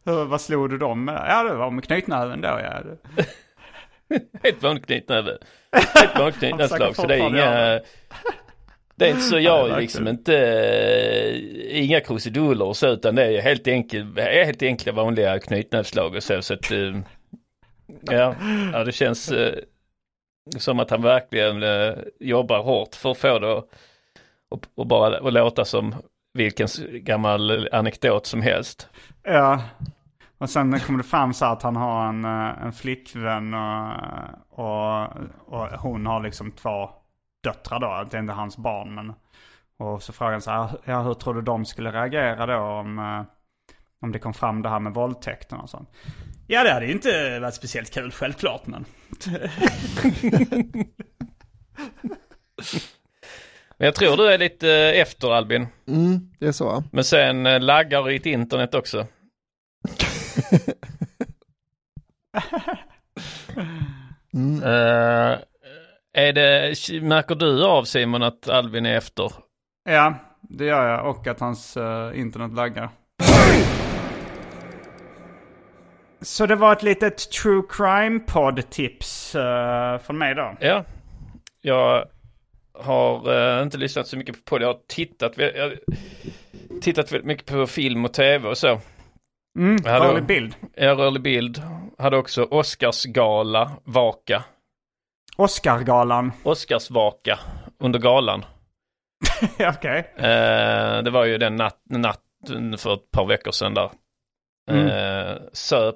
hur, 0.06 0.26
vad 0.26 0.42
slog 0.42 0.70
du 0.70 0.78
dem 0.78 1.06
med? 1.06 1.26
Ja 1.30 1.44
det 1.44 1.56
var 1.56 1.72
med 1.72 1.84
knytnäven 1.84 2.42
då 2.42 2.48
ja. 2.48 2.82
Helt 4.44 4.64
vanligt 4.64 4.86
knytnäve. 4.86 5.38
Helt 5.72 6.20
vanligt 6.20 6.40
knytnävsslag. 6.40 6.96
Så 6.96 7.08
det 7.08 7.16
är 7.16 7.30
inga... 7.30 7.80
Är 9.06 9.10
inte 9.10 9.22
så 9.22 9.40
jag 9.40 9.58
verkligen. 9.58 9.82
liksom 9.82 10.08
inte, 10.08 10.38
eh, 10.38 11.84
inga 11.84 12.00
krusiduller 12.00 12.66
och 12.66 12.78
så 12.78 12.88
utan 12.88 13.16
det 13.16 13.24
är 13.24 13.42
helt 13.42 13.68
enkelt, 13.68 14.18
är 14.18 14.46
helt 14.46 14.62
enkla 14.62 14.92
vanliga 14.92 15.40
knytnävsslag 15.40 16.16
och 16.16 16.24
så. 16.24 16.42
så 16.42 16.54
att, 16.54 16.72
eh, 16.72 16.98
ja, 18.02 18.36
ja, 18.74 18.84
det 18.84 18.92
känns, 18.92 19.32
eh, 19.32 19.54
Som 20.58 20.80
att 20.80 20.90
han 20.90 21.02
verkligen 21.02 21.64
jobbar 22.20 22.64
hårt 22.64 22.96
för 22.96 23.12
att 23.12 23.18
få 23.18 23.40
det 23.40 23.48
och, 24.50 24.66
och 24.76 24.88
bara 24.88 25.18
att 25.18 25.34
låta 25.34 25.66
som 25.66 25.96
vilken 26.34 26.68
gammal 26.92 27.70
anekdot 27.72 28.26
som 28.26 28.42
helst. 28.42 28.88
Ja. 29.24 29.64
Och 30.38 30.50
sen 30.50 30.80
kommer 30.80 30.98
det 30.98 31.10
fram 31.10 31.34
så 31.34 31.46
att 31.46 31.64
han 31.64 31.76
har 31.76 32.10
en, 32.10 32.26
en 32.26 32.74
flickvän 32.74 33.54
och, 33.54 33.94
och, 34.50 35.08
och 35.46 35.68
hon 35.68 36.06
har 36.06 36.24
liksom 36.24 36.52
två 36.52 36.90
döttrar 37.43 37.80
då. 37.80 38.08
Det 38.12 38.17
är 38.17 38.21
inte 38.21 38.34
hans 38.34 38.58
barn 38.58 38.95
men. 38.95 39.13
Och 39.78 40.04
så 40.04 40.13
frågar 40.13 40.32
han 40.32 40.41
så 40.41 40.52
här, 40.52 40.69
ja 40.86 41.02
hur 41.02 41.13
tror 41.13 41.34
du 41.34 41.41
de 41.41 41.65
skulle 41.65 41.91
reagera 41.91 42.45
då 42.45 42.58
om, 42.58 42.99
eh, 42.99 43.23
om 44.02 44.12
det 44.12 44.19
kom 44.19 44.34
fram 44.34 44.62
det 44.62 44.69
här 44.69 44.80
med 44.80 44.93
våldtäkten 44.93 45.60
och 45.60 45.69
sånt. 45.69 45.89
Ja 46.47 46.63
det 46.63 46.71
hade 46.73 46.86
ju 46.86 46.91
inte 46.91 47.39
varit 47.39 47.56
speciellt 47.56 47.93
kul 47.93 48.12
självklart 48.12 48.67
men. 48.67 48.86
Men 53.78 53.86
jag 53.86 53.95
tror 53.95 54.17
du 54.17 54.28
är 54.28 54.38
lite 54.38 54.69
eh, 54.71 55.02
efter 55.02 55.32
Albin. 55.32 55.67
Mm, 55.88 56.32
det 56.39 56.47
är 56.47 56.52
så. 56.52 56.65
va? 56.65 56.84
Men 56.91 57.04
sen 57.04 57.45
eh, 57.45 57.60
laggar 57.60 58.08
ditt 58.08 58.25
internet 58.25 58.75
också. 58.75 59.08
Mm. 64.34 64.63
Är 66.19 66.34
det, 66.34 66.75
märker 67.01 67.36
du 67.36 67.65
av 67.65 67.84
Simon 67.84 68.23
att 68.23 68.49
Albin 68.49 68.86
är 68.86 68.97
efter? 68.97 69.32
Ja, 69.89 70.13
det 70.41 70.65
gör 70.65 70.89
jag. 70.89 71.10
Och 71.10 71.27
att 71.27 71.39
hans 71.39 71.77
eh, 71.77 72.19
internet 72.19 72.53
laggar. 72.53 72.89
Så 76.21 76.45
det 76.45 76.55
var 76.55 76.73
ett 76.73 76.84
litet 76.84 77.32
true 77.32 77.63
crime 77.69 78.19
podd-tips 78.19 79.36
eh, 79.36 79.99
från 79.99 80.17
mig 80.17 80.36
då. 80.36 80.55
Ja. 80.60 80.84
Jag 81.62 82.05
har 82.73 83.34
eh, 83.58 83.63
inte 83.63 83.77
lyssnat 83.77 84.08
så 84.08 84.17
mycket 84.17 84.45
på 84.45 84.58
det. 84.58 84.65
Jag 84.65 84.73
har 84.73 84.79
tittat, 84.88 85.34
jag 85.38 85.63
har 85.63 85.77
tittat 86.82 87.12
väldigt 87.12 87.27
mycket 87.27 87.45
på 87.45 87.67
film 87.67 88.05
och 88.05 88.13
tv 88.13 88.49
och 88.49 88.58
så. 88.58 88.79
Mm, 89.60 89.77
rörlig 89.77 90.25
bild. 90.25 90.55
Jag 90.75 90.99
rörlig 90.99 91.21
bild. 91.21 91.62
Hade 91.97 92.17
också 92.17 92.43
Oscarsgala, 92.43 93.71
vaka. 93.84 94.43
Oscargalan. 95.39 96.32
Oscarsvaka 96.43 97.39
under 97.78 97.99
galan. 97.99 98.45
Okej. 99.60 100.13
Eh, 100.17 101.04
det 101.04 101.10
var 101.12 101.25
ju 101.25 101.38
den 101.38 101.56
natt, 101.56 101.82
natten 101.89 102.78
för 102.78 102.93
ett 102.93 103.12
par 103.12 103.25
veckor 103.25 103.52
sedan 103.52 103.73
där. 103.73 103.89
Eh, 104.71 105.38
söp 105.54 105.95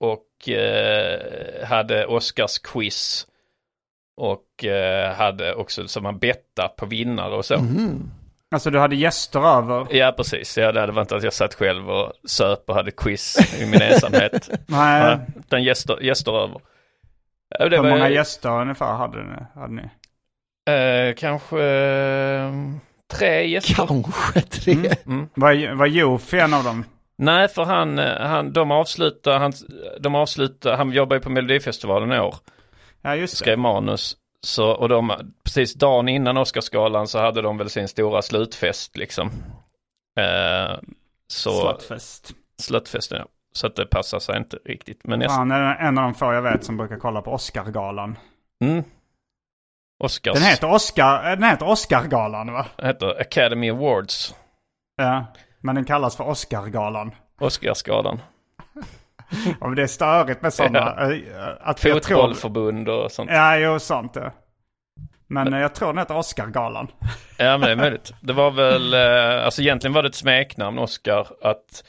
och 0.00 0.48
eh, 0.48 1.66
hade 1.66 2.06
Oscars-quiz. 2.06 3.26
Och 4.16 4.64
eh, 4.64 5.14
hade 5.14 5.54
också 5.54 5.88
som 5.88 6.02
man 6.02 6.18
betta 6.18 6.68
på 6.68 6.86
vinnare 6.86 7.34
och 7.34 7.44
så. 7.44 7.58
Mhm. 7.58 8.10
Alltså 8.54 8.70
du 8.70 8.78
hade 8.78 8.96
gäster 8.96 9.58
över. 9.58 9.86
Ja 9.90 10.14
precis, 10.16 10.58
ja, 10.58 10.72
det 10.72 10.92
var 10.92 11.02
inte 11.02 11.16
att 11.16 11.22
jag 11.22 11.32
satt 11.32 11.54
själv 11.54 11.90
och 11.90 12.12
söp 12.24 12.68
och 12.68 12.74
hade 12.74 12.90
quiz 12.90 13.60
i 13.60 13.66
min 13.66 13.82
ensamhet. 13.82 14.50
Nej. 14.66 15.18
Utan 15.38 15.62
gäster, 15.62 15.98
gäster 16.02 16.32
över. 16.32 16.60
Det 17.58 17.64
Hur 17.76 17.82
var- 17.82 17.90
många 17.90 18.08
gäster 18.08 18.60
ungefär 18.60 18.94
hade 18.94 19.22
ni? 19.24 19.36
Hade 19.54 19.72
ni? 19.74 19.82
Eh, 20.70 21.14
kanske 21.14 21.62
eh, 21.64 22.52
tre 23.12 23.46
gäster. 23.48 23.74
Kanske 23.74 24.40
tre. 24.40 24.90
Mm. 25.06 25.28
Var, 25.34 25.74
var 25.74 25.86
Jofi 25.86 26.38
en 26.38 26.54
av 26.54 26.64
dem? 26.64 26.84
Nej, 27.18 27.48
för 27.48 27.64
han, 27.64 27.98
eh, 27.98 28.20
han, 28.20 28.52
de 28.52 28.70
avslutar, 28.70 29.38
han, 29.38 29.52
de 30.00 30.14
avslutar, 30.14 30.76
han 30.76 30.92
jobbar 30.92 31.16
ju 31.16 31.20
på 31.22 31.30
Melodifestivalen 31.30 32.12
i 32.12 32.20
år, 32.20 32.34
Ja 33.02 33.16
just 33.16 33.32
det. 33.34 33.36
skrev 33.38 33.58
manus. 33.58 34.16
Så, 34.46 34.70
och 34.70 34.88
de, 34.88 35.12
precis 35.44 35.74
dagen 35.74 36.08
innan 36.08 36.36
Oscarsgalan 36.36 37.08
så 37.08 37.18
hade 37.18 37.42
de 37.42 37.58
väl 37.58 37.70
sin 37.70 37.88
stora 37.88 38.22
slutfest 38.22 38.96
liksom. 38.96 39.30
Eh, 40.20 40.78
så, 41.28 41.60
Slottfest. 41.60 42.32
slutfesten 42.62 43.18
ja. 43.18 43.26
Så 43.52 43.66
att 43.66 43.76
det 43.76 43.86
passar 43.86 44.18
sig 44.18 44.36
inte 44.36 44.56
riktigt. 44.64 45.00
Men 45.04 45.20
jag, 45.20 45.30
Han 45.30 45.50
är 45.50 45.76
en 45.76 45.98
av 45.98 46.04
de 46.04 46.14
få 46.14 46.32
jag 46.32 46.42
vet 46.42 46.64
som 46.64 46.76
brukar 46.76 46.96
kolla 46.96 47.22
på 47.22 47.30
Oscargalan. 47.32 48.18
mm, 48.64 48.84
Oscars, 49.98 50.34
Den 50.34 50.42
heter 50.42 50.72
Oscar, 50.72 51.22
den 51.36 51.42
heter 51.42 51.68
Oscargalan 51.68 52.52
va? 52.52 52.66
heter 52.82 53.20
Academy 53.20 53.70
Awards, 53.70 54.34
Ja. 54.96 55.26
Men 55.60 55.74
den 55.74 55.84
kallas 55.84 56.16
för 56.16 56.24
Oscargalan. 56.28 57.10
Oscarsgalan. 57.40 58.20
Och 59.60 59.74
det 59.76 59.82
är 59.82 59.86
störigt 59.86 60.42
med 60.42 60.52
sådana. 60.54 60.78
Ja. 61.34 61.56
Att 61.60 61.84
jag 61.84 62.02
tror, 62.02 62.16
Fotbollförbund 62.16 62.88
och 62.88 63.12
sånt. 63.12 63.30
ja, 63.32 63.56
jo 63.56 63.78
sånt 63.78 64.12
ja. 64.16 64.30
Men 65.26 65.54
eh, 65.54 65.60
jag 65.60 65.74
tror 65.74 65.88
den 65.88 65.98
heter 65.98 66.16
Oscargalan. 66.16 66.90
Ja 67.38 67.58
men 67.58 67.60
det 67.60 67.70
är 67.72 67.76
möjligt. 67.76 68.12
Det 68.20 68.32
var 68.32 68.50
väl, 68.50 68.94
eh, 68.94 69.44
alltså 69.44 69.62
egentligen 69.62 69.94
var 69.94 70.02
det 70.02 70.08
ett 70.08 70.14
smeknamn 70.14 70.78
Oscar 70.78 71.26
att 71.42 71.84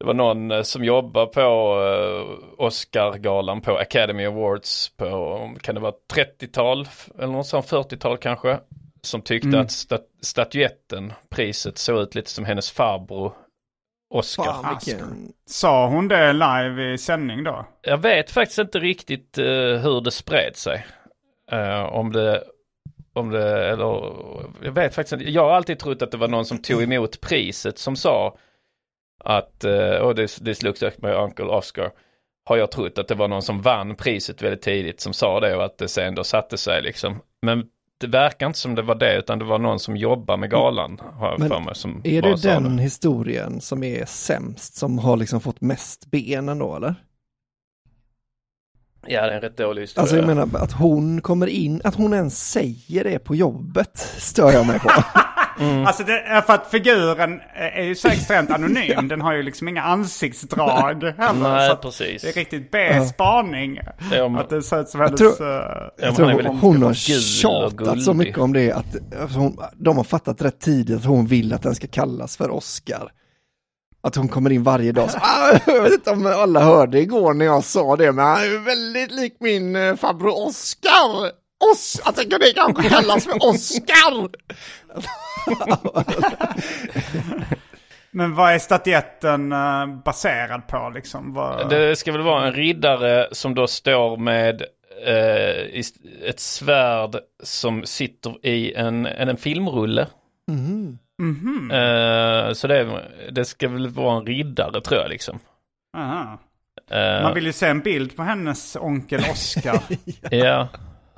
det 0.00 0.06
var 0.06 0.14
någon 0.14 0.50
eh, 0.50 0.62
som 0.62 0.84
jobbar 0.84 1.26
på 1.26 1.40
eh, 1.40 2.64
Oscargalan 2.64 3.60
på 3.60 3.76
Academy 3.78 4.24
Awards 4.24 4.96
på, 4.96 5.54
kan 5.60 5.74
det 5.74 5.80
vara 5.80 5.94
30-tal 6.14 6.88
eller 7.18 7.32
något 7.32 7.46
sånt 7.46 7.66
40-tal 7.66 8.16
kanske. 8.18 8.58
Som 9.02 9.22
tyckte 9.22 9.60
att 9.60 9.68
sta- 9.68 9.98
statyetten, 10.20 11.12
priset 11.28 11.78
såg 11.78 11.98
ut 12.00 12.14
lite 12.14 12.30
som 12.30 12.44
hennes 12.44 12.70
farbror 12.70 13.32
Oscar. 14.14 14.44
Fan 14.44 14.78
vilken... 14.84 15.32
Sa 15.46 15.86
hon 15.86 16.08
det 16.08 16.32
live 16.32 16.92
i 16.92 16.98
sändning 16.98 17.44
då? 17.44 17.66
Jag 17.82 17.98
vet 17.98 18.30
faktiskt 18.30 18.58
inte 18.58 18.78
riktigt 18.78 19.38
eh, 19.38 19.44
hur 19.44 20.00
det 20.00 20.10
spred 20.10 20.56
sig. 20.56 20.86
Eh, 21.52 21.82
om 21.82 22.12
det, 22.12 22.44
om 23.12 23.30
det, 23.30 23.68
eller 23.70 24.12
jag 24.62 24.72
vet 24.72 24.94
faktiskt 24.94 25.12
inte. 25.12 25.30
Jag 25.30 25.42
har 25.42 25.50
alltid 25.50 25.78
trott 25.78 26.02
att 26.02 26.10
det 26.10 26.16
var 26.16 26.28
någon 26.28 26.44
som 26.44 26.58
tog 26.58 26.82
emot 26.82 27.20
priset 27.20 27.78
som 27.78 27.96
sa 27.96 28.36
att, 29.24 29.64
uh, 29.64 29.72
oh, 29.72 30.14
this, 30.14 30.36
this 30.36 30.62
looks 30.62 30.82
like 30.82 30.96
my 31.02 31.10
uncle 31.10 31.44
Oscar. 31.44 31.90
Har 32.44 32.56
jag 32.56 32.70
trott 32.70 32.98
att 32.98 33.08
det 33.08 33.14
var 33.14 33.28
någon 33.28 33.42
som 33.42 33.62
vann 33.62 33.96
priset 33.96 34.42
väldigt 34.42 34.62
tidigt 34.62 35.00
som 35.00 35.12
sa 35.12 35.40
det 35.40 35.56
och 35.56 35.64
att 35.64 35.78
det 35.78 35.88
sen 35.88 36.14
då 36.14 36.24
satte 36.24 36.56
sig 36.56 36.82
liksom. 36.82 37.20
Men 37.42 37.64
det 38.00 38.06
verkar 38.06 38.46
inte 38.46 38.58
som 38.58 38.74
det 38.74 38.82
var 38.82 38.94
det 38.94 39.18
utan 39.18 39.38
det 39.38 39.44
var 39.44 39.58
någon 39.58 39.80
som 39.80 39.96
jobbar 39.96 40.36
med 40.36 40.50
galan 40.50 41.00
har 41.18 41.30
jag 41.30 41.38
Men 41.38 41.48
för 41.48 41.60
mig. 41.60 41.74
Som 41.74 42.00
Är 42.04 42.22
det 42.22 42.42
den 42.42 42.78
historien 42.78 43.60
som 43.60 43.82
är 43.82 44.04
sämst, 44.04 44.76
som 44.76 44.98
har 44.98 45.16
liksom 45.16 45.40
fått 45.40 45.60
mest 45.60 46.06
benen 46.10 46.58
då 46.58 46.76
eller? 46.76 46.94
Ja 49.06 49.26
det 49.26 49.32
är 49.32 49.36
en 49.36 49.40
rätt 49.40 49.56
dålig 49.56 49.82
historia. 49.82 50.02
Alltså 50.02 50.16
jag 50.16 50.26
menar 50.26 50.48
att 50.54 50.72
hon 50.72 51.20
kommer 51.20 51.46
in, 51.46 51.80
att 51.84 51.94
hon 51.94 52.14
ens 52.14 52.50
säger 52.50 53.04
det 53.04 53.18
på 53.18 53.34
jobbet 53.34 53.98
stör 54.18 54.52
jag 54.52 54.66
mig 54.66 54.78
på. 54.78 54.90
Alltså 55.86 56.04
det 56.04 56.20
är 56.20 56.40
för 56.40 56.52
att 56.54 56.70
figuren 56.70 57.40
är 57.54 57.82
ju 57.82 57.94
så 57.94 58.08
extremt 58.08 58.50
anonym. 58.54 59.08
Den 59.08 59.20
har 59.20 59.32
ju 59.32 59.42
liksom 59.42 59.68
inga 59.68 59.82
ansiktsdrag 59.82 60.70
heller. 61.16 61.32
Nej, 61.42 61.76
precis. 61.82 62.22
Det 62.22 62.28
är 62.28 62.32
riktigt 62.32 62.70
B-spaning. 62.70 63.78
Ja, 64.12 64.28
men- 64.28 64.40
Att 64.40 64.48
det 64.50 64.62
ser 64.62 64.80
ut 64.80 64.88
som 64.88 65.00
Jag 65.00 65.06
hennes... 65.08 65.36
tror- 65.36 65.48
eh, 65.48 65.62
Ja, 65.96 66.06
Jag 66.06 66.16
tror 66.16 66.26
väldigt 66.26 66.60
hon 66.60 66.82
har 66.82 66.94
tjatat 66.94 68.02
så 68.02 68.14
mycket 68.14 68.38
om 68.38 68.52
det 68.52 68.72
att 68.72 68.96
alltså 69.20 69.38
hon, 69.38 69.56
de 69.74 69.96
har 69.96 70.04
fattat 70.04 70.42
rätt 70.42 70.60
tidigt 70.60 70.96
att 70.98 71.04
hon 71.04 71.26
vill 71.26 71.52
att 71.52 71.62
den 71.62 71.74
ska 71.74 71.86
kallas 71.86 72.36
för 72.36 72.50
Oscar. 72.50 73.10
Att 74.02 74.16
hon 74.16 74.28
kommer 74.28 74.52
in 74.52 74.62
varje 74.62 74.92
dag 74.92 75.10
så, 75.10 75.18
ah, 75.22 75.58
jag 75.66 75.82
vet 75.82 75.92
inte 75.92 76.10
om 76.10 76.26
alla 76.26 76.60
hörde 76.60 77.00
igår 77.00 77.34
när 77.34 77.44
jag 77.46 77.64
sa 77.64 77.96
det, 77.96 78.12
men 78.12 78.24
han 78.26 78.36
är 78.36 78.64
väldigt 78.64 79.10
lik 79.10 79.36
min 79.40 79.76
eh, 79.76 79.96
farbror 79.96 80.46
Oscar. 80.46 81.39
Os 81.72 82.00
jag 82.04 82.16
tycker 82.16 82.38
det 82.38 82.52
kanske 82.54 82.88
kallas 82.88 83.24
för 83.24 83.48
Oscar. 83.48 84.28
Men 88.10 88.34
vad 88.34 88.52
är 88.52 88.58
statyetten 88.58 89.52
eh, 89.52 89.86
baserad 90.04 90.68
på 90.68 90.92
liksom? 90.94 91.34
Vad... 91.34 91.70
Det 91.70 91.96
ska 91.96 92.12
väl 92.12 92.22
vara 92.22 92.46
en 92.46 92.52
riddare 92.52 93.28
som 93.32 93.54
då 93.54 93.66
står 93.66 94.16
med 94.16 94.62
eh, 95.06 95.80
ett 96.28 96.40
svärd 96.40 97.16
som 97.42 97.84
sitter 97.84 98.46
i 98.46 98.74
en, 98.74 99.06
en, 99.06 99.36
filmrulle. 99.36 100.06
Mhm. 100.48 100.98
Eh, 101.70 102.52
så 102.52 102.66
det, 102.66 103.02
det 103.30 103.44
ska 103.44 103.68
väl 103.68 103.88
vara 103.88 104.16
en 104.16 104.26
riddare 104.26 104.80
tror 104.80 105.00
jag 105.00 105.10
liksom. 105.10 105.38
Aha. 105.96 106.38
Eh, 106.90 107.22
Man 107.22 107.34
vill 107.34 107.46
ju 107.46 107.52
se 107.52 107.66
en 107.66 107.80
bild 107.80 108.16
på 108.16 108.22
hennes 108.22 108.76
onkel 108.76 109.20
Oscar. 109.30 109.80
Ja, 110.30 110.68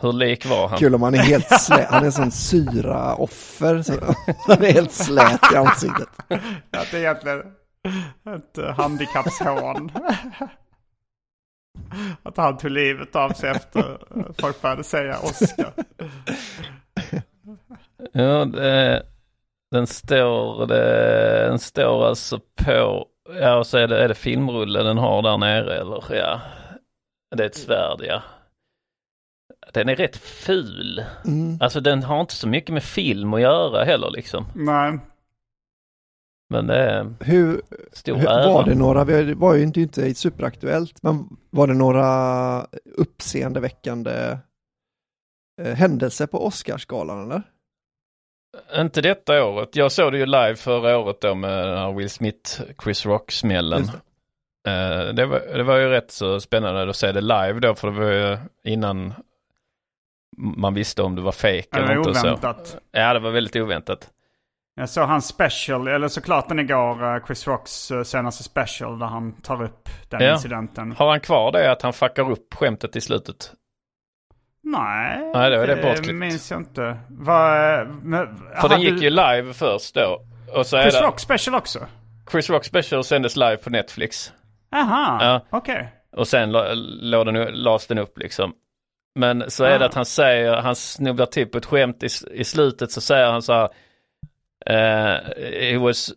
hur 0.03 0.13
lik 0.13 0.47
var 0.47 0.69
han? 0.69 0.79
Kul 0.79 0.95
om 0.95 1.03
han 1.03 1.15
är 1.15 1.19
helt 1.19 1.49
slät, 1.61 1.89
han 1.89 2.05
är 2.05 2.11
sån 2.11 2.31
syra-offer. 2.31 3.83
Så, 3.83 3.93
han 4.47 4.65
är 4.65 4.73
helt 4.73 4.93
slät 4.93 5.53
i 5.53 5.57
ansiktet. 5.57 6.09
att 6.71 6.91
det 6.91 6.97
är 6.97 7.01
egentligen 7.01 7.41
ett 8.37 8.59
uh, 8.59 8.71
handikappshån. 8.71 9.93
att 12.23 12.37
han 12.37 12.57
tog 12.57 12.71
livet 12.71 13.17
av 13.17 13.31
sig 13.31 13.51
efter 13.51 13.99
eh, 14.17 14.25
folk 14.39 14.63
började 14.63 14.85
säga 14.85 15.19
Oscar. 15.19 15.73
Ja, 18.13 18.45
det, 18.45 19.03
den 19.71 19.87
står, 19.87 20.67
det, 20.67 21.47
den 21.49 21.59
står 21.59 22.07
alltså 22.07 22.41
på, 22.65 23.07
ja 23.41 23.57
och 23.57 23.67
så 23.67 23.79
är 23.79 23.89
det, 23.89 24.05
är 24.05 24.09
det 24.09 24.15
filmrulle 24.15 24.83
den 24.83 24.99
har 24.99 25.23
där 25.23 25.39
nere 25.39 25.81
eller 25.81 26.15
ja. 26.15 26.41
Det 27.37 27.43
är 27.43 27.47
ett 27.47 27.57
svärd 27.57 28.01
ja. 28.01 28.23
Den 29.73 29.89
är 29.89 29.97
rätt 29.97 30.17
ful. 30.17 31.05
Alltså 31.61 31.81
den 31.81 32.03
har 32.03 32.21
inte 32.21 32.35
så 32.35 32.49
mycket 32.49 32.73
med 32.73 32.83
film 32.83 33.35
att 33.35 33.41
göra 33.41 33.85
heller 33.85 34.11
liksom. 34.11 34.47
Nej. 34.55 34.99
Men 36.51 36.67
det 36.67 36.77
är 36.77 37.15
Hur, 37.21 37.63
stor 37.93 38.17
hur 38.17 38.29
ära. 38.29 38.53
var 38.53 38.65
det 38.65 38.75
några, 38.75 39.05
det 39.05 39.35
var 39.35 39.55
ju 39.55 39.63
inte, 39.63 39.81
inte 39.81 40.15
superaktuellt, 40.15 41.03
men 41.03 41.37
var 41.51 41.67
det 41.67 41.75
några 41.75 42.67
uppseendeväckande 42.97 44.39
eh, 45.63 45.75
händelser 45.75 46.27
på 46.27 46.47
Oscarsgalan 46.47 47.25
eller? 47.31 47.43
Inte 48.77 49.01
detta 49.01 49.45
året. 49.45 49.77
Jag 49.77 49.93
såg 49.93 50.13
det 50.13 50.19
ju 50.19 50.27
live 50.27 50.57
förra 50.57 50.99
året 50.99 51.21
då 51.21 51.35
med 51.35 51.95
Will 51.95 52.11
Smith, 52.11 52.63
Chris 52.85 53.07
Rock-smällen. 53.07 53.83
Eh, 54.69 55.15
det, 55.15 55.27
var, 55.27 55.57
det 55.57 55.63
var 55.63 55.77
ju 55.77 55.89
rätt 55.89 56.11
så 56.11 56.41
spännande 56.41 56.91
att 56.91 56.97
se 56.97 57.13
det 57.13 57.21
live 57.21 57.61
då 57.61 57.75
för 57.75 57.91
det 57.91 58.01
var 58.01 58.11
ju 58.13 58.39
innan 58.65 59.15
man 60.57 60.75
visste 60.75 61.03
om 61.03 61.15
det 61.15 61.23
var 61.23 61.35
det 61.43 61.77
eller 61.77 61.87
var 61.87 61.95
inte. 61.97 62.11
och 62.11 62.17
Så. 62.17 62.27
oväntat. 62.27 62.77
Ja, 62.93 63.13
det 63.15 63.21
var 63.21 63.31
väldigt 63.31 63.57
oväntat. 63.57 64.09
Jag 64.75 64.89
såg 64.89 65.09
hans 65.09 65.27
special, 65.27 65.89
eller 65.89 66.09
såklart 66.09 66.49
den 66.49 66.59
igår, 66.59 67.15
eh, 67.15 67.25
Chris 67.27 67.47
Rocks 67.47 67.91
eh, 67.91 68.03
senaste 68.03 68.43
special 68.43 68.99
där 68.99 69.07
han 69.07 69.33
tar 69.33 69.63
upp 69.63 69.89
den 70.09 70.23
Ja. 70.23 70.33
incidenten. 70.33 70.93
Har 70.93 71.11
han 71.11 71.21
kvar 71.21 71.53
det 71.53 71.73
att 71.73 71.83
han 71.83 71.93
fuckar 71.93 72.31
upp 72.31 72.55
skämtet 72.55 72.97
i 72.97 73.01
slutet? 73.01 73.53
Nej, 74.65 75.31
Nej, 75.35 75.51
det 75.51 75.59
var 75.59 75.67
det 75.67 75.77
bortklippt. 75.83 76.15
minns 76.19 76.51
jag 76.51 76.61
inte. 76.61 76.99
Vad, 77.09 77.87
men, 78.03 78.37
För 78.61 78.69
den 78.69 78.81
gick 78.81 79.03
ju 79.03 79.11
live 79.11 79.53
först 79.55 79.95
då. 79.95 80.23
Och 80.57 80.67
så 80.67 80.77
är 80.77 80.83
Chris 80.83 80.95
det, 80.95 81.07
Rock 81.07 81.21
special 81.21 81.55
också? 81.55 81.79
Chris 82.31 82.51
Rock 82.51 82.65
Special 82.65 83.05
sändes 83.05 83.37
live 83.37 83.57
på 83.57 83.71
Netflix. 83.71 84.33
Aha, 84.75 85.19
Ja. 85.25 85.41
okej. 85.51 85.93
Och 86.17 86.29
sen 86.29 86.53
lades 87.53 87.87
den 87.87 87.99
upp 87.99 88.19
liksom. 88.19 88.53
Men 89.15 89.51
så 89.51 89.65
är 89.65 89.79
det 89.79 89.85
Ah. 89.85 89.89
att 89.89 89.95
han 89.95 90.05
säger, 90.05 90.53
han 90.57 90.77
snubblar 90.77 91.27
till 91.27 91.47
på 91.47 91.59
ett 91.59 91.67
skämt 91.67 92.03
i, 92.03 92.09
i 92.31 92.45
slutet 92.45 92.91
så 92.93 93.01
säger 93.01 93.27
han 93.27 93.43
så 93.43 93.53
här. 93.53 93.69
eh, 94.67 95.21
he 95.73 95.79
was, 95.79 96.13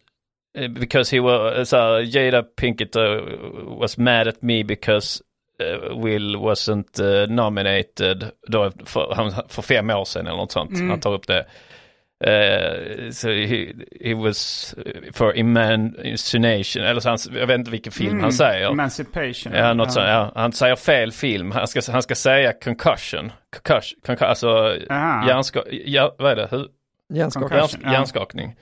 eh, 0.57 0.67
because 0.69 1.15
he 1.15 1.21
was, 1.21 1.69
så 1.69 1.77
här, 1.77 2.17
Jada 2.17 2.43
Pinkett 2.43 2.95
uh, 2.95 3.21
was 3.79 3.97
mad 3.97 4.27
at 4.27 4.41
me 4.41 4.63
because 4.63 5.23
uh, 5.63 6.03
Will 6.03 6.35
wasn't 6.35 7.01
uh, 7.01 7.27
nominated 7.29 8.31
då 8.47 8.71
för, 8.85 9.31
för 9.49 9.61
fem 9.61 9.89
år 9.89 10.05
sedan 10.05 10.27
eller 10.27 10.37
något 10.37 10.51
sånt. 10.51 10.71
Han 10.89 10.99
tar 10.99 11.13
upp 11.13 11.27
det. 11.27 11.45
Uh, 12.27 13.11
so 13.11 13.29
he, 13.29 13.73
he 14.01 14.13
was 14.13 14.73
for 15.13 15.35
imagination, 15.35 16.83
eller 16.83 16.99
så 16.99 17.09
han, 17.09 17.17
jag 17.33 17.47
vet 17.47 17.59
inte 17.59 17.71
vilken 17.71 17.91
film 17.93 18.19
han 18.19 18.31
säger. 18.33 18.69
Emancipation. 18.69 19.53
Ja, 19.53 19.73
något 19.73 19.93
sånt, 19.93 20.07
ja. 20.07 20.31
Han 20.35 20.51
säger 20.51 20.75
fel 20.75 21.11
film. 21.11 21.51
Han 21.51 21.67
ska, 21.67 21.81
han 21.91 22.03
ska 22.03 22.15
säga 22.15 22.53
concussion. 22.53 23.31
Concussion, 23.53 23.99
concussion 24.05 24.29
alltså 24.29 24.77
Aha. 24.89 25.27
hjärnska, 25.27 25.63
ja, 25.71 26.15
vad 26.17 26.31
är 26.31 26.35
det? 26.35 26.47
Hu- 26.47 26.67
Hjärnskakning. 27.13 27.81
Ja. 27.83 27.91
hjärnskakning. 27.91 28.55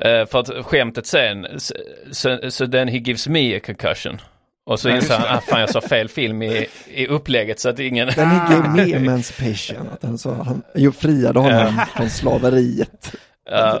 Eh, 0.00 0.26
för 0.26 0.40
att 0.40 0.66
skämtet 0.66 1.06
sen, 1.06 1.46
så 1.60 1.74
so, 2.12 2.50
so 2.50 2.66
then 2.66 2.88
he 2.88 2.98
gives 2.98 3.28
me 3.28 3.56
a 3.56 3.60
concussion. 3.66 4.18
Och 4.66 4.80
så 4.80 4.88
inser 4.88 5.14
han, 5.14 5.36
ah, 5.38 5.40
fan 5.40 5.60
jag 5.60 5.70
sa 5.70 5.80
fel 5.80 6.08
film 6.08 6.42
i, 6.42 6.66
i 6.86 7.06
upplägget 7.06 7.60
så 7.60 7.68
att 7.68 7.78
ingen... 7.78 8.08
Den 8.16 8.28
he 8.28 8.54
gave 8.54 8.68
me 8.68 8.92
emancipation, 8.94 9.88
att 9.92 10.02
han, 10.02 10.18
så, 10.18 10.32
han 10.34 10.62
jo, 10.74 10.92
friade 10.92 11.40
honom 11.40 11.80
från 11.96 12.10
slaveriet. 12.10 13.14
Ja, 13.50 13.80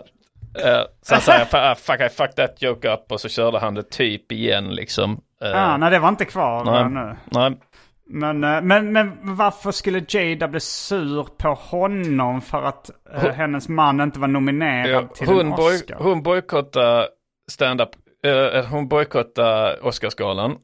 ja. 0.54 0.86
så 1.02 1.14
han 1.14 1.20
säger, 1.22 1.46
ah, 1.52 1.74
fuck 1.74 2.00
I 2.00 2.08
fucked 2.08 2.36
that 2.36 2.62
joke 2.62 2.88
up 2.92 3.12
och 3.12 3.20
så 3.20 3.28
körde 3.28 3.58
han 3.58 3.74
det 3.74 3.90
typ 3.90 4.32
igen 4.32 4.74
liksom. 4.74 5.20
Eh, 5.42 5.62
Ah, 5.64 5.76
nej, 5.76 5.90
det 5.90 5.98
var 5.98 6.08
inte 6.08 6.24
kvar 6.24 6.64
nej. 6.64 6.80
eh, 6.80 6.88
nu. 6.88 7.16
nej. 7.30 7.58
Men, 8.06 8.44
eh, 8.44 8.60
men, 8.62 8.92
men 8.92 9.12
varför 9.36 9.70
skulle 9.70 10.04
Jada 10.08 10.48
bli 10.48 10.60
sur 10.60 11.22
på 11.38 11.48
honom 11.54 12.40
för 12.40 12.62
att 12.62 12.90
eh, 13.14 13.20
Hon- 13.22 13.30
hennes 13.34 13.68
man 13.68 14.00
inte 14.00 14.18
var 14.18 14.28
nominerad 14.28 14.90
Ja, 14.90 15.08
till 15.14 15.26
hon, 15.26 15.40
en 15.40 15.50
boy, 15.50 15.74
Oscar? 15.74 15.96
hon 15.98 16.22
bojkottar 16.22 17.06
stand-up, 17.50 17.88
eh, 18.26 18.64
hon 18.66 18.88
bojkottar 18.88 19.84
Oscarsgalan. 19.86 20.56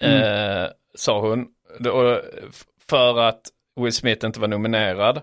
Eh, 0.00 0.66
sa 0.94 1.20
hon. 1.20 1.46
Och, 1.92 2.20
för 2.88 3.18
att 3.18 3.40
Will 3.80 3.92
Smith 3.92 4.26
inte 4.26 4.40
var 4.40 4.48
nominerad. 4.48 5.22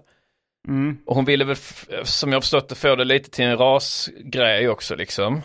Mm. 0.67 0.97
Och 1.05 1.15
hon 1.15 1.25
ville 1.25 1.45
väl, 1.45 1.55
som 2.03 2.31
jag 2.31 2.41
förstått 2.41 2.69
det, 2.69 2.75
få 2.75 2.95
det 2.95 3.03
lite 3.03 3.29
till 3.29 3.45
en 3.45 3.57
rasgrej 3.57 4.69
också 4.69 4.95
liksom. 4.95 5.41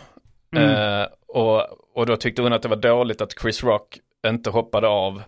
Mm. 0.55 0.69
Eh, 0.69 1.07
och, 1.27 1.63
och 1.93 2.05
då 2.05 2.15
tyckte 2.15 2.41
hon 2.41 2.53
att 2.53 2.61
det 2.61 2.67
var 2.67 2.75
dåligt 2.75 3.21
att 3.21 3.39
Chris 3.41 3.63
Rock 3.63 3.99
inte 4.27 4.49
hoppade 4.49 4.87
av. 4.87 5.23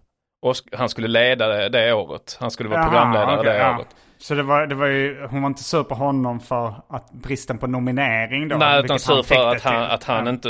Osk- 0.45 0.75
han 0.77 0.89
skulle 0.89 1.07
leda 1.07 1.47
det, 1.47 1.69
det 1.69 1.93
året. 1.93 2.38
Han 2.39 2.51
skulle 2.51 2.69
vara 2.69 2.79
Jaha, 2.79 2.89
programledare 2.89 3.39
okej, 3.39 3.53
det 3.53 3.59
ja. 3.59 3.77
året. 3.77 3.95
Så 4.21 4.36
det 4.36 4.43
var, 4.43 4.67
det 4.67 4.75
var 4.75 4.88
ju, 4.88 5.27
hon 5.29 5.41
var 5.41 5.47
inte 5.47 5.63
sur 5.63 5.84
på 5.84 5.95
honom 5.95 6.39
för 6.39 6.73
att 6.89 7.12
bristen 7.12 7.58
på 7.58 7.67
nominering 7.67 8.47
då? 8.47 8.58
Nej, 8.58 8.79
utan 8.84 8.99
sur 8.99 9.23
för 9.23 9.55
att 9.55 9.62
han, 9.62 9.84
att 9.84 10.03
han 10.03 10.27
inte, 10.27 10.49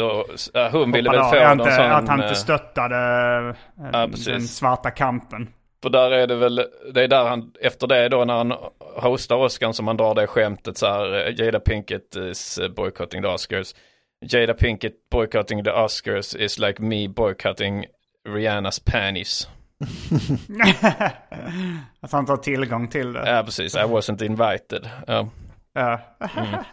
hon 0.71 0.91
ville 0.91 1.12
väl 1.12 1.23
få 1.23 1.36
någon 1.36 1.51
inte, 1.51 1.71
sån... 1.71 1.86
Att 1.86 2.08
han 2.08 2.19
eh, 2.19 2.25
inte 2.25 2.39
stöttade 2.39 2.95
eh, 3.79 3.89
Ja, 3.93 4.08
den 4.25 4.41
svarta 4.41 4.91
kampen. 4.91 5.49
För 5.84 5.89
där 5.89 6.12
är 6.12 6.27
det 6.27 6.36
väl, 6.36 6.55
det 6.93 7.03
är 7.03 7.08
där 7.08 7.23
han, 7.23 7.51
efter 7.62 7.88
det 7.88 8.10
då 8.10 8.25
när 8.25 8.38
han 8.38 8.53
hostar 8.95 9.36
Oscar 9.36 9.71
som 9.71 9.88
han 9.88 9.97
drar 9.97 10.15
det 10.15 10.27
skämtet 10.27 10.77
så 10.77 10.86
här, 10.88 11.27
eh, 11.27 11.45
Jada 11.45 11.60
Pinkett 11.60 12.15
is 12.15 12.60
boycotting 12.75 13.21
the 13.21 13.27
Oscars. 13.27 13.75
Jada 14.21 14.53
Pinkett 14.53 14.93
boycotting 15.12 15.63
the 15.63 15.71
Oscars 15.71 16.36
is 16.36 16.60
like 16.60 16.82
me 16.82 17.08
boycotting 17.08 17.86
Rihannas 18.29 18.79
panties. 18.79 19.47
att 22.01 22.11
han 22.11 22.25
tar 22.25 22.37
tillgång 22.37 22.87
till 22.87 23.13
det. 23.13 23.29
Ja 23.31 23.43
precis, 23.43 23.75
I 23.75 23.79
wasn't 23.79 24.23
invited. 24.23 24.89
Ja. 25.07 25.29
Ja, 25.73 25.99
Mm. 26.35 26.53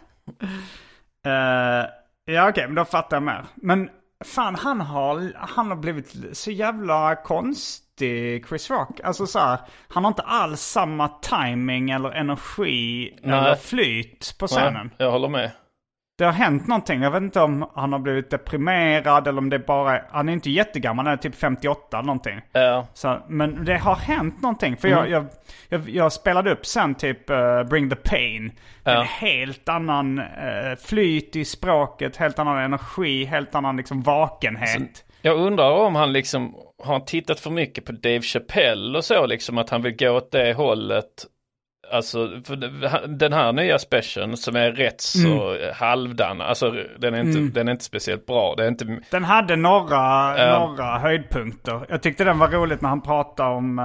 Eh, 1.25 1.85
ja 2.25 2.49
okej, 2.49 2.65
men 2.67 2.75
då 2.75 2.85
fattar 2.85 3.17
jag 3.17 3.23
mer. 3.23 3.45
Men 3.55 3.89
fan, 4.25 4.55
han 4.55 4.81
har, 4.81 5.31
han 5.35 5.69
har 5.69 5.75
blivit 5.75 6.15
så 6.33 6.51
jävla 6.51 7.15
konstig, 7.15 8.47
Chris 8.47 8.69
Rock. 8.69 8.99
Alltså 9.03 9.27
så 9.27 9.39
här, 9.39 9.59
han 9.87 10.03
har 10.03 10.11
inte 10.11 10.21
alls 10.21 10.61
samma 10.61 11.07
timing 11.07 11.89
eller 11.91 12.11
energi 12.11 13.13
Nej. 13.23 13.39
eller 13.39 13.55
flyt 13.55 14.35
på 14.39 14.47
scenen. 14.47 14.91
Ja, 14.97 15.05
jag 15.05 15.11
håller 15.11 15.29
med. 15.29 15.51
Det 16.17 16.25
har 16.25 16.31
hänt 16.31 16.67
någonting. 16.67 17.01
Jag 17.01 17.11
vet 17.11 17.21
inte 17.21 17.39
om 17.41 17.69
han 17.75 17.91
har 17.93 17.99
blivit 17.99 18.29
deprimerad 18.29 19.27
eller 19.27 19.37
om 19.39 19.49
det 19.49 19.59
bara 19.59 19.95
är... 19.97 20.03
Han 20.11 20.29
är 20.29 20.33
inte 20.33 20.49
jättegammal, 20.49 21.05
han 21.05 21.13
är 21.13 21.17
typ 21.17 21.35
58 21.35 21.97
eller 21.97 22.05
någonting. 22.05 22.41
Ja, 22.51 22.87
Så, 22.93 23.17
men 23.27 23.65
det 23.65 23.77
har 23.77 23.95
hänt 23.95 24.41
någonting. 24.41 24.77
För 24.77 24.87
Mm. 24.87 24.99
jag, 24.99 25.09
jag, 25.09 25.27
jag, 25.69 25.89
jag 25.89 26.13
spelade 26.13 26.51
upp 26.51 26.65
sen 26.65 26.95
typ 26.95 27.29
eh, 27.29 27.63
Bring 27.63 27.89
the 27.89 27.95
Pain. 27.95 28.51
Ja. 28.83 28.91
En 29.01 29.05
helt 29.07 29.69
annan 29.69 30.19
eh, 30.19 30.75
flyt 30.85 31.35
i 31.35 31.45
språket, 31.45 32.17
helt 32.17 32.39
annan 32.39 32.57
energi, 32.57 33.25
helt 33.25 33.55
annan 33.55 33.77
liksom 33.77 34.01
vakenhet. 34.01 35.05
jag 35.21 35.37
undrar 35.37 35.71
om 35.71 35.95
han 35.95 36.13
liksom 36.13 36.55
har 36.83 36.93
han 36.93 37.05
tittat 37.05 37.39
för 37.39 37.49
mycket 37.49 37.85
på 37.85 37.91
Dave 37.91 38.21
Chappelle 38.21 38.97
och 38.97 39.05
så 39.05 39.25
liksom 39.25 39.57
att 39.57 39.69
han 39.69 39.81
vill 39.81 39.95
gå 39.95 40.09
åt 40.09 40.31
det 40.31 40.53
hållet. 40.53 41.05
Alltså 41.91 42.27
den 43.07 43.33
här 43.33 43.51
nya 43.53 43.79
specialen 43.79 44.37
som 44.37 44.55
är 44.55 44.71
rätt 44.71 45.01
så 45.01 45.49
Mm. 45.53 45.73
halvdan, 45.75 46.41
alltså 46.41 46.73
den 46.99 47.13
är, 47.13 47.19
inte, 47.19 47.59
den 47.59 47.67
är 47.67 47.71
inte 47.71 47.83
speciellt 47.85 48.25
bra. 48.25 48.53
Det 48.57 48.63
är 48.63 48.67
inte, 48.67 48.99
Den 49.11 49.23
hade 49.23 49.55
några, 49.55 49.97
Ja. 50.37 50.59
några 50.59 50.97
höjdpunkter. 50.99 51.85
Jag 51.89 52.01
tyckte 52.01 52.23
den 52.23 52.39
var 52.39 52.47
roligt 52.47 52.81
när 52.81 52.89
han 52.89 53.01
pratade 53.01 53.49
om, 53.55 53.79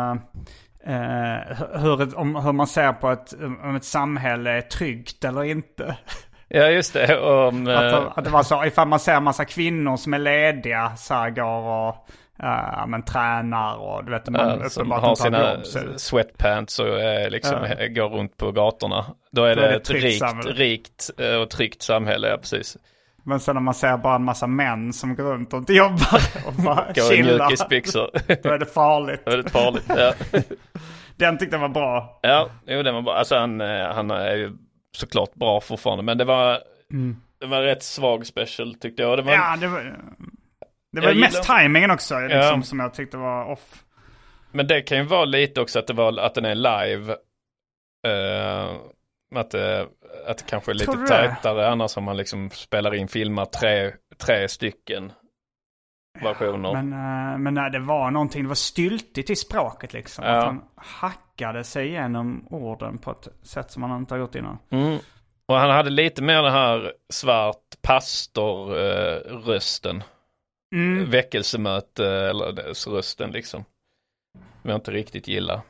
eh, 0.87 1.57
hur, 1.81 2.19
om 2.19 2.37
hur 2.37 2.53
man 2.53 2.67
ser 2.67 2.93
på 2.93 3.11
ett, 3.11 3.33
om 3.63 3.77
ett 3.77 3.85
samhälle 3.85 4.51
är 4.51 4.61
tryggt 4.61 5.25
eller 5.25 5.45
inte. 5.45 5.97
ja 6.49 6.67
just 6.67 6.93
det, 6.93 7.19
om, 7.21 7.67
Att, 7.67 7.93
eh, 7.93 8.13
att 8.17 8.25
det 8.25 8.31
var 8.31 8.43
så, 8.43 8.65
ifall 8.65 8.89
man 8.89 9.01
ser 9.01 9.15
en 9.15 9.25
massa 9.25 9.45
kvinnor 9.45 9.97
som 9.97 10.15
är 10.15 10.19
lediga 10.19 10.93
så 10.97 11.15
här 11.15 11.31
går 11.31 11.89
och 11.89 12.07
uh, 12.45 12.87
men, 12.87 13.03
tränar 13.03 13.77
och 13.77 14.05
du 14.05 14.11
vet, 14.11 14.29
man 14.31 14.71
som 14.71 14.83
uppenbart 14.83 15.01
har 15.03 15.15
sina 15.15 15.55
jobb. 15.55 15.63
Sweatpants 16.01 16.79
och 16.79 17.01
eh, 17.01 17.31
liksom 17.31 17.65
eh, 17.65 17.87
går 17.89 18.09
runt 18.09 18.37
på 18.37 18.53
gatorna. 18.53 19.05
Då 19.31 19.45
är 19.45 19.55
Då 19.57 19.61
det, 19.61 19.67
är 19.67 19.71
det 19.71 19.77
ett 19.77 19.91
rikt, 19.91 20.19
samhälle. 20.19 20.53
rikt 20.53 21.11
eh, 21.19 21.35
och 21.35 21.51
tryggt 21.51 21.83
samhälle, 21.83 22.29
ja 22.29 22.37
precis. 22.37 22.77
men 23.25 23.41
sen 23.41 23.55
när 23.55 23.61
man 23.63 23.75
ser 23.75 23.97
bara 23.97 24.15
en 24.15 24.25
massa 24.25 24.47
män 24.47 24.93
som 24.93 25.15
går 25.15 25.25
runt 25.25 25.53
och 25.53 25.59
inte 25.59 25.73
jobbar 25.73 26.21
och 26.47 26.53
bara 26.53 26.95
chillar. 26.95 27.45
mjukisbyxor. 27.47 28.11
Då 28.43 28.49
är 28.49 28.59
det 28.59 28.67
farligt. 28.67 29.23
Väldigt 29.27 29.53
farligt. 29.53 29.85
Ja. 29.89 30.13
Den 31.17 31.39
tyckte 31.39 31.57
jag 31.57 31.61
var 31.61 31.69
bra. 31.69 32.19
Ja, 32.23 32.49
jo 32.67 32.83
den 32.83 32.95
var 32.95 33.03
bra. 33.03 33.15
Alltså 33.15 33.37
han, 33.37 33.61
eh, 33.61 33.87
han 33.95 34.11
är 34.11 34.37
ju 34.37 34.53
såklart 34.97 35.35
bra 35.35 35.61
fortfarande. 35.61 36.03
Men 36.05 36.19
det 36.19 36.25
var, 36.25 36.59
det 37.41 37.47
var 37.47 37.63
rätt 37.63 37.83
svag 37.83 38.27
special 38.27 38.75
tyckte 38.75 39.03
jag. 39.03 39.19
Det 39.19 39.23
var, 39.23 39.33
Mm. 39.33 39.45
Ja, 39.51 39.57
det 39.61 39.67
var, 39.69 39.97
det 40.93 41.01
var 41.01 41.09
Jag 41.09 41.17
mest 41.17 41.45
gillar- 41.49 41.59
timingen 41.63 41.91
också 41.91 42.19
liksom, 42.21 42.39
Ja. 42.41 42.63
som 42.63 42.81
jag 42.81 42.95
tyckte 42.95 43.17
var 43.17 43.45
off. 43.45 43.85
Men 44.53 44.67
det 44.67 44.83
kan 44.83 44.99
ju 44.99 45.05
vara 45.05 45.25
lite 45.25 45.61
också 45.61 45.79
att, 45.79 45.87
det 45.87 45.93
var, 45.93 46.19
att 46.19 46.35
den 46.35 46.45
är 46.45 46.55
live. 46.55 47.13
Eh, 48.07 48.71
att, 49.35 49.51
det, 49.51 49.87
att 50.27 50.39
det 50.39 50.45
kanske 50.49 50.73
är 50.73 50.75
lite 50.75 50.93
Tror 50.93 51.07
tajtare 51.07 51.69
annars 51.69 51.97
om 51.97 52.05
man 52.05 52.17
liksom 52.17 52.51
spelar 52.51 52.95
in 52.95 53.09
filmar 53.09 53.45
tre, 53.45 53.93
tre 54.27 54.49
stycken. 54.49 55.13
versioner. 56.23 56.73
Men, 56.83 56.93
eh, 56.93 57.39
men 57.39 57.55
nej, 57.55 57.71
det 57.71 57.79
var 57.79 58.11
någonting, 58.11 58.43
det 58.43 58.49
var 58.49 58.55
styltigt 58.55 59.31
i 59.31 59.37
språket 59.37 59.93
liksom. 59.93 60.25
Ja. 60.25 60.31
Att 60.31 60.45
han 60.45 60.65
hackade 60.77 61.65
sig 61.65 61.89
igenom 61.89 62.47
orden 62.51 62.99
på 62.99 63.11
ett 63.11 63.29
sätt 63.43 63.71
som 63.71 63.83
han 63.83 63.99
inte 64.01 64.15
har 64.15 64.19
gjort 64.19 64.35
innan. 64.35 64.59
Mm. 64.71 64.99
Och 65.47 65.57
han 65.57 65.71
hade 65.71 65.91
lite 65.91 66.23
mer 66.23 66.43
den 66.43 66.53
här 66.53 66.93
svart 67.13 67.57
pastor-rösten. 67.83 70.03
Mm. 70.73 71.11
Väckelsemöte 71.11 72.07
eller 72.07 72.53
dess 72.53 72.87
rösten 72.87 73.31
liksom. 73.31 73.65
Som 74.63 74.71
jag 74.71 74.77
inte 74.77 74.91
riktigt 74.91 75.29
gillar. 75.29 75.61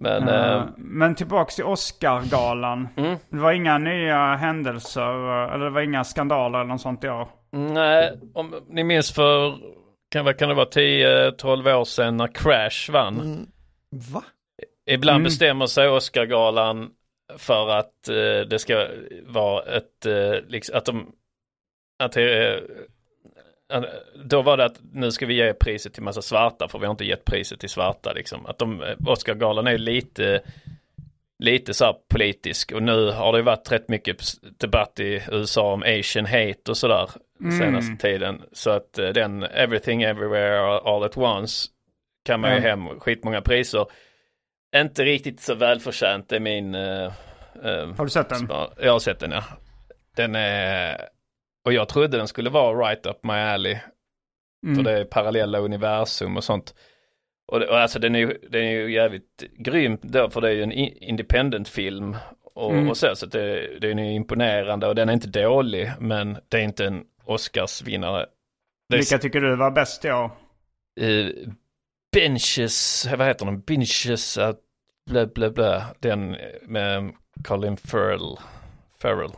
Men 0.00 0.28
Eh, 0.28 0.52
eh, 0.52 0.64
Men 0.76 1.14
tillbaks 1.14 1.54
till 1.54 1.64
Oscargalan. 1.64 2.88
Mm. 2.96 3.16
Det 3.28 3.36
var 3.38 3.52
inga 3.52 3.78
nya 3.78 4.36
händelser, 4.36 5.44
eh, 5.46 5.54
eller 5.54 5.64
det 5.64 5.70
var 5.70 5.80
inga 5.80 6.04
skandaler 6.04 6.58
eller 6.58 6.68
något 6.68 6.80
sånt 6.80 7.04
i 7.04 7.08
år. 7.08 7.28
nej, 7.50 8.18
om 8.34 8.54
ni 8.68 8.84
minns 8.84 9.12
för, 9.12 9.58
kan, 10.10 10.34
kan 10.34 10.48
det 10.48 10.54
vara, 10.54 10.68
10-12 10.70 11.74
år 11.74 11.84
sedan 11.84 12.16
när 12.16 12.26
Crash 12.34 12.92
vann. 12.92 13.20
Mm. 13.20 13.46
Va? 14.12 14.22
Ibland 14.90 15.16
Mm. 15.16 15.24
bestämmer 15.24 15.66
sig 15.66 15.88
Oscargalan 15.88 16.90
för 17.38 17.68
att 17.68 18.08
eh, 18.08 18.48
det 18.48 18.58
ska 18.58 18.86
vara 19.26 19.62
ett, 19.62 20.06
eh, 20.06 20.32
liksom, 20.48 20.76
att 20.78 20.84
de, 20.84 21.12
att 22.04 22.12
det, 22.12 22.54
eh, 23.72 23.82
då 24.24 24.42
var 24.42 24.56
det 24.56 24.64
att 24.64 24.80
nu 24.92 25.10
ska 25.12 25.26
vi 25.26 25.34
ge 25.34 25.52
priset 25.52 25.94
till 25.94 26.02
massa 26.02 26.22
svarta 26.22 26.68
för 26.68 26.78
vi 26.78 26.86
har 26.86 26.90
inte 26.90 27.04
gett 27.04 27.24
priset 27.24 27.60
till 27.60 27.68
svarta 27.68 28.12
liksom. 28.12 28.46
Att 28.46 28.58
de, 28.58 28.82
eh, 28.82 28.96
Oscargalan 29.06 29.66
är 29.66 29.78
lite, 29.78 30.40
lite 31.38 31.74
så 31.74 31.84
här 31.84 31.94
politisk 32.08 32.72
och 32.72 32.82
nu 32.82 33.10
har 33.10 33.32
det 33.32 33.42
varit 33.42 33.72
rätt 33.72 33.88
mycket 33.88 34.22
debatt 34.58 35.00
i 35.00 35.22
USA 35.32 35.72
om 35.72 35.82
asian 35.82 36.26
hate 36.26 36.70
och 36.70 36.76
sådär 36.76 37.10
senaste 37.58 37.96
tiden. 38.08 38.42
Så 38.52 38.70
att 38.70 38.98
eh, 38.98 39.08
den 39.08 39.42
Everything 39.42 40.02
Everywhere 40.02 40.60
All 40.60 41.02
At 41.04 41.16
Once 41.16 41.68
kan 42.24 42.40
man 42.40 42.50
ju 42.50 42.56
Ja. 42.56 42.62
hem 42.62 43.00
skitmånga 43.00 43.40
priser. 43.40 43.86
Inte 44.76 45.04
riktigt 45.04 45.40
så 45.40 45.54
välförtjänt 45.54 46.32
är 46.32 46.40
min... 46.40 46.74
eh, 46.74 47.04
eh, 47.64 47.94
Har 47.96 48.04
du 48.04 48.10
sett 48.10 48.28
den? 48.28 48.48
Jag 48.80 48.92
har 48.92 48.98
sett 48.98 49.18
den 49.20 49.30
ja. 49.30 49.44
Den 50.16 50.34
är... 50.34 51.08
Och 51.64 51.72
jag 51.72 51.88
trodde 51.88 52.16
den 52.16 52.28
skulle 52.28 52.50
vara 52.50 52.88
right 52.90 53.06
up 53.06 53.18
my 53.22 53.32
alley. 53.32 53.78
Mm. 54.66 54.76
För 54.76 54.82
det 54.82 55.00
är 55.00 55.04
parallella 55.04 55.58
universum 55.58 56.36
och 56.36 56.44
sånt. 56.44 56.74
Och, 57.46 57.62
och 57.62 57.78
alltså 57.80 57.98
den 57.98 58.14
är, 58.14 58.18
ju, 58.18 58.38
den 58.50 58.62
är 58.64 58.70
ju 58.70 58.92
jävligt 58.92 59.44
grym 59.58 59.98
då 60.02 60.30
för 60.30 60.40
det 60.40 60.48
är 60.48 60.52
ju 60.52 60.62
en 60.62 60.72
i- 60.72 60.98
independent 61.08 61.68
film. 61.68 62.16
Och, 62.54 62.72
Mm. 62.72 62.88
och 62.88 62.96
så, 62.96 63.16
så 63.16 63.26
det, 63.26 63.78
den 63.78 63.98
är 63.98 64.10
imponerande 64.12 64.86
och 64.86 64.94
den 64.94 65.08
är 65.08 65.12
inte 65.12 65.28
dålig 65.28 65.92
men 66.00 66.38
det 66.48 66.56
är 66.56 66.62
inte 66.62 66.86
en 66.86 67.04
Oscarsvinnare. 67.24 68.20
Är 68.92 68.96
Vilka 68.96 69.18
tycker 69.18 69.40
du 69.40 69.56
var 69.56 69.70
bäst 69.70 70.04
år? 70.04 70.30
uh, 71.00 71.30
Benches, 72.12 73.06
vad 73.18 73.26
heter 73.26 73.46
den? 73.46 73.60
Benches, 73.60 74.38
uh, 74.38 74.50
blö, 75.10 75.26
blö, 75.26 75.50
blö. 75.50 75.82
Den 76.00 76.36
med 76.62 77.12
Colin 77.44 77.76
Farrell. 77.76 78.36
Farrell. 78.98 79.30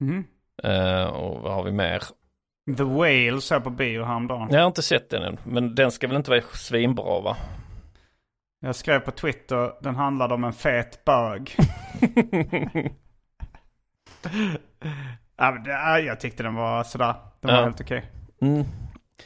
Mhm. 0.00 0.24
Eh, 0.64 1.04
och 1.04 1.40
vad 1.42 1.52
har 1.54 1.62
vi 1.62 1.72
mer? 1.72 2.02
The 2.76 2.82
Whale 2.82 3.40
såg 3.40 3.56
jag 3.56 3.64
på 3.64 3.70
bio 3.70 4.04
häromdagen. 4.04 4.48
Jag 4.50 4.60
har 4.60 4.66
inte 4.66 4.82
sett 4.82 5.10
den 5.10 5.22
än, 5.22 5.38
men 5.44 5.74
den 5.74 5.90
ska 5.90 6.06
väl 6.08 6.16
inte 6.16 6.30
vara 6.30 6.40
svinbra 6.42 7.20
va? 7.20 7.36
Jag 8.60 8.76
skrev 8.76 9.00
på 9.00 9.10
Twitter, 9.10 9.72
den 9.82 9.96
handlade 9.96 10.34
om 10.34 10.44
en 10.44 10.52
fet 10.52 11.04
bög. 11.04 11.56
ja, 15.36 15.98
jag 15.98 16.20
tyckte 16.20 16.42
den 16.42 16.54
var 16.54 16.84
sådär. 16.84 17.14
Den 17.40 17.50
var 17.50 17.58
Ja. 17.58 17.64
helt 17.64 17.80
okej. 17.80 18.04
Mm. 18.40 18.60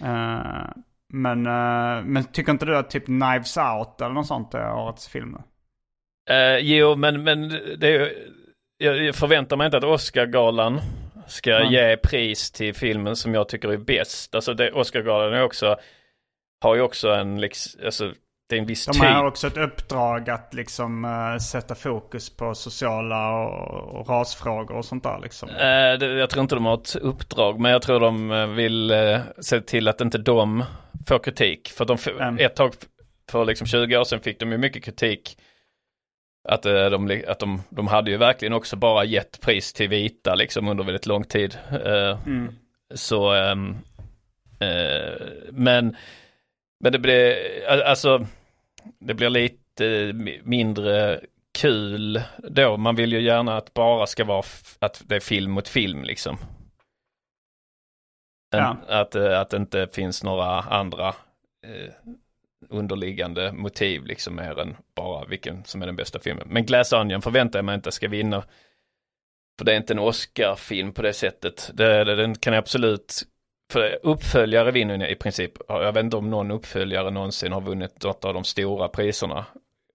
Eh, 0.00 0.66
men, 1.12 1.46
eh, 1.46 2.04
men 2.04 2.24
tycker 2.32 2.52
inte 2.52 2.66
du 2.66 2.76
att 2.76 2.90
typ 2.90 3.04
Knives 3.04 3.56
Out 3.56 4.00
eller 4.00 4.14
något 4.14 4.26
sånt 4.26 4.54
är 4.54 4.72
årets 4.74 5.08
film? 5.08 5.36
Eh, 6.30 6.56
jo, 6.58 6.96
men, 6.96 7.22
men 7.24 7.48
det 7.78 7.96
är 7.96 8.12
jag 8.78 9.14
förväntar 9.14 9.56
mig 9.56 9.64
inte 9.64 9.76
att 9.76 9.84
Oscargalan 9.84 10.80
ska 11.26 11.50
Ja. 11.50 11.70
ge 11.70 11.96
pris 11.96 12.50
till 12.50 12.74
filmen 12.74 13.16
som 13.16 13.34
jag 13.34 13.48
tycker 13.48 13.68
är 13.68 13.76
bäst. 13.76 14.34
Alltså 14.34 14.54
det, 14.54 14.72
Oscargalan 14.72 15.32
är 15.32 15.42
också, 15.42 15.76
har 16.62 16.74
ju 16.74 16.80
också 16.80 17.08
en, 17.10 17.40
liksom, 17.40 17.80
alltså, 17.84 18.12
det 18.48 18.56
är 18.56 18.60
en 18.60 18.66
viss 18.66 18.86
De 18.86 18.92
typ. 18.92 19.02
har 19.02 19.24
också 19.26 19.46
ett 19.46 19.56
uppdrag 19.56 20.30
att 20.30 20.54
liksom 20.54 21.04
eh, 21.04 21.38
sätta 21.38 21.74
fokus 21.74 22.36
på 22.36 22.54
sociala 22.54 23.44
och, 23.44 24.00
och 24.00 24.08
rasfrågor 24.08 24.76
och 24.76 24.84
sånt 24.84 25.02
där 25.02 25.18
liksom. 25.22 25.48
Eh, 25.48 25.98
det, 25.98 26.06
jag 26.18 26.30
tror 26.30 26.42
inte 26.42 26.54
de 26.54 26.64
har 26.66 26.74
ett 26.74 26.96
uppdrag, 26.96 27.60
men 27.60 27.72
jag 27.72 27.82
tror 27.82 28.00
de 28.00 28.30
eh, 28.30 28.46
vill 28.46 28.90
eh, 28.90 29.18
se 29.40 29.60
till 29.60 29.88
att 29.88 30.00
inte 30.00 30.18
de 30.18 30.64
får 31.08 31.18
kritik. 31.18 31.68
För 31.68 31.84
de, 31.84 31.98
Mm. 32.20 32.38
ett 32.38 32.56
tag, 32.56 32.72
för 33.30 33.44
liksom 33.44 33.66
20 33.66 33.96
år 33.96 34.04
sedan 34.04 34.20
fick 34.20 34.40
de 34.40 34.52
ju 34.52 34.58
mycket 34.58 34.84
kritik. 34.84 35.38
Att, 36.48 36.66
eh, 36.66 36.90
de, 36.90 37.24
att 37.28 37.38
de, 37.38 37.62
de 37.70 37.86
hade 37.86 38.10
ju 38.10 38.16
verkligen 38.16 38.52
också 38.52 38.76
bara 38.76 39.04
gett 39.04 39.40
pris 39.40 39.72
till 39.72 39.88
vita 39.88 40.34
liksom 40.34 40.68
under 40.68 40.84
väldigt 40.84 41.06
lång 41.06 41.24
tid. 41.24 41.58
Eh, 41.84 42.18
Mm. 42.26 42.54
Så, 42.94 43.32
ehm, 43.32 43.76
eh, 44.60 45.26
men, 45.50 45.96
men 46.80 46.92
det 46.92 46.98
blir, 46.98 47.36
al- 47.68 47.82
alltså, 47.82 48.26
det 48.98 49.14
blir 49.14 49.30
lite 49.30 49.84
mi- 50.12 50.40
mindre 50.44 51.20
kul 51.58 52.22
då. 52.38 52.76
Man 52.76 52.96
vill 52.96 53.12
ju 53.12 53.20
gärna 53.22 53.56
att 53.56 53.74
bara 53.74 54.06
ska 54.06 54.24
vara, 54.24 54.42
att 54.78 55.02
det 55.06 55.16
är 55.16 55.20
film 55.20 55.50
mot 55.52 55.68
film 55.68 56.02
liksom. 56.04 56.38
Ja. 58.50 58.76
Att, 58.88 59.14
att 59.16 59.50
det 59.50 59.56
inte 59.56 59.88
finns 59.92 60.22
några 60.24 60.60
andra 60.60 61.08
eh, 61.66 62.12
underliggande 62.70 63.52
motiv 63.52 64.04
liksom 64.04 64.36
mer 64.36 64.60
än 64.60 64.76
bara 64.96 65.24
vilken 65.24 65.64
som 65.64 65.82
är 65.82 65.86
den 65.86 65.96
bästa 65.96 66.18
filmen. 66.18 66.46
Men 66.50 66.66
Glass 66.66 66.92
Onion 66.92 67.22
förväntar 67.22 67.58
jag 67.58 67.64
mig 67.64 67.74
inte 67.74 67.92
ska 67.92 68.08
vinna. 68.08 68.44
För 69.58 69.64
det 69.64 69.72
är 69.72 69.76
inte 69.76 69.92
en 69.92 69.98
Oscar-film 69.98 70.92
på 70.92 71.02
det 71.02 71.12
sättet. 71.12 71.70
Det, 71.74 72.04
det, 72.04 72.16
den 72.16 72.34
kan 72.34 72.54
absolut, 72.54 73.22
för 73.72 73.98
uppföljare 74.02 74.70
vinner 74.70 75.06
i 75.06 75.14
princip. 75.14 75.52
Jag 75.68 75.92
vet 75.92 76.04
inte 76.04 76.16
om 76.16 76.30
någon 76.30 76.50
uppföljare 76.50 77.10
någonsin 77.10 77.52
har 77.52 77.60
vunnit 77.60 78.02
något 78.02 78.24
av 78.24 78.34
de 78.34 78.44
stora 78.44 78.88
priserna. 78.88 79.46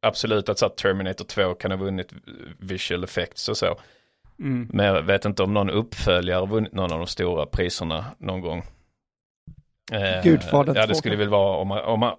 Absolut 0.02 0.50
att 0.50 0.60
så 0.60 0.66
att 0.66 0.78
Terminator 0.78 1.26
2 1.26 1.54
kan 1.54 1.72
ha 1.72 1.78
vunnit 1.78 2.14
visual 2.60 3.04
effects 3.04 3.50
och 3.50 3.58
så. 3.58 3.80
Mm. 4.40 4.70
Men 4.74 4.86
jag 4.86 5.02
vet 5.02 5.26
inte 5.26 5.44
om 5.44 5.54
någon 5.54 5.70
uppföljare 5.70 6.46
vunnit 6.46 6.74
någon 6.74 6.92
av 6.92 6.98
de 6.98 7.08
stora 7.08 7.46
priserna 7.46 8.06
någon 8.18 8.42
gång. 8.42 8.64
Eh, 9.92 10.24
Gudfadern 10.24 10.76
Ja, 10.76 10.82
det 10.82 10.94
2 10.94 10.98
skulle 10.98 11.16
väl 11.16 11.30
vara 11.30 11.58
om 11.58 11.68
man, 11.68 11.84
om 11.84 12.00
man 12.00 12.16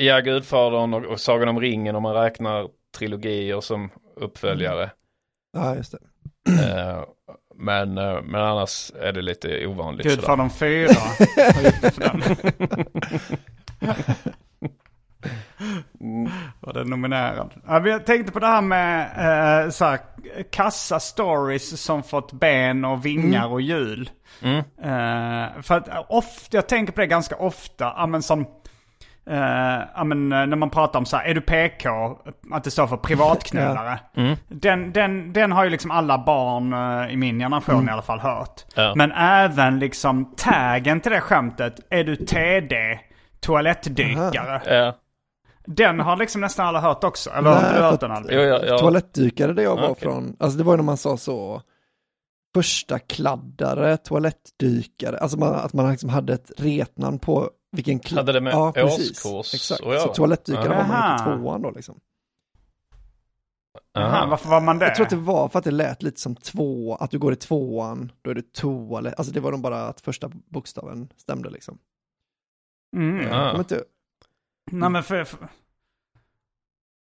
Ja, 0.00 0.20
Gudfadern 0.20 0.94
och, 0.94 1.04
och 1.04 1.20
Sagan 1.20 1.48
om 1.48 1.60
ringen 1.60 1.96
om 1.96 2.02
man 2.02 2.14
räknar 2.14 2.68
trilogier 2.96 3.60
som 3.60 3.90
uppföljare. 4.16 4.90
Ja, 5.52 5.74
just 5.76 5.92
det. 5.92 5.98
Eh, 6.48 7.04
men, 7.54 7.98
eh, 7.98 8.22
men 8.22 8.40
annars 8.40 8.92
är 9.00 9.12
det 9.12 9.22
lite 9.22 9.66
ovanligt. 9.66 10.06
Gudfadern 10.06 10.50
4. 10.50 10.88
Vad 11.54 11.64
gick 11.64 11.80
det 11.82 11.90
för 11.90 12.00
den? 12.00 12.22
Var 16.60 16.72
den 16.72 16.90
nominerad? 16.90 17.52
Jag 17.66 18.06
tänkte 18.06 18.32
på 18.32 18.38
det 18.38 18.46
här 18.46 18.62
med 18.62 19.02
eh, 19.64 19.70
så 19.70 19.84
här, 19.84 19.98
kassa 20.50 21.00
stories 21.00 21.80
som 21.80 22.02
fått 22.02 22.32
ben 22.32 22.84
och 22.84 23.06
vingar 23.06 23.48
och 23.48 23.60
hjul. 23.60 24.10
Mm. 24.42 24.58
Eh, 24.58 25.62
för 25.62 25.74
att 25.74 26.06
ofta, 26.08 26.56
jag 26.56 26.68
tänker 26.68 26.92
på 26.92 27.00
det 27.00 27.06
ganska 27.06 27.36
ofta. 27.36 27.94
Ja, 27.96 28.06
men 28.06 28.22
som, 28.22 28.46
ja, 29.94 30.04
men, 30.04 30.32
eh, 30.32 30.46
när 30.46 30.56
man 30.56 30.70
pratar 30.70 30.98
om 30.98 31.06
så 31.06 31.16
här, 31.16 31.24
är 31.24 31.34
du 31.34 31.40
PK? 31.40 31.88
Att 32.52 32.64
det 32.64 32.70
står 32.70 32.86
för 32.86 32.96
privatknullare. 32.96 33.98
Mm. 34.16 34.36
Den, 34.48 34.92
den, 34.92 35.32
den 35.32 35.52
har 35.52 35.64
ju 35.64 35.70
liksom 35.70 35.90
alla 35.90 36.18
barn 36.18 36.72
eh, 36.72 37.12
i 37.12 37.16
min 37.16 37.38
generation 37.38 37.88
i 37.88 37.92
alla 37.92 38.02
fall 38.02 38.20
hört. 38.20 38.64
Ja. 38.74 38.92
Men 38.96 39.12
även 39.12 39.78
liksom 39.78 40.34
taggen 40.36 41.00
till 41.00 41.12
det 41.12 41.20
skämtet, 41.20 41.74
är 41.90 42.04
du 42.04 42.16
TD? 42.16 42.98
Toalettdykare. 43.40 44.62
Ja. 44.66 44.94
Den 45.66 46.00
har 46.00 46.16
liksom 46.16 46.40
nästan 46.40 46.66
alla 46.66 46.80
hört 46.80 47.04
också. 47.04 47.30
Eller 47.30 47.50
har 47.50 47.56
Nej, 47.56 47.66
inte 47.66 47.78
du 47.78 47.84
hört 47.84 48.00
den? 48.00 48.26
Jo, 48.30 48.40
ja, 48.40 48.60
ja. 48.66 48.78
Toalettdykare 48.78 49.52
där 49.52 49.62
jag 49.62 49.76
var 49.76 49.88
Okej. 49.88 50.02
från, 50.02 50.36
alltså 50.40 50.58
det 50.58 50.64
var 50.64 50.72
ju 50.72 50.76
när 50.76 50.84
man 50.84 50.96
sa 50.96 51.16
så, 51.16 51.62
första 52.54 52.98
kladdare, 52.98 53.96
toalettdykare, 53.96 55.18
alltså 55.18 55.38
man, 55.38 55.54
att 55.54 55.72
man 55.72 55.90
liksom 55.90 56.08
hade 56.08 56.32
ett 56.32 56.50
retnamn 56.56 57.18
på 57.18 57.50
vilken 57.70 58.00
klass. 58.00 58.16
Hade 58.16 58.32
det 58.32 58.40
med 58.40 58.52
ja, 58.52 58.72
precis. 58.72 59.24
årskurs 59.24 59.54
Exakt, 59.54 59.80
att 59.80 59.86
göra? 59.86 60.00
så 60.00 60.14
toalettdykare 60.14 60.68
var 60.68 60.86
man 60.86 60.90
Aha. 60.90 61.36
tvåan 61.36 61.62
då 61.62 61.70
liksom. 61.70 62.00
Aha, 63.94 64.16
Aha. 64.16 64.26
varför 64.30 64.48
var 64.48 64.60
man 64.60 64.78
det? 64.78 64.84
Jag 64.84 64.94
tror 64.94 65.06
att 65.06 65.10
det 65.10 65.16
var 65.16 65.48
för 65.48 65.58
att 65.58 65.64
det 65.64 65.70
lät 65.70 66.02
lite 66.02 66.20
som 66.20 66.36
två, 66.36 66.94
att 66.94 67.10
du 67.10 67.18
går 67.18 67.32
i 67.32 67.36
tvåan, 67.36 68.12
då 68.22 68.30
är 68.30 68.34
det 68.34 68.52
toalett, 68.52 69.14
alltså 69.18 69.32
det 69.32 69.40
var 69.40 69.50
nog 69.50 69.60
bara 69.60 69.86
att 69.86 70.00
första 70.00 70.30
bokstaven 70.48 71.12
stämde 71.16 71.50
liksom. 71.50 71.78
Mm. 72.96 73.26
Ja. 73.26 73.58
Inte, 73.58 73.84
Nej 74.70 74.90
men 74.90 75.02
för... 75.02 75.24
för... 75.24 75.48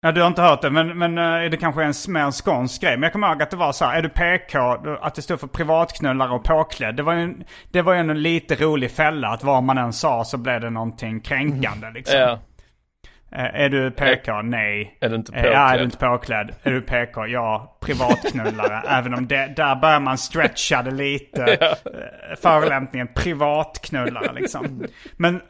Ja, 0.07 0.11
du 0.11 0.21
har 0.21 0.27
inte 0.27 0.41
hört 0.41 0.61
det, 0.61 0.69
men, 0.69 0.97
men 0.97 1.17
eh, 1.17 1.49
det 1.49 1.57
kanske 1.57 1.81
är 1.83 1.85
en 1.85 2.13
mer 2.13 2.21
en 2.21 2.31
skånsk 2.31 2.81
grej. 2.81 2.91
Men 2.97 3.03
jag 3.03 3.11
kommer 3.13 3.27
ihåg 3.29 3.41
att 3.41 3.51
det 3.51 3.57
var 3.57 3.71
så 3.71 3.85
här, 3.85 3.97
är 3.97 4.01
du 4.01 4.09
PK, 4.09 4.59
att 5.01 5.15
det 5.15 5.21
stod 5.21 5.39
för 5.39 5.47
privatknullare 5.47 6.29
och 6.29 6.43
påklädd. 6.43 6.95
Det 6.95 7.03
var 7.03 7.13
ju 7.13 7.21
en, 7.21 7.43
det 7.71 7.81
var 7.81 7.95
en 7.95 8.21
lite 8.21 8.55
rolig 8.55 8.91
fälla, 8.91 9.27
att 9.27 9.43
vad 9.43 9.63
man 9.63 9.77
än 9.77 9.93
sa 9.93 10.23
så 10.23 10.37
blev 10.37 10.61
det 10.61 10.69
någonting 10.69 11.19
kränkande 11.21 11.91
liksom. 11.93 12.19
Ja. 12.19 12.39
Eh, 13.31 13.61
Är 13.61 13.69
du 13.69 13.91
PK? 13.91 14.41
Nej. 14.41 14.97
Är 15.01 15.09
du 15.09 15.15
inte 15.15 15.31
Eh, 15.35 15.45
Ja, 15.45 15.51
är 15.51 15.53
påklädd? 15.69 15.79
du 15.79 15.83
inte 15.83 15.97
påklädd? 15.97 16.51
Är 16.63 16.71
du 16.71 16.81
PK? 16.81 17.27
Ja. 17.27 17.77
Privatknullare. 17.81 18.81
Även 18.89 19.13
om 19.13 19.27
det, 19.27 19.53
där 19.55 19.75
börjar 19.75 19.99
man 19.99 20.17
stretcha 20.17 20.81
det 20.81 20.91
lite. 20.91 21.43
Eh, 22.29 22.35
Förolämpningen 22.41 23.07
privatknullare 23.15 24.33
liksom. 24.33 24.85
Men, 25.17 25.41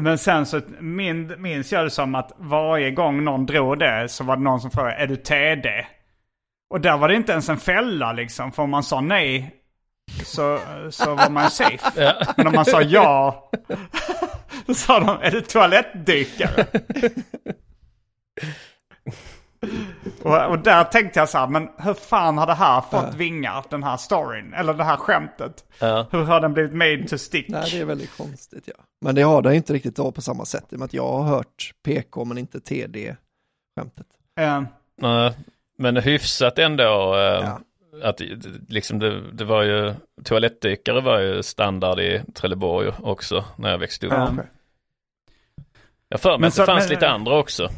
men 0.00 0.18
sen 0.18 0.46
så 0.46 0.60
min, 0.80 1.42
minns 1.42 1.72
jag 1.72 1.86
det 1.86 1.90
som 1.90 2.14
att 2.14 2.32
varje 2.36 2.90
gång 2.90 3.24
någon 3.24 3.46
drog 3.46 3.78
det 3.78 4.08
så 4.08 4.24
var 4.24 4.36
det 4.36 4.42
någon 4.42 4.60
som 4.60 4.70
frågade 4.70 4.94
är 4.94 5.06
du 5.06 5.16
TD? 5.16 5.86
Och 6.70 6.80
där 6.80 6.96
var 6.96 7.08
det 7.08 7.14
inte 7.14 7.32
ens 7.32 7.48
en 7.48 7.58
fälla 7.58 8.12
liksom. 8.12 8.52
För 8.52 8.62
om 8.62 8.70
man 8.70 8.82
sa 8.82 9.00
nej 9.00 9.56
så, 10.24 10.58
så 10.90 11.14
var 11.14 11.30
man 11.30 11.50
safe. 11.50 12.16
Men 12.36 12.46
om 12.46 12.52
man 12.52 12.64
sa 12.64 12.82
ja 12.82 13.50
då 14.66 14.74
sa 14.74 15.00
de 15.00 15.08
är 15.08 15.30
du 15.30 15.40
toalettdykare? 15.40 16.66
Och, 20.24 20.46
och 20.50 20.58
där 20.58 20.84
tänkte 20.84 21.18
jag 21.18 21.28
så 21.28 21.38
här, 21.38 21.46
men 21.46 21.68
hur 21.78 21.94
fan 21.94 22.38
har 22.38 22.46
det 22.46 22.54
här 22.54 22.80
fått 22.80 23.14
vingar, 23.14 23.64
den 23.70 23.82
här 23.82 23.96
storyn? 23.96 24.54
Eller 24.54 24.74
det 24.74 24.84
här 24.84 24.96
skämtet? 24.96 25.64
Ja. 25.80 26.06
Hur 26.10 26.24
har 26.24 26.40
den 26.40 26.52
blivit 26.52 26.72
made 26.72 27.08
to 27.08 27.18
stick? 27.18 27.48
Nej, 27.48 27.68
det 27.72 27.78
är 27.80 27.84
väldigt 27.84 28.16
konstigt 28.16 28.64
ja. 28.66 28.74
Men 29.00 29.14
det 29.14 29.22
har 29.22 29.42
det 29.42 29.54
inte 29.56 29.72
riktigt 29.72 29.96
då 29.96 30.12
på 30.12 30.22
samma 30.22 30.44
sätt 30.44 30.64
i 30.70 30.74
och 30.74 30.78
med 30.78 30.86
att 30.86 30.94
jag 30.94 31.08
har 31.12 31.22
hört 31.22 31.72
PK 31.84 32.24
men 32.24 32.38
inte 32.38 32.60
TD-skämtet. 32.60 34.06
Nej, 34.36 35.32
men 35.78 35.96
hyfsat 35.96 36.58
ändå. 36.58 37.14
eh, 37.14 37.20
Ja. 37.20 37.58
Att 38.02 38.16
det- 38.16 38.38
liksom 38.68 38.98
det, 38.98 39.30
det 39.32 39.44
var 39.44 39.62
ju, 39.62 39.94
toalettdykare 40.24 41.00
var 41.00 41.18
ju 41.18 41.42
standard 41.42 42.00
i 42.00 42.22
Trelleborg 42.34 42.92
också 43.02 43.44
när 43.56 43.70
jag 43.70 43.78
växte 43.78 44.06
upp. 44.06 44.12
Ja. 44.12 44.28
Okej. 44.32 44.44
Jag 46.08 46.20
för 46.20 46.30
mig 46.30 46.38
Men 46.38 46.48
att 46.48 46.54
det 46.54 46.56
så- 46.56 46.66
fanns 46.66 46.84
men- 46.84 46.90
lite 46.94 47.08
andra 47.10 47.38
också. 47.38 47.68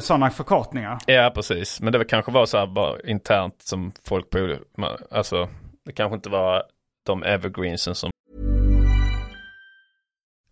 Sådana 0.00 0.30
förkortningar. 0.30 0.98
Ja, 1.06 1.32
precis. 1.34 1.80
Men 1.80 1.92
det 1.92 1.98
var 1.98 2.04
kanske 2.04 2.32
var 2.32 2.46
så 2.46 2.58
här 2.58 2.66
bara 2.66 3.00
internt 3.00 3.62
som 3.62 3.92
folk 4.04 4.30
på, 4.30 4.56
alltså 5.10 5.48
det 5.86 5.92
kanske 5.92 6.14
inte 6.14 6.28
var 6.28 6.62
de 7.06 7.22
evergreensen 7.22 7.94
som 7.94 8.10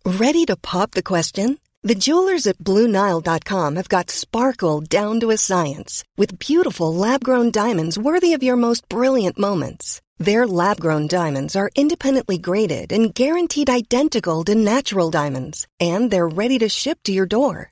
Ready 0.05 0.45
to 0.45 0.55
pop 0.55 0.91
the 0.91 1.03
question? 1.03 1.57
The 1.83 1.95
jewelers 1.95 2.47
at 2.47 2.57
BlueNile.com 2.59 3.75
have 3.75 3.89
got 3.89 4.11
sparkle 4.11 4.81
down 4.81 5.19
to 5.19 5.31
a 5.31 5.37
science 5.37 6.03
with 6.17 6.37
beautiful 6.37 6.93
lab 6.93 7.23
grown 7.23 7.51
diamonds 7.51 7.97
worthy 7.97 8.33
of 8.33 8.43
your 8.43 8.55
most 8.55 8.87
brilliant 8.89 9.39
moments. 9.39 10.01
Their 10.19 10.45
lab 10.45 10.79
grown 10.79 11.07
diamonds 11.07 11.55
are 11.55 11.71
independently 11.75 12.37
graded 12.37 12.91
and 12.91 13.13
guaranteed 13.15 13.69
identical 13.69 14.43
to 14.43 14.53
natural 14.53 15.09
diamonds, 15.09 15.67
and 15.79 16.11
they're 16.11 16.27
ready 16.27 16.59
to 16.59 16.69
ship 16.69 16.99
to 17.03 17.11
your 17.11 17.25
door. 17.25 17.71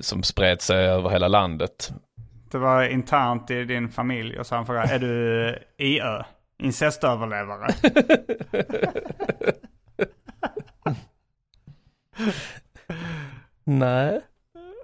som 0.00 0.22
spred 0.22 0.62
sig 0.62 0.86
över 0.86 1.10
hela 1.10 1.28
landet. 1.28 1.92
Det 2.50 2.58
var 2.58 2.84
internt 2.84 3.50
i 3.50 3.64
din 3.64 3.88
familj 3.88 4.38
och 4.38 4.46
så 4.46 4.54
han 4.54 4.66
frågade, 4.66 4.94
är 4.94 4.98
du 4.98 5.58
IÖ? 5.78 6.22
Incestöverlevare? 6.62 7.68
Nej. 13.64 14.20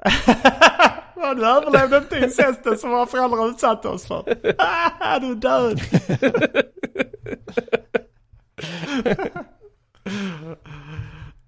Du 1.37 1.47
överlevde 1.47 1.97
inte 1.97 2.19
incesten 2.19 2.79
som 2.79 2.91
våra 2.91 3.07
föräldrar 3.07 3.49
utsatte 3.49 3.89
oss 3.89 4.07
för. 4.07 4.23
Du 5.21 5.31
är 5.31 5.35
död. 5.35 5.81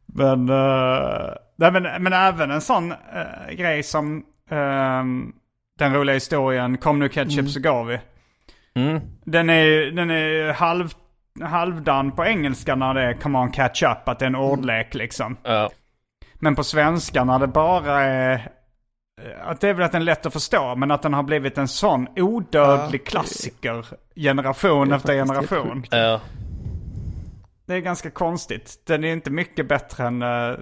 men, 0.06 0.48
eh, 0.48 1.34
nej, 1.56 1.72
men, 1.72 2.02
men 2.02 2.12
även 2.12 2.50
en 2.50 2.60
sån 2.60 2.92
eh, 2.92 3.54
grej 3.54 3.82
som 3.82 4.24
ehm, 4.50 5.32
den 5.78 5.94
roliga 5.94 6.14
historien 6.14 6.78
Kom 6.78 6.98
nu 6.98 7.08
ketchup 7.08 7.48
så 7.48 7.60
går 7.60 7.84
vi. 7.84 7.98
Mm. 8.74 9.00
Den 9.24 9.50
är, 9.50 9.90
den 9.90 10.10
är 10.10 10.52
halv, 10.52 10.92
halvdan 11.42 12.12
på 12.12 12.24
engelska 12.24 12.74
när 12.74 12.94
det 12.94 13.02
är 13.02 13.12
Come 13.14 13.38
on 13.38 13.50
catch 13.52 13.82
up, 13.82 14.08
att 14.08 14.18
det 14.18 14.24
är 14.24 14.26
en 14.26 14.34
ordlek 14.36 14.94
liksom. 14.94 15.36
Ja. 15.42 15.70
Men 16.34 16.54
på 16.54 16.64
svenska 16.64 17.24
när 17.24 17.38
det 17.38 17.46
bara 17.46 18.02
är... 18.02 18.32
eh, 19.22 19.48
Att 19.48 19.60
det 19.60 19.68
är 19.68 19.74
väl 19.74 19.84
att 19.84 19.92
den 19.92 20.00
är 20.00 20.04
lätt 20.06 20.26
att 20.26 20.32
förstå, 20.32 20.74
men 20.76 20.90
att 20.90 21.02
den 21.02 21.14
har 21.14 21.22
blivit 21.22 21.58
en 21.58 21.68
sån 21.68 22.08
odödlig 22.16 23.00
Ja, 23.04 23.10
klassiker 23.10 23.84
generation 24.16 24.92
efter 24.92 25.12
generation. 25.14 25.84
Ja. 25.90 26.20
Det 27.66 27.74
är 27.74 27.80
ganska 27.80 28.10
konstigt. 28.10 28.80
Den 28.86 29.04
är 29.04 29.12
inte 29.12 29.30
mycket 29.30 29.68
bättre 29.68 30.06
än... 30.06 30.22
eh, 30.22 30.54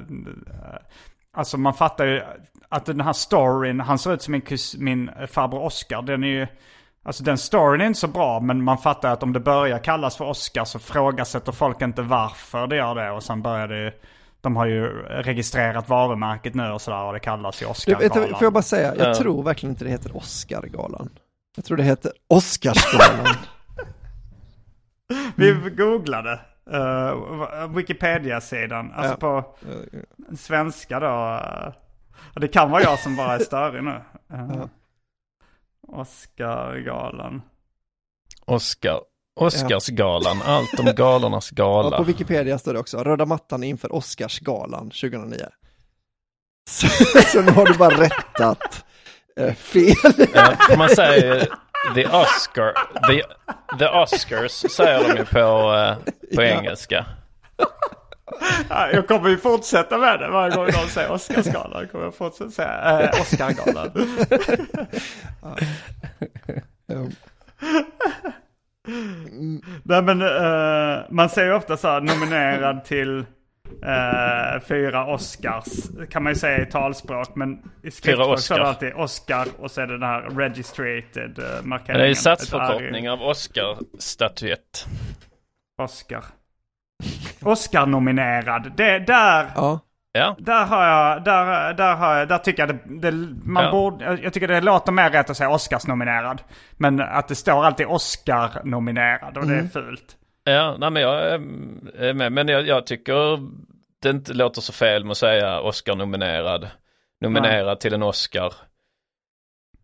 alltså 1.37 1.59
man 1.59 1.75
fattar 1.75 2.05
ju 2.07 2.23
att 2.69 2.87
den 2.87 3.01
här 3.01 3.13
storyn, 3.13 3.81
han 3.81 3.99
ser 3.99 4.13
ut 4.15 4.23
som 4.23 4.33
min, 4.33 4.41
kus, 4.41 4.77
min 4.79 5.11
farbror 5.31 5.63
Oscar. 5.63 6.03
Den 6.03 6.25
är 6.25 6.29
ju... 6.29 6.47
Alltså 7.05 7.25
den 7.25 7.39
storyn 7.39 7.81
är 7.81 7.87
inte 7.87 8.01
så 8.01 8.09
bra, 8.09 8.41
men 8.41 8.65
man 8.65 8.79
fattar 8.79 9.13
att 9.13 9.23
om 9.23 9.33
det 9.33 9.41
börjar 9.41 9.79
kallas 9.79 10.17
för 10.17 10.25
Oscar 10.25 10.65
så 10.65 10.79
frågasätter 10.79 11.53
folk 11.53 11.83
inte 11.83 12.03
varför 12.03 12.67
det 12.67 12.77
gör 12.77 12.95
det. 12.95 13.11
Och 13.11 13.23
sen 13.23 13.43
börjar 13.43 13.69
det 13.69 13.79
ju... 13.85 13.93
De 14.41 14.57
har 14.57 14.67
ju 14.67 14.87
registrerat 15.03 15.89
varumärket 15.89 16.55
nu 16.55 16.71
och 16.71 16.81
sådär 16.83 17.03
och 17.03 17.13
det 17.13 17.21
kallas 17.21 17.63
ju 17.63 17.67
Oscargalan. 17.67 18.29
får 18.29 18.43
jag 18.43 18.53
bara 18.53 18.63
säga, 18.63 18.95
jag 18.97 19.09
Ja. 19.09 19.15
tror 19.15 19.43
verkligen 19.43 19.71
inte 19.73 19.85
det 19.85 19.91
heter 19.91 20.17
Oscargalan. 20.17 21.09
Jag 21.57 21.65
tror 21.65 21.77
det 21.77 21.83
heter 21.83 22.13
Oscarsgalan. 22.29 23.35
Vi 25.37 25.53
googlade 25.77 26.41
uh, 26.71 27.75
Wikipedia-sidan, 27.77 28.93
alltså 28.93 29.13
Ja. 29.13 29.17
på 29.17 29.57
svenska 30.37 31.01
då. 31.01 31.07
eh, 31.07 31.73
det 32.41 32.49
kan 32.49 32.71
vara 32.71 32.83
jag 32.83 32.99
som 32.99 33.17
bara 33.17 33.35
är 33.35 33.39
störig 33.39 33.85
nu. 33.85 34.01
Uh, 34.35 34.65
Oscargalan. 35.89 37.43
Oscar. 38.47 39.01
Oscarsgalan, 39.41 40.43
allt 40.45 40.81
om 40.81 40.93
galornas 40.97 41.51
gala. 41.51 41.91
Ja, 41.91 41.97
på 41.97 42.03
Wikipedia 42.05 42.59
står 42.59 42.73
det 42.73 42.79
också, 42.79 42.99
röda 43.05 43.27
mattan 43.27 43.63
inför 43.65 43.93
Oscarsgalan 43.95 44.91
2009. 44.91 45.37
Så, 46.71 46.87
så 47.33 47.43
nu 47.43 47.51
har 47.53 47.67
du 47.67 47.75
bara 47.79 48.01
rättat 48.01 48.85
eh, 49.37 49.55
fel. 49.55 50.27
Ja, 50.35 50.57
man 50.79 50.89
säger 50.89 51.49
the 51.95 52.07
Oscar, 52.07 52.73
the, 53.09 53.23
the 53.79 53.89
Oscars 53.89 54.53
säger 54.53 55.09
de 55.09 55.19
ju 55.19 55.25
på, 55.25 55.75
eh, 55.75 55.97
på 56.37 56.43
engelska. 56.43 57.07
Ja, 58.69 58.91
Jag 58.93 59.09
kommer 59.09 59.29
ju 59.29 59.39
fortsätta 59.39 59.99
med 59.99 60.21
det 60.21 60.29
varje 60.29 60.57
gång 60.57 60.65
någon 60.65 60.89
säger 60.89 61.13
Oscarsgalan. 61.13 61.89
kommer 61.89 62.05
jag 62.05 62.15
fortsätta 62.15 62.51
säga 62.51 63.01
äh, 63.01 63.21
Oscargalan. 63.21 63.91
Nej 69.83 70.03
men 70.03 70.23
eh, 70.23 71.01
man 71.11 71.29
säger 71.29 71.49
ju 71.49 71.55
ofta 71.55 71.77
så 71.77 71.89
här 71.89 72.01
nominerad 72.01 72.85
till 72.85 73.25
eh, 73.85 74.61
fyra 74.61 75.07
Oscars. 75.07 75.67
Kan 76.11 76.23
man 76.23 76.33
ju 76.33 76.39
säga 76.39 76.63
i 76.63 76.67
talspråk. 76.67 77.35
Men 77.35 77.71
i 77.83 77.91
skriftspråk 77.91 78.39
så 78.39 78.55
är 78.55 78.59
det 78.59 78.67
alltid 78.69 78.93
Oscar 78.95 79.49
och 79.59 79.71
så 79.71 79.81
är 79.81 79.87
det 79.87 79.93
den 79.93 80.03
här 80.09 80.21
registrated 80.23 81.39
uh, 81.39 81.45
markeringen. 81.65 81.99
det 82.01 82.05
är 82.05 82.09
ju 82.09 82.15
satsförkortning 82.15 83.11
av 83.11 83.23
Oscar-statyett. 83.23 84.87
Oscar. 85.83 86.25
Oscar-nominerad. 87.43 88.73
Det, 88.77 88.99
där, 88.99 89.51
Ja. 89.55 89.81
Ja, 90.15 90.37
där 90.39 90.65
har 90.67 90.87
jag, 90.87 91.25
där, 91.25 91.75
där 91.75 91.95
har 91.97 92.15
jag, 92.17 92.29
där 92.29 92.39
tycker 92.39 92.67
jag 92.67 92.77
det, 92.77 93.11
det 93.11 93.13
man 93.45 93.65
Ja. 93.65 93.71
borde, 93.71 94.19
jag 94.23 94.33
tycker 94.33 94.49
det 94.49 94.61
låter 94.61 94.93
mer 94.93 95.11
rätt 95.11 95.31
att 95.31 95.37
säga 95.37 95.51
Oscars-nominerad. 95.51 96.43
Men 96.77 97.01
att 97.01 97.29
det 97.29 97.35
står 97.35 97.65
alltid 97.65 97.87
Oscar-nominerad 97.87 99.39
och 99.39 99.47
det 99.47 99.55
är 99.55 99.69
fult. 99.69 100.17
Ja 100.45 100.77
nej, 100.79 100.91
men 100.91 101.03
jag 101.03 101.35
är 101.35 102.15
med. 102.15 102.33
Men 102.33 102.49
jag, 102.49 102.67
jag 102.67 102.87
tycker 102.87 103.49
det 104.03 104.11
inte 104.11 104.35
låter 104.35 104.61
så 104.61 104.73
fel 104.73 105.05
med 105.05 105.11
att 105.11 105.17
säga 105.17 105.61
Oscar-nominerad. 105.61 106.69
Nominerad 107.21 107.81
till 107.81 107.95
en 107.95 108.03
Oscar. 108.03 108.53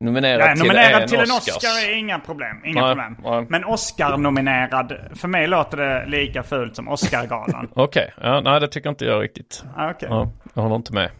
Nominerad, 0.00 0.38
Nej, 0.40 0.56
till, 0.56 0.64
nominerad 0.64 1.02
en 1.02 1.08
till 1.08 1.18
en 1.18 1.22
Oscars. 1.30 1.56
Oscar 1.56 1.88
är 1.88 1.98
inga 1.98 2.18
problem. 2.18 2.64
Inga 2.64 2.80
Nej, 2.80 2.94
problem. 2.94 3.16
nej. 3.22 3.46
Men 3.48 3.64
Oscar-nominerad, 3.64 4.92
för 5.14 5.28
mig 5.28 5.46
låter 5.46 5.76
det 5.76 6.06
lika 6.06 6.42
fult 6.42 6.76
som 6.76 6.88
Oscargalan. 6.88 7.68
Okej, 7.74 8.14
ja, 8.20 8.40
nej 8.40 8.60
det 8.60 8.68
tycker 8.68 8.88
inte 8.90 9.04
jag 9.04 9.22
riktigt. 9.22 9.64
Ah, 9.76 9.90
Okej. 9.90 10.08
Ja, 10.10 10.30
jag 10.54 10.62
håller 10.62 10.76
inte 10.76 10.92
med. 10.94 11.10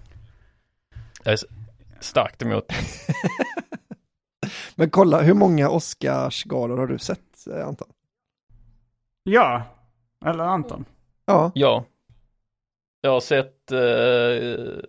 Jag 1.24 1.32
är 1.32 1.39
starkt 2.01 2.43
emot. 2.43 2.72
Men 4.74 4.91
kolla, 4.91 5.20
hur 5.20 5.34
många 5.34 5.68
Oscarsgalor 5.70 6.78
har 6.78 6.86
du 6.86 6.99
sett, 6.99 7.47
eh, 7.57 7.66
Anton? 7.66 7.89
Ja. 9.29 9.62
Eller 10.26 10.45
Anton. 10.45 10.85
Ja, 11.26 11.53
Ja. 11.55 11.85
Jag 13.01 13.11
har 13.11 13.20
sett 13.20 13.72
eh, 13.72 14.85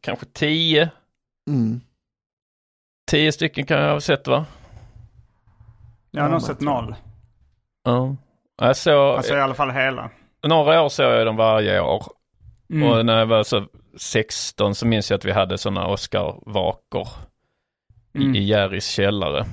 kanske 0.00 0.26
tio. 0.26 0.90
mm. 1.50 1.80
Tio 3.10 3.32
stycken 3.32 3.66
kan 3.66 3.78
jag 3.80 3.92
ha 3.92 4.00
sett 4.00 4.26
va? 4.28 4.46
Jag 6.10 6.22
har 6.22 6.30
nog 6.30 6.42
sett 6.42 6.60
noll. 6.60 6.94
Ja. 7.84 8.16
Jag 8.56 8.76
såg, 8.76 9.16
Alltså 9.16 9.34
i 9.34 9.40
alla 9.40 9.54
fall 9.54 9.70
hela. 9.70 10.10
några 10.46 10.82
år 10.82 10.88
såg 10.88 11.06
jag 11.06 11.26
dem 11.26 11.36
varje 11.36 11.80
år. 11.80 12.06
Mm. 12.70 12.90
Och 12.90 13.06
när 13.06 13.18
jag 13.18 13.26
var 13.26 13.42
så 13.42 13.66
16 13.96 14.74
så 14.74 14.86
minns 14.86 15.10
jag 15.10 15.18
att 15.18 15.24
vi 15.24 15.32
hade 15.32 15.58
sådana 15.58 15.86
Oscar-vakor 15.86 17.08
Mm. 18.14 18.34
i, 18.34 18.38
i 18.38 18.42
Jerrys 18.44 18.86
källare. 18.86 19.46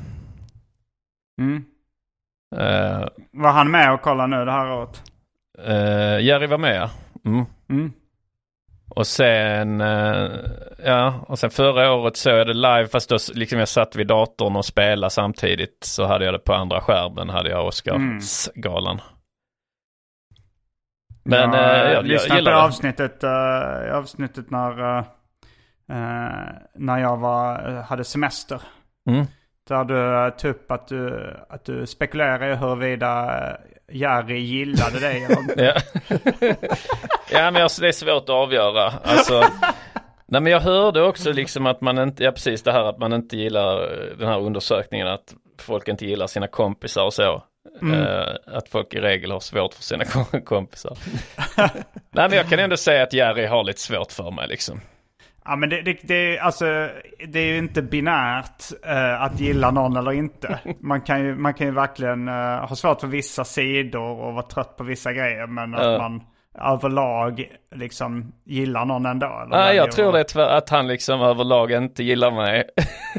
Mm. 1.42 1.66
Eh, 2.58 3.08
Var 3.32 3.52
han 3.52 3.72
med 3.72 3.94
och 3.94 4.02
kollade 4.02 4.38
nu 4.38 4.46
det 4.46 4.52
här 4.52 4.72
året? 4.72 5.02
eh, 5.68 6.20
Jerry 6.26 6.48
var 6.48 6.58
med. 6.58 6.90
Mm. 7.26 7.46
Mm. 7.70 7.94
Och 8.90 9.08
sen, 9.08 9.82
eh, 9.82 10.32
ja, 10.86 11.26
och 11.28 11.40
sen 11.40 11.50
förra 11.50 11.94
året 11.94 12.18
såg 12.18 12.34
jag 12.34 12.48
det 12.48 12.54
live 12.54 12.88
fast 12.88 13.10
då 13.10 13.18
liksom 13.34 13.60
jag 13.60 13.68
satt 13.68 13.96
vid 13.96 14.08
datorn 14.08 14.56
och 14.56 14.66
spelade 14.66 15.10
samtidigt 15.10 15.78
så 15.84 16.06
hade 16.06 16.26
jag 16.26 16.34
det 16.34 16.40
på 16.40 16.54
andra 16.54 16.82
skärmen 16.82 17.30
hade 17.30 17.50
jag 17.50 17.68
Oscarsgalan. 17.68 19.02
Men 21.26 21.52
jag, 21.54 21.56
eh, 21.56 21.84
jag, 21.84 21.94
jag 21.94 22.06
lyssnade 22.06 22.30
på 22.30 22.36
gillar 22.36 22.52
det. 22.52 22.62
avsnittet, 22.62 23.24
uh, 23.24 23.96
avsnittet 23.96 24.50
när, 24.50 25.04
när 26.76 26.98
jag 27.00 27.18
var, 27.18 27.82
hade 27.82 28.04
semester. 28.04 28.62
Mm. 29.10 29.26
Där 29.70 29.84
du 29.84 30.48
uh, 30.48 30.52
upp 30.52 30.72
att 30.72 30.88
du, 30.88 31.34
att 31.50 31.66
du 31.66 31.86
spekulerar 31.86 32.52
i 32.52 32.56
huruvida 32.56 33.26
uh, 33.50 33.56
Jerry 33.96 34.40
gillade 34.40 35.00
dig 35.00 35.24
eller 35.24 35.40
inte. 35.40 35.64
Ja, 36.10 36.56
ja 37.32 37.52
men 37.52 37.64
alltså, 37.64 37.82
det 37.82 37.88
är 37.88 37.92
svårt 37.92 38.24
att 38.24 38.30
avgöra. 38.30 38.94
Alltså, 39.04 39.44
nej 40.26 40.42
men 40.42 40.52
jag 40.52 40.60
hörde 40.60 41.02
också 41.02 41.32
liksom 41.32 41.66
att 41.66 41.82
man 41.82 41.98
inte, 41.98 42.24
ja 42.24 42.32
precis 42.32 42.64
det 42.64 42.72
här 42.72 42.84
att 42.84 42.98
man 42.98 43.14
inte 43.14 43.38
gillar 43.38 43.82
eh, 43.84 44.18
den 44.18 44.28
här 44.28 44.40
undersökningen 44.40 45.08
att 45.08 45.34
folk 45.60 45.88
inte 45.88 46.06
gillar 46.06 46.28
sina 46.28 46.48
kompisar 46.48 47.04
och 47.06 47.14
så. 47.14 47.44
Eh, 47.82 48.36
att 48.58 48.70
folk 48.70 48.94
i 48.94 49.00
regel 49.00 49.32
har 49.32 49.40
svårt 49.40 49.74
för 49.74 49.84
sina 49.84 50.06
kom- 50.06 50.42
kompisar. 50.46 50.98
nej 52.12 52.30
men 52.30 52.32
jag 52.32 52.50
kan 52.50 52.60
ändå 52.60 52.78
säga 52.78 53.04
att 53.04 53.14
Jerry 53.14 53.46
har 53.46 53.64
lite 53.64 53.80
svårt 53.82 54.12
för 54.12 54.32
mig 54.32 54.48
liksom. 54.48 54.82
Ja 55.46 55.56
men 55.56 55.70
det, 55.70 55.82
det, 55.82 55.98
det, 56.02 56.40
alltså, 56.40 56.66
det 57.28 57.40
är 57.40 57.46
ju 57.46 57.58
inte 57.58 57.82
binärt 57.82 58.64
eh, 58.86 59.22
att 59.22 59.40
gilla 59.40 59.72
någon 59.72 59.98
eller 59.98 60.12
inte. 60.12 60.60
Man 60.80 61.02
kan 61.02 61.22
ju, 61.26 61.36
man 61.36 61.54
kan 61.54 61.68
ju 61.68 61.74
verkligen 61.74 62.28
eh, 62.28 62.34
ha 62.68 62.76
svårt 62.76 63.00
för 63.02 63.08
vissa 63.08 63.44
sidor 63.44 64.02
och 64.20 64.34
vara 64.34 64.44
trött 64.46 64.78
på 64.78 64.84
vissa 64.84 65.14
grejer. 65.14 65.48
Men 65.48 65.76
att 65.76 66.00
man 66.00 66.24
överlag 66.60 67.52
liksom 67.76 68.34
gillar 68.46 68.86
någon 68.86 69.06
ändå. 69.06 69.26
Eller 69.46 69.58
Nej 69.58 69.76
jag 69.76 69.92
tror 69.92 70.12
det 70.14 70.36
är 70.36 70.40
att 70.58 70.70
han 70.70 70.88
liksom 70.88 71.22
överlag 71.22 71.72
inte 71.72 72.04
gillar 72.04 72.32
mig. 72.32 72.64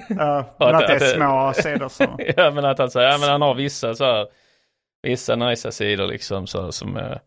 Ja, 0.08 0.44
men 0.58 0.68
att- 0.74 0.82
att 0.82 0.88
det 0.88 0.94
är 0.94 0.98
små 1.16 1.52
sidor 1.62 1.88
så. 1.88 2.04
ja 2.36 2.50
men 2.50 2.64
att 2.64 2.78
han 2.78 2.90
säger, 2.90 3.08
ja 3.10 3.18
men 3.18 3.28
han 3.28 3.42
har 3.42 3.54
vissa 3.54 3.94
så 3.94 4.04
här, 4.04 4.26
vissa 5.02 5.36
nice 5.36 5.72
sidor 5.72 6.06
liksom 6.06 6.46
så 6.46 6.72
som 6.72 6.96
är, 6.96 7.20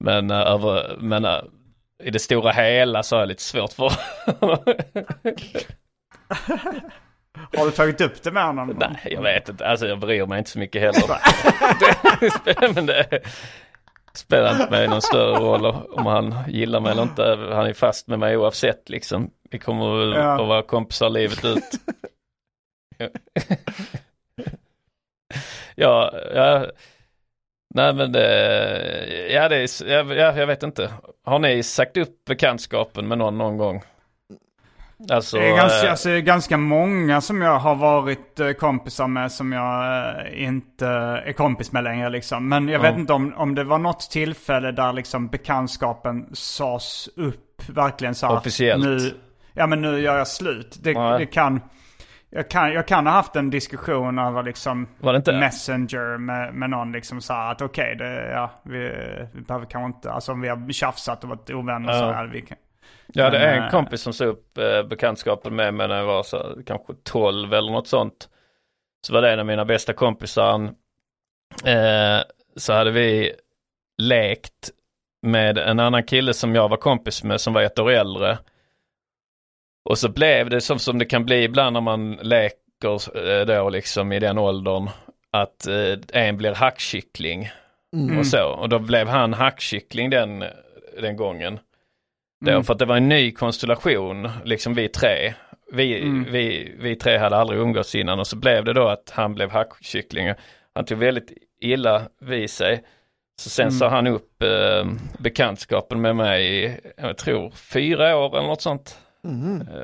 men 0.00 0.30
eh, 0.30 0.40
över, 0.52 0.96
men 1.00 1.24
eh, 1.24 1.38
i 2.04 2.10
det 2.10 2.18
stora 2.18 2.52
hela 2.52 3.02
så 3.02 3.16
har 3.16 3.20
jag 3.20 3.28
lite 3.28 3.42
svårt 3.42 3.72
för 3.72 3.92
Har 7.56 7.64
du 7.64 7.70
tagit 7.70 8.00
upp 8.00 8.22
det 8.22 8.30
med 8.32 8.44
honom? 8.46 8.76
Nej 8.78 8.98
jag 9.04 9.22
vet 9.22 9.48
inte, 9.48 9.66
alltså 9.66 9.86
jag 9.86 9.98
bryr 9.98 10.26
mig 10.26 10.38
inte 10.38 10.50
så 10.50 10.58
mycket 10.58 10.82
heller. 10.82 11.18
det, 12.44 12.74
men 12.74 12.86
det 12.86 13.20
spelar 14.12 14.52
inte 14.60 14.70
mig 14.70 14.88
någon 14.88 15.02
större 15.02 15.38
roll 15.38 15.66
om 15.92 16.06
han 16.06 16.34
gillar 16.48 16.80
mig 16.80 16.92
eller 16.92 17.02
inte. 17.02 17.22
Han 17.52 17.66
är 17.66 17.72
fast 17.72 18.06
med 18.08 18.18
mig 18.18 18.36
oavsett 18.36 18.88
liksom. 18.88 19.30
Vi 19.50 19.58
kommer 19.58 20.14
Ja. 20.16 20.40
att 20.42 20.48
vara 20.48 20.62
kompisar 20.62 21.08
livet 21.10 21.44
ut. 21.44 21.64
ja, 25.74 26.12
ja, 26.34 26.66
nej 27.76 27.94
men 27.94 28.12
det, 28.12 29.28
ja 29.30 29.48
det 29.48 29.56
är, 29.56 29.88
jag, 29.90 30.36
jag, 30.38 30.46
vet 30.46 30.62
inte. 30.62 30.90
Har 31.24 31.38
ni 31.38 31.62
sagt 31.62 31.96
upp 31.96 32.24
bekantskapen 32.24 33.08
med 33.08 33.18
någon 33.18 33.38
någon 33.38 33.56
gång? 33.56 33.82
Alltså, 35.10 35.36
Det 35.36 35.48
är 35.48 35.56
ganska, 35.56 35.84
eh, 35.86 35.90
alltså, 35.90 36.20
ganska 36.20 36.56
många 36.56 37.20
som 37.20 37.42
jag 37.42 37.58
har 37.58 37.74
varit 37.74 38.40
eh, 38.40 38.50
kompisar 38.50 39.06
med 39.06 39.32
som 39.32 39.52
jag 39.52 39.84
eh, 40.26 40.42
inte 40.44 40.86
är 40.86 41.32
kompis 41.32 41.72
med 41.72 41.84
längre 41.84 42.10
liksom. 42.10 42.48
Men 42.48 42.68
jag 42.68 42.78
Ja. 42.78 42.82
vet 42.90 42.98
inte 42.98 43.12
om, 43.12 43.34
om 43.36 43.54
det 43.54 43.64
var 43.64 43.78
något 43.78 44.10
tillfälle 44.10 44.72
där 44.72 44.92
liksom 44.92 45.28
bekantskapen 45.28 46.26
sades 46.32 47.08
upp 47.16 47.68
verkligen 47.68 48.14
så 48.14 48.26
här, 48.26 48.36
Officiellt. 48.36 48.84
Nu, 48.84 49.14
ja 49.54 49.66
men 49.66 49.82
nu 49.82 50.00
gör 50.00 50.18
jag 50.18 50.28
slut. 50.28 50.76
Det, 50.82 51.18
det 51.18 51.26
kan, 51.26 51.60
jag 52.36 52.50
kan, 52.50 52.72
jag 52.72 52.86
kan 52.88 53.06
ha 53.06 53.12
haft 53.12 53.36
en 53.36 53.50
diskussion 53.50 54.18
över 54.18 54.42
liksom 54.42 54.88
Var 54.98 55.12
det 55.12 55.16
inte? 55.16 55.32
Messenger 55.32 56.18
med, 56.18 56.54
med 56.54 56.70
någon 56.70 56.92
liksom 56.92 57.20
så 57.20 57.32
att 57.32 57.62
okej, 57.62 57.96
det, 57.96 58.30
ja, 58.30 58.50
vi, 58.64 58.78
vi 59.34 59.40
behöver 59.40 59.66
kanske 59.66 59.86
inte, 59.96 60.12
alltså 60.12 60.32
om 60.32 60.40
vi 60.40 60.48
har 60.48 60.72
tjafsat 60.72 61.22
och 61.24 61.30
varit 61.30 61.50
ovänner 61.50 61.92
så 61.92 61.98
Ja. 62.04 62.12
här, 62.12 62.26
vi 62.26 62.42
kan, 62.42 62.56
Jag 63.06 63.24
hade 63.24 63.38
Men, 63.38 63.58
en 63.58 63.62
eh, 63.64 63.70
kompis 63.70 64.00
som 64.00 64.12
sa 64.12 64.24
upp 64.24 64.58
eh, 64.58 64.82
bekantskapen 64.82 65.56
med 65.56 65.74
mig 65.74 65.88
när 65.88 65.96
jag 65.96 66.06
var 66.06 66.22
så, 66.22 66.56
kanske 66.66 66.92
12 67.04 67.54
eller 67.54 67.72
något 67.72 67.88
sånt. 67.88 68.28
Så 69.06 69.12
var 69.12 69.22
det 69.22 69.32
en 69.32 69.40
av 69.40 69.46
mina 69.46 69.64
bästa 69.64 69.92
kompisar. 69.92 70.50
Han, 70.50 70.74
Eh, 71.64 72.20
så 72.56 72.72
hade 72.72 72.90
vi 72.90 73.32
lekt 73.98 74.70
med 75.22 75.58
en 75.58 75.80
annan 75.80 76.02
kille 76.02 76.34
som 76.34 76.54
jag 76.54 76.68
var 76.68 76.76
kompis 76.76 77.24
med 77.24 77.40
som 77.40 77.52
var 77.52 77.62
ett 77.62 77.78
år 77.78 77.90
äldre. 77.90 78.38
Och 79.86 79.98
så 79.98 80.08
blev 80.08 80.50
det 80.50 80.60
som, 80.60 80.78
som 80.78 80.98
det 80.98 81.04
kan 81.04 81.24
bli 81.24 81.42
ibland 81.44 81.72
när 81.74 81.80
man 81.80 82.12
leker 82.12 83.28
eh, 83.40 83.46
då 83.46 83.70
liksom 83.70 84.12
i 84.12 84.18
den 84.18 84.38
åldern. 84.38 84.88
Att 85.30 85.66
eh, 85.66 86.22
en 86.22 86.36
blir 86.36 86.54
hackkyckling 86.54 87.48
Mm. 87.96 88.18
och 88.18 88.26
så. 88.26 88.44
Och 88.48 88.68
då 88.68 88.78
blev 88.78 89.08
han 89.08 89.32
hackkyckling 89.34 90.10
den, 90.10 90.44
den 91.00 91.16
gången. 91.16 91.58
Då, 92.44 92.50
Mm. 92.50 92.64
För 92.64 92.72
att 92.72 92.78
det 92.78 92.84
var 92.84 92.96
en 92.96 93.08
ny 93.08 93.32
konstellation, 93.32 94.28
liksom 94.44 94.74
vi 94.74 94.88
tre. 94.88 95.34
Vi, 95.72 96.00
Mm. 96.02 96.32
vi, 96.32 96.74
vi 96.78 96.96
tre 96.96 97.18
hade 97.18 97.36
aldrig 97.36 97.60
umgåtts 97.60 97.94
innan 97.94 98.18
och 98.20 98.26
så 98.26 98.36
blev 98.36 98.64
det 98.64 98.72
då 98.72 98.88
att 98.88 99.10
han 99.14 99.34
blev 99.34 99.50
hackkyckling. 99.50 100.32
Han 100.74 100.84
tog 100.84 100.98
väldigt 100.98 101.32
illa 101.60 102.02
vid 102.20 102.50
sig. 102.50 102.82
Så 103.40 103.50
sen 103.50 103.62
Mm. 103.68 103.78
sa 103.78 103.88
han 103.88 104.06
upp 104.06 104.42
eh, 104.42 104.84
bekantskapen 105.18 106.00
med 106.00 106.16
mig 106.16 106.64
i, 106.64 106.76
jag 106.96 107.16
tror, 107.18 107.50
fyra 107.50 108.16
år 108.16 108.38
eller 108.38 108.48
något 108.48 108.62
sånt. 108.62 108.98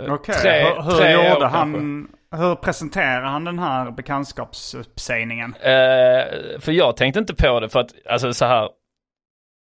Eh, 0.07 0.13
Okej, 0.15 0.35
tre- 0.35 0.65
hur, 0.65 0.83
hur 0.83 0.91
tre 0.91 1.17
år 1.17 1.25
gjorde 1.25 1.41
kanske. 1.41 1.59
han... 1.59 2.09
Hur 2.37 2.55
presenterade 2.55 3.27
han 3.29 3.45
den 3.45 3.59
här 3.59 3.91
bekantskapsuppsägningen? 3.91 5.55
Eh, 5.61 6.61
för 6.61 6.73
jag 6.73 6.97
tänkte 6.97 7.21
inte 7.21 7.35
på 7.35 7.61
det 7.61 7.69
för 7.69 7.81
att, 7.81 7.91
alltså 8.11 8.33
så 8.35 8.45
här. 8.45 8.69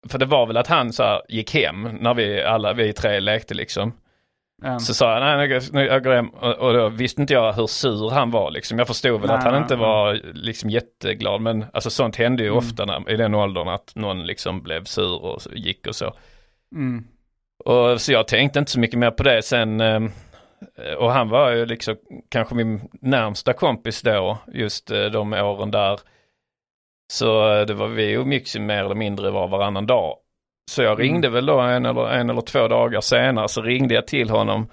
För 0.09 0.18
det 0.18 0.26
var 0.26 0.47
väl 0.47 0.57
att 0.57 0.66
han 0.66 0.93
så 0.93 1.03
här, 1.03 1.22
gick 1.29 1.55
hem 1.55 1.83
när 2.01 2.14
vi 2.14 2.43
alla, 2.43 2.72
vi 2.72 2.93
tre 2.93 3.20
lekte 3.20 3.55
liksom. 3.55 3.93
Ja. 4.62 4.79
Så 4.79 4.95
sa 4.95 5.12
han, 5.18 5.39
nej 5.39 5.61
nu 5.72 5.85
jag 5.85 6.05
går 6.05 6.12
hem. 6.12 6.29
Och, 6.29 6.55
och 6.55 6.72
då 6.72 6.89
visste 6.89 7.20
inte 7.20 7.35
jag 7.35 7.53
hur 7.53 7.66
sur 7.66 8.11
han 8.11 8.31
var 8.31 8.51
liksom. 8.51 8.79
Jag 8.79 8.87
förstod 8.87 9.20
väl 9.20 9.29
Nej, 9.29 9.37
att 9.37 9.45
han 9.45 9.53
nej, 9.53 9.62
inte 9.62 9.76
nej. 9.76 9.87
var 9.87 10.20
liksom 10.35 10.70
jätteglad. 10.70 11.41
Men 11.41 11.64
alltså 11.72 11.91
sånt 11.91 12.16
hände 12.16 12.43
ju 12.43 12.49
Mm. 12.49 12.59
ofta 12.59 12.85
när, 12.85 13.11
i 13.11 13.16
den 13.16 13.35
åldern 13.35 13.68
att 13.68 13.93
någon 13.95 14.26
liksom 14.26 14.62
blev 14.62 14.85
sur 14.85 15.24
och 15.24 15.41
gick 15.55 15.87
och 15.87 15.95
så. 15.97 16.14
Mm. 16.74 17.05
Och 17.64 18.00
så 18.00 18.12
jag 18.12 18.28
tänkte 18.28 18.59
inte 18.59 18.70
så 18.70 18.80
mycket 18.80 18.98
mer 18.98 19.11
på 19.11 19.22
det 19.22 19.42
sen. 19.42 19.80
eh, 19.80 20.02
Och 20.98 21.12
han 21.12 21.28
var 21.28 21.50
ju 21.50 21.66
liksom 21.66 21.96
kanske 22.28 22.54
min 22.54 22.88
närmsta 23.00 23.52
kompis 23.52 24.02
då, 24.02 24.38
just 24.52 24.90
eh, 24.90 25.04
de 25.04 25.32
åren 25.32 25.70
där. 25.70 26.00
Så 27.12 27.52
eh, 27.59 27.66
det 27.66 27.74
var 27.74 27.88
vi 27.88 28.12
umgicks 28.12 28.56
ju 28.56 28.61
mer 28.61 28.84
eller 28.84 28.94
mindre 28.94 29.30
var 29.30 29.48
varannan 29.48 29.86
dag. 29.86 30.16
Så 30.70 30.82
jag 30.82 31.00
ringde 31.00 31.28
väl 31.28 31.46
då 31.46 31.61
en 31.61 31.86
eller, 31.86 32.09
en 32.11 32.30
eller 32.30 32.40
två 32.40 32.68
dagar 32.68 33.00
senare 33.00 33.48
så 33.48 33.62
ringde 33.62 33.94
jag 33.94 34.06
till 34.06 34.30
honom. 34.30 34.68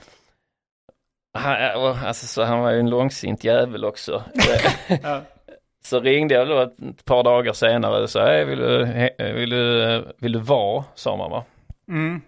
Han, 1.38 1.76
och, 1.76 1.98
alltså, 1.98 2.28
så 2.28 2.44
han 2.44 2.60
var 2.60 2.72
ju 2.72 2.80
en 2.80 2.90
långsint 2.90 3.44
jävel 3.44 3.86
också. 3.86 4.24
Så 5.86 6.00
ringde 6.00 6.34
jag 6.36 6.48
då 6.48 6.62
ett 6.62 7.06
par 7.06 7.24
dagar 7.24 7.54
senare 7.54 8.04
och 8.04 8.10
sa, 8.10 8.26
vill 8.26 8.60
du, 8.60 8.86
vill 9.34 9.50
du, 9.50 10.04
vill 10.18 10.32
du 10.32 10.40
vara, 10.40 10.84
sa 10.96 11.16
man 11.16 11.32
va. 11.32 11.44
Mm. 11.88 12.22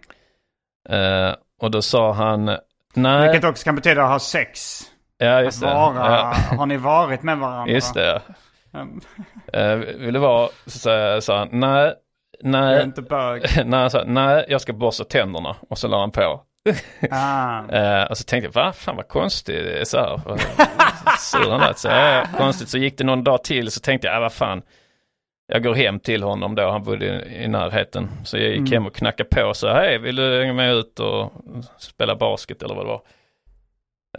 Eh, 0.89 1.35
och 1.61 1.71
då 1.71 1.81
sa 1.81 2.13
han, 2.13 2.57
nej. 2.93 3.31
Vilket 3.31 3.49
också 3.49 3.63
kan 3.63 3.75
betyda 3.75 4.03
att 4.03 4.09
ha 4.09 4.19
sex. 4.19 4.81
Ja, 5.17 5.41
just 5.41 5.63
att 5.63 5.69
det. 5.69 5.75
vara, 5.75 5.95
Ja. 5.95 6.33
Har 6.57 6.65
ni 6.65 6.77
varit 6.77 7.23
med 7.23 7.37
varandra? 7.37 7.73
Just 7.73 7.93
det. 7.93 8.21
Uh, 9.57 9.75
vill 9.75 10.13
du 10.13 10.19
vara, 10.19 10.49
så 10.65 10.79
sa- 11.21 11.37
han, 11.37 11.49
nej, 11.51 11.93
nej. 12.43 12.71
Jag 12.71 12.81
är 12.81 12.83
inte 12.83 13.01
bög. 13.01 13.43
nej, 13.65 13.89
sa, 13.89 14.03
nej, 14.05 14.45
jag 14.49 14.61
ska 14.61 14.73
borsta 14.73 15.03
tänderna. 15.03 15.55
Och 15.69 15.77
så 15.77 15.87
la 15.87 15.99
han 15.99 16.11
på. 16.11 16.41
Ah. 17.11 17.63
Eh, 17.71 18.03
och 18.03 18.17
så 18.17 18.23
tänkte 18.23 18.45
jag, 18.53 18.63
va, 18.65 18.73
fan 18.73 18.95
vad 18.95 19.07
konstigt 19.07 19.87
så 19.87 19.97
här. 19.97 20.21
Sur 21.19 21.51
han 21.51 21.59
lät. 21.59 21.77
Så, 21.79 21.87
ja, 21.87 22.23
konstigt. 22.37 22.69
Så 22.69 22.77
gick 22.77 22.97
det 22.97 23.03
någon 23.03 23.23
dag 23.23 23.43
till 23.43 23.71
så 23.71 23.79
tänkte 23.79 24.07
jag, 24.07 24.15
ja, 24.15 24.19
vad 24.19 24.33
fan. 24.33 24.61
Jag 25.47 25.63
går 25.63 25.75
hem 25.75 25.99
till 25.99 26.23
honom 26.23 26.55
då, 26.55 26.69
han 26.69 26.83
bodde 26.83 27.25
i, 27.43 27.47
närheten. 27.47 28.09
Så 28.25 28.37
jag 28.37 28.49
gick 28.49 28.57
Mm. 28.57 28.71
hem 28.71 28.85
och 28.85 28.95
knackade 28.95 29.29
på 29.29 29.53
så 29.53 29.67
hej, 29.67 29.97
vill 29.97 30.15
du 30.15 30.39
hänga 30.39 30.53
med 30.53 30.75
ut 30.75 30.99
och 30.99 31.31
spela 31.79 32.15
basket 32.15 32.63
eller 32.63 32.75
vad 32.75 32.85
det 32.85 32.89
var. 32.89 33.01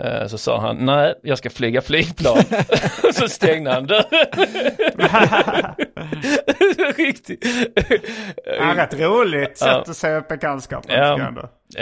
Eh, 0.04 0.26
Så 0.26 0.38
sa 0.38 0.60
han, 0.60 0.76
nej, 0.76 1.14
jag 1.22 1.38
ska 1.38 1.50
flyga 1.50 1.80
flygplan. 1.80 2.38
så 3.12 3.28
stängde 3.28 3.72
han 3.72 3.86
dörren. 3.86 4.04
Riktigt. 6.96 7.44
Ja, 8.58 8.74
rätt 8.76 9.00
roligt 9.00 9.58
sätt 9.58 9.68
Ja. 9.68 9.80
att 9.80 9.96
säga 9.96 10.18
upp 10.18 10.28
bekantskapen. 10.28 10.90
Ja. 10.98 11.18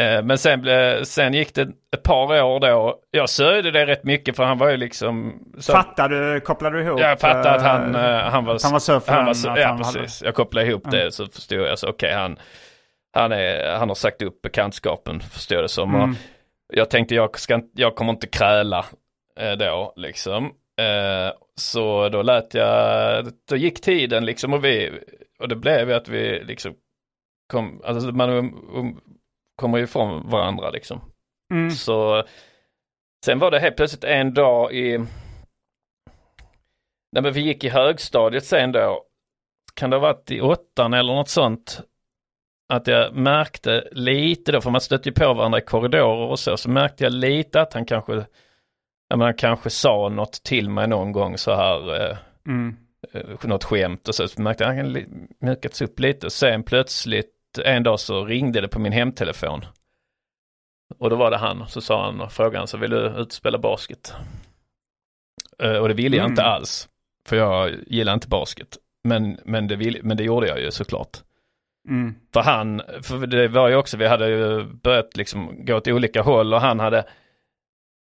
Eh, 0.02 0.22
Men 0.22 0.38
sen, 0.38 0.64
sen 1.04 1.34
gick 1.34 1.54
det 1.54 1.62
ett 1.96 2.02
par 2.02 2.42
år 2.42 2.60
då. 2.60 2.94
Jag 3.10 3.28
sörjde 3.30 3.70
det 3.70 3.86
rätt 3.86 4.04
mycket 4.04 4.36
för 4.36 4.44
han 4.44 4.58
var 4.58 4.68
ju 4.68 4.76
liksom... 4.76 5.38
Så, 5.58 5.72
Fattar 5.72 6.08
du, 6.08 6.40
kopplar 6.40 6.70
du 6.70 6.82
ihop? 6.82 7.00
jag 7.00 7.20
fattade 7.20 7.50
att 7.50 7.62
han, 7.62 7.94
eh, 7.94 8.00
han 8.20 8.44
var... 8.44 8.58
han 8.62 8.72
var 8.72 8.78
sur 8.78 9.00
för 9.00 9.12
han 9.12 9.26
var 9.26 9.34
Ja, 9.44 9.66
han 9.68 9.82
hade- 9.84 9.98
precis. 10.00 10.22
Jag 10.22 10.34
kopplade 10.34 10.66
ihop 10.66 10.86
Mm. 10.86 10.98
det 10.98 11.12
så 11.12 11.26
förstod 11.26 11.58
jag. 11.58 11.78
Så 11.78 11.88
okej, 11.88 12.12
han, 12.14 12.38
han, 13.14 13.32
är, 13.32 13.76
han 13.76 13.88
har 13.88 13.94
sagt 13.94 14.22
upp 14.22 14.42
bekantskapen, 14.42 15.20
förstår 15.20 15.62
det 15.62 15.68
som. 15.68 15.94
Mm. 15.94 16.10
Och 16.10 16.16
jag 16.72 16.90
tänkte 16.90 17.14
jag, 17.14 17.38
ska, 17.38 17.62
jag 17.72 17.96
kommer 17.96 18.12
inte 18.12 18.26
kräla 18.26 18.86
eh, 19.40 19.52
då, 19.52 19.92
liksom. 19.96 20.44
Eh, 20.80 21.32
så 21.54 22.08
då 22.08 22.22
lät 22.22 22.54
jag, 22.54 23.26
då 23.48 23.56
gick 23.56 23.80
tiden 23.80 24.24
liksom 24.24 24.52
och 24.52 24.64
vi, 24.64 25.00
och 25.38 25.48
det 25.48 25.56
blev 25.56 25.88
ju 25.88 25.94
att 25.94 26.08
vi 26.08 26.44
liksom 26.44 26.74
kom, 27.52 27.82
alltså 27.84 28.12
man 28.12 28.30
um, 28.30 28.70
um, 28.74 29.00
kommer 29.56 29.78
ju 29.78 29.84
ifrån 29.84 30.30
varandra 30.30 30.70
liksom. 30.70 31.00
Mm. 31.54 31.70
Så 31.70 32.24
sen 33.24 33.38
var 33.38 33.50
det 33.50 33.60
helt 33.60 33.76
plötsligt 33.76 34.04
en 34.04 34.34
dag 34.34 34.72
i, 34.74 34.98
när 37.12 37.22
men 37.22 37.32
vi 37.32 37.40
gick 37.40 37.64
i 37.64 37.68
högstadiet 37.68 38.44
sen 38.44 38.72
då, 38.72 39.02
kan 39.74 39.90
det 39.90 39.96
ha 39.96 40.00
varit 40.00 40.30
i 40.30 40.40
åttan 40.40 40.94
eller 40.94 41.14
något 41.14 41.28
sånt, 41.28 41.80
att 42.68 42.86
jag 42.86 43.14
märkte 43.14 43.88
lite 43.92 44.52
då, 44.52 44.60
för 44.60 44.70
man 44.70 44.80
stötte 44.80 45.08
ju 45.08 45.12
på 45.12 45.34
varandra 45.34 45.58
i 45.58 45.62
korridorer 45.62 46.30
och 46.30 46.38
så, 46.38 46.56
så 46.56 46.70
märkte 46.70 47.04
jag 47.04 47.12
lite 47.12 47.60
att 47.60 47.72
han 47.74 47.84
kanske, 47.86 48.12
menar, 49.10 49.24
han 49.24 49.34
kanske 49.34 49.70
sa 49.70 50.08
något 50.08 50.32
till 50.32 50.70
mig 50.70 50.88
någon 50.88 51.12
gång 51.12 51.38
så 51.38 51.54
här, 51.54 52.10
eh, 52.10 52.16
Mm. 52.46 52.76
eh, 53.12 53.22
något 53.44 53.64
skämt 53.64 54.08
och 54.08 54.14
så, 54.14 54.28
så 54.28 54.42
märkte 54.42 54.64
jag 54.64 54.70
att 54.70 54.76
han 54.76 54.92
li- 54.92 55.06
mjukats 55.40 55.82
upp 55.82 56.00
lite. 56.00 56.30
Sen 56.30 56.62
plötsligt 56.62 57.32
en 57.64 57.82
dag 57.82 58.00
så 58.00 58.24
ringde 58.24 58.60
det 58.60 58.68
på 58.68 58.78
min 58.78 58.92
hemtelefon. 58.92 59.64
Och 60.98 61.10
då 61.10 61.16
var 61.16 61.30
det 61.30 61.36
han, 61.36 61.68
så 61.68 61.80
sa 61.80 62.04
han, 62.04 62.30
frågade 62.30 62.58
han 62.58 62.66
så 62.66 62.76
vill 62.76 62.90
du 62.90 63.06
ut 63.06 63.26
och 63.26 63.32
spela 63.32 63.58
basket? 63.58 64.14
Eh, 65.62 65.76
och 65.76 65.88
det 65.88 65.94
ville 65.94 66.16
jag 66.16 66.24
Mm. 66.24 66.32
inte 66.32 66.42
alls, 66.42 66.88
för 67.26 67.36
jag 67.36 67.74
gillar 67.86 68.14
inte 68.14 68.28
basket. 68.28 68.78
Men, 69.04 69.38
men, 69.44 69.68
det 69.68 69.76
vill, 69.76 70.00
men 70.02 70.16
det 70.16 70.24
gjorde 70.24 70.48
jag 70.48 70.60
ju 70.60 70.70
såklart. 70.70 71.18
Mm. 71.88 72.14
För 72.34 72.40
han, 72.40 72.82
för 73.02 73.26
det 73.26 73.48
var 73.48 73.68
ju 73.68 73.76
också, 73.76 73.96
vi 73.96 74.06
hade 74.06 74.28
ju 74.28 74.64
börjat 74.64 75.16
liksom 75.16 75.64
gå 75.64 75.74
åt 75.76 75.88
olika 75.88 76.22
håll 76.22 76.54
och 76.54 76.60
han 76.60 76.80
hade, 76.80 77.04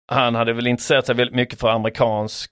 han 0.07 0.35
hade 0.35 0.53
väl 0.53 0.67
intresserat 0.67 1.05
sig 1.05 1.15
väldigt 1.15 1.35
mycket 1.35 1.59
för 1.59 1.69
amerikansk 1.69 2.51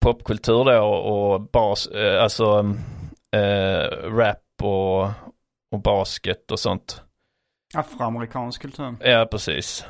popkultur 0.00 0.64
då 0.64 0.84
och 0.84 1.40
bas, 1.40 1.86
eh, 1.86 2.22
alltså 2.22 2.74
eh, 3.36 4.08
rap 4.10 4.38
och, 4.62 5.02
och 5.72 5.82
basket 5.82 6.50
och 6.50 6.58
sånt. 6.60 7.02
Afroamerikansk 7.74 8.62
kultur. 8.62 8.94
Ja, 9.00 9.28
precis. 9.30 9.86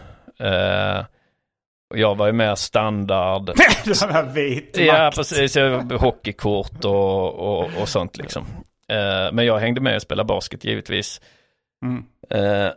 Och 1.91 1.99
jag 1.99 2.15
var 2.15 2.27
ju 2.27 2.33
mer 2.33 2.55
standard. 2.55 3.45
Den 4.01 4.11
här 4.11 4.23
vit 4.33 4.77
Ja, 4.79 4.93
makt. 5.05 5.17
precis. 5.17 5.57
Jag- 5.57 5.93
Hockeykort 5.93 6.85
och, 6.85 7.35
och, 7.35 7.71
och 7.81 7.89
sånt 7.89 8.17
liksom. 8.19 8.45
Eh, 8.89 9.33
men 9.33 9.47
jag 9.47 9.59
hängde 9.59 9.81
med 9.81 9.97
och 9.97 10.03
spelade 10.03 10.27
basket 10.27 10.65
givetvis. 10.65 11.21
Mm. 11.85 12.05
Eh, 12.31 12.73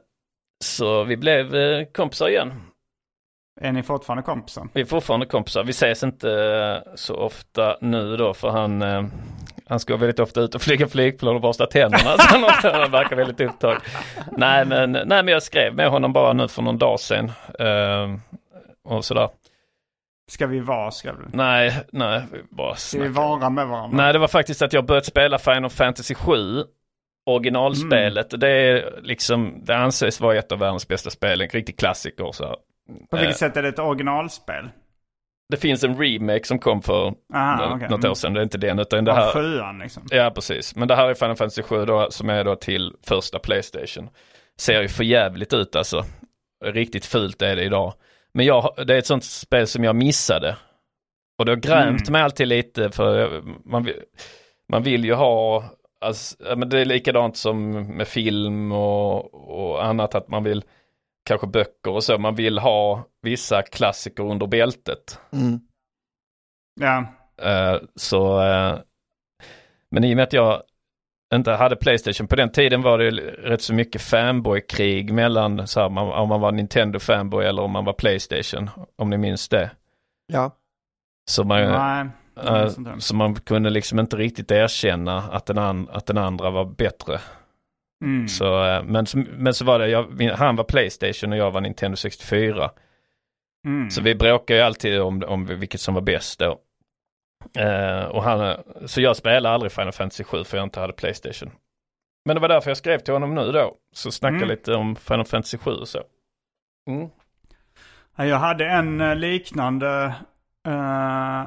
så 0.64 1.04
vi 1.04 1.18
blev 1.18 1.56
eh, 1.56 1.86
kompisar 1.86 2.30
igen. 2.30 2.54
Är 3.62 3.72
ni 3.72 3.84
fortfarande 3.84 4.24
kompisar? 4.24 4.68
Vi 4.74 4.82
är 4.82 4.86
fortfarande 4.86 5.26
kompisar. 5.26 5.64
Vi 5.64 5.70
ses 5.70 6.04
inte 6.04 6.32
eh, 6.32 6.94
så 6.96 7.16
ofta 7.16 7.78
nu 7.82 8.18
då 8.18 8.34
för 8.34 8.50
han, 8.50 8.82
eh, 8.82 9.06
han 9.68 9.80
ska 9.80 9.98
väldigt 9.98 10.20
ofta 10.20 10.42
ut 10.42 10.56
och 10.56 10.62
flyga 10.62 10.88
flygplan 10.88 11.36
och 11.36 11.42
borsta 11.42 11.66
tänderna. 11.66 12.18
så 12.18 12.28
han, 12.28 12.82
han 12.82 12.92
verkar 12.92 13.16
väldigt 13.16 13.42
upptagen. 13.42 13.82
Nej 14.32 14.66
men, 14.66 14.92
nej 14.92 15.06
men 15.06 15.28
jag 15.28 15.44
skrev 15.44 15.76
med 15.76 15.90
honom 15.90 16.14
bara 16.14 16.34
nu 16.34 16.48
för 16.48 16.62
någon 16.62 16.78
dag 16.78 17.00
sedan. 17.00 17.32
Eh, 17.60 18.16
och 18.84 19.06
sådär. 19.06 19.30
Ska 20.28 20.48
vi 20.48 20.60
vara, 20.60 20.92
skrev 20.92 21.16
du? 21.18 21.38
Nej, 21.38 21.84
nej. 21.92 22.24
vi 22.32 22.40
Bara 22.50 22.76
Ska 22.76 23.00
vi 23.02 23.08
vara 23.08 23.50
med 23.50 23.68
varandra? 23.68 23.98
Nej, 23.98 24.14
det 24.14 24.20
var 24.20 24.28
faktiskt 24.28 24.62
att 24.62 24.74
jag 24.74 24.86
börjat 24.86 25.06
spela 25.06 25.38
Final 25.38 25.70
Fantasy 25.70 26.16
7. 26.16 26.64
Originalspelet. 27.26 28.34
Mm. 28.34 28.40
Det 28.40 28.50
är 28.50 29.00
liksom, 29.02 29.62
det 29.66 29.78
anses 29.78 30.22
vara 30.22 30.36
ett 30.38 30.52
av 30.52 30.60
världens 30.60 30.88
bästa 30.88 31.10
spel. 31.10 31.42
En 31.42 31.48
riktig 31.48 31.78
klassiker. 31.80 32.32
Så 32.32 32.46
här. 32.46 32.56
På 33.10 33.18
vilket 33.18 33.30
Eh, 33.36 33.48
sätt 33.48 33.58
är 33.58 33.62
det 33.64 33.70
ett 33.70 33.80
originalspel? 33.80 34.70
Det 35.50 35.58
finns 35.58 35.84
en 35.84 35.98
remake 36.02 36.44
som 36.46 36.60
kom 36.60 36.82
för 36.82 37.14
Aha, 37.34 37.80
något 37.90 38.06
år 38.06 38.14
sedan. 38.14 38.34
Det 38.34 38.40
är 38.40 38.44
inte 38.44 38.58
den 38.58 38.80
utan 38.80 39.06
det 39.06 39.14
här. 39.14 39.32
sjuan 39.32 39.80
liksom? 39.80 40.04
Ja, 40.12 40.32
precis. 40.36 40.76
Men 40.76 40.88
det 40.88 40.96
här 40.96 41.10
är 41.10 41.14
Final 41.14 41.36
Fantasy 41.36 41.62
7 41.62 41.86
då, 41.86 42.12
som 42.12 42.30
är 42.30 42.44
då 42.44 42.56
till 42.56 42.94
första 43.08 43.40
Playstation. 43.40 44.10
Ser 44.60 44.82
ju 44.82 44.88
för 44.88 45.04
jävligt 45.04 45.54
ut 45.54 45.76
alltså. 45.76 46.04
Riktigt 46.66 47.06
fult 47.06 47.42
är 47.42 47.56
det 47.56 47.64
idag. 47.64 47.94
Men 48.36 48.46
jag, 48.46 48.74
det 48.88 48.94
är 48.94 48.98
ett 48.98 49.06
sånt 49.06 49.24
spel 49.24 49.68
som 49.68 49.84
jag 49.84 49.96
missade. 49.96 50.58
Och 51.40 51.46
det 51.46 51.52
har 51.52 51.58
grämt 51.58 52.02
Mm. 52.02 52.12
mig 52.12 52.22
alltid 52.22 52.48
lite 52.48 52.92
för 52.92 53.42
man 53.66 53.84
vill, 53.84 54.02
man 54.72 54.84
vill 54.84 55.06
ju 55.06 55.14
ha, 55.14 55.64
alltså, 56.02 56.56
men 56.58 56.70
det 56.70 56.82
är 56.82 56.86
likadant 56.86 57.38
som 57.38 57.72
med 57.98 58.08
film 58.08 58.72
och, 58.72 59.34
och 59.34 59.86
annat 59.86 60.16
att 60.16 60.28
man 60.28 60.44
vill, 60.44 60.64
kanske 61.26 61.48
böcker 61.48 61.92
och 61.92 62.04
så, 62.04 62.18
man 62.18 62.36
vill 62.36 62.60
ha 62.60 63.08
vissa 63.22 63.62
klassiker 63.62 64.24
under 64.24 64.48
bältet. 64.48 65.20
Mm. 65.34 65.60
Ja. 66.80 67.06
Eh, 67.42 67.82
så, 67.96 68.42
eh, 68.42 68.80
men 69.92 70.04
i 70.04 70.14
och 70.14 70.16
med 70.16 70.24
att 70.24 70.34
jag 70.34 70.64
inte 71.34 71.52
hade 71.52 71.76
Playstation 71.76 72.28
på 72.28 72.36
den 72.36 72.52
tiden 72.52 72.82
var 72.82 72.98
det 72.98 73.12
rätt 73.12 73.62
så 73.62 73.74
mycket 73.74 74.02
fanboy-krig 74.02 75.14
mellan 75.14 75.68
så 75.68 75.80
här, 75.80 75.90
man, 75.90 76.12
om 76.12 76.30
man 76.30 76.42
var 76.42 76.52
Nintendo 76.52 77.00
fanboy 77.00 77.46
eller 77.46 77.62
om 77.62 77.72
man 77.72 77.86
var 77.86 77.94
Playstation. 77.94 78.70
Om 78.98 79.10
ni 79.10 79.18
minns 79.18 79.50
det. 79.50 79.72
Ja. 80.34 80.52
Så 81.30 81.44
man, 81.44 81.62
Nej. 81.62 82.06
inte. 82.78 82.96
så 83.00 83.16
man 83.16 83.36
kunde 83.36 83.70
liksom 83.70 84.00
inte 84.00 84.16
riktigt 84.18 84.52
erkänna 84.52 85.18
att 85.18 85.46
den, 85.46 85.58
an, 85.58 85.90
att 85.92 86.06
den 86.06 86.18
andra 86.18 86.50
var 86.50 86.66
bättre. 86.66 87.20
Mm. 88.06 88.28
Så, 88.28 88.66
eh, 88.66 88.84
men, 88.84 89.06
så- 89.06 89.24
men 89.38 89.54
så 89.54 89.66
var 89.66 89.80
det, 89.80 89.88
jag, 89.88 90.32
han 90.36 90.56
var 90.56 90.64
Playstation 90.64 91.32
och 91.32 91.38
jag 91.38 91.52
var 91.52 91.62
Nintendo 91.62 91.96
64. 91.98 92.72
Mm. 93.68 93.90
Så 93.90 94.02
vi 94.02 94.16
bråkade 94.16 94.60
ju 94.60 94.66
alltid 94.66 95.02
om, 95.02 95.24
om 95.28 95.46
vilket 95.46 95.82
som 95.82 95.94
var 95.94 96.02
bäst 96.02 96.40
då. 96.40 96.58
Eh, 97.54 98.04
och 98.06 98.24
han, 98.24 98.58
så 98.86 99.02
jag 99.02 99.16
spelade 99.16 99.50
aldrig 99.56 99.72
Final 99.72 99.92
Fantasy 99.92 100.24
7 100.24 100.44
för 100.44 100.58
jag 100.58 100.64
inte 100.66 100.80
hade 100.80 100.94
Playstation. 100.94 101.52
Men 102.26 102.36
det 102.36 102.42
var 102.42 102.48
därför 102.50 102.70
jag 102.70 102.78
skrev 102.78 103.00
till 103.00 103.14
honom 103.14 103.36
nu 103.36 103.52
då. 103.52 103.74
Så 103.94 104.12
snacka 104.12 104.36
Mm. 104.36 104.50
lite 104.50 104.76
om 104.76 104.96
Final 104.96 105.26
Fantasy 105.26 105.58
7 105.58 105.72
och 105.72 105.88
så. 105.88 106.00
Mm. 106.90 107.10
Ja, 108.16 108.26
Jag 108.26 108.38
hade 108.38 108.66
en 108.68 109.02
eh, 109.02 109.16
liknande, 109.16 110.16
eh, 110.68 110.74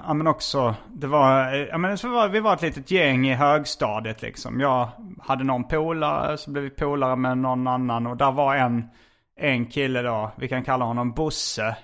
ja 0.07 0.14
men 0.14 0.26
också, 0.26 0.74
det 0.92 1.07
var, 1.07 1.53
ja 1.55 1.78
men 1.78 1.99
så 1.99 2.09
var, 2.09 2.28
vi 2.28 2.40
var 2.40 2.55
ett 2.55 2.62
litet 2.62 2.90
gäng 2.90 3.28
i 3.28 3.34
högstadiet 3.34 4.22
liksom. 4.22 4.61
Jag 4.61 4.88
hade 5.22 5.44
någon 5.44 5.64
polare, 5.68 6.38
så 6.38 6.51
blev 6.51 6.64
vi 6.64 6.70
polare 6.70 7.16
med 7.16 7.38
någon 7.38 7.66
annan 7.66 8.07
och 8.07 8.16
där 8.16 8.32
var 8.32 8.55
en, 8.57 8.88
en 9.36 9.66
kille 9.66 10.03
då, 10.03 10.30
vi 10.36 10.49
kan 10.49 10.64
kalla 10.64 10.84
honom 10.84 11.12
Bosse. 11.12 11.76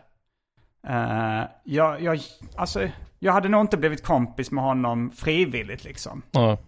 Eh, 0.88 1.42
jag, 1.64 2.00
jag, 2.02 2.18
alltså, 2.56 2.88
jag 3.24 3.32
hade 3.32 3.48
nog 3.48 3.60
inte 3.60 3.76
blivit 3.76 4.04
kompis 4.04 4.50
med 4.50 4.64
honom 4.64 5.10
frivilligt 5.10 5.84
liksom. 5.84 6.22
Ja. 6.30 6.58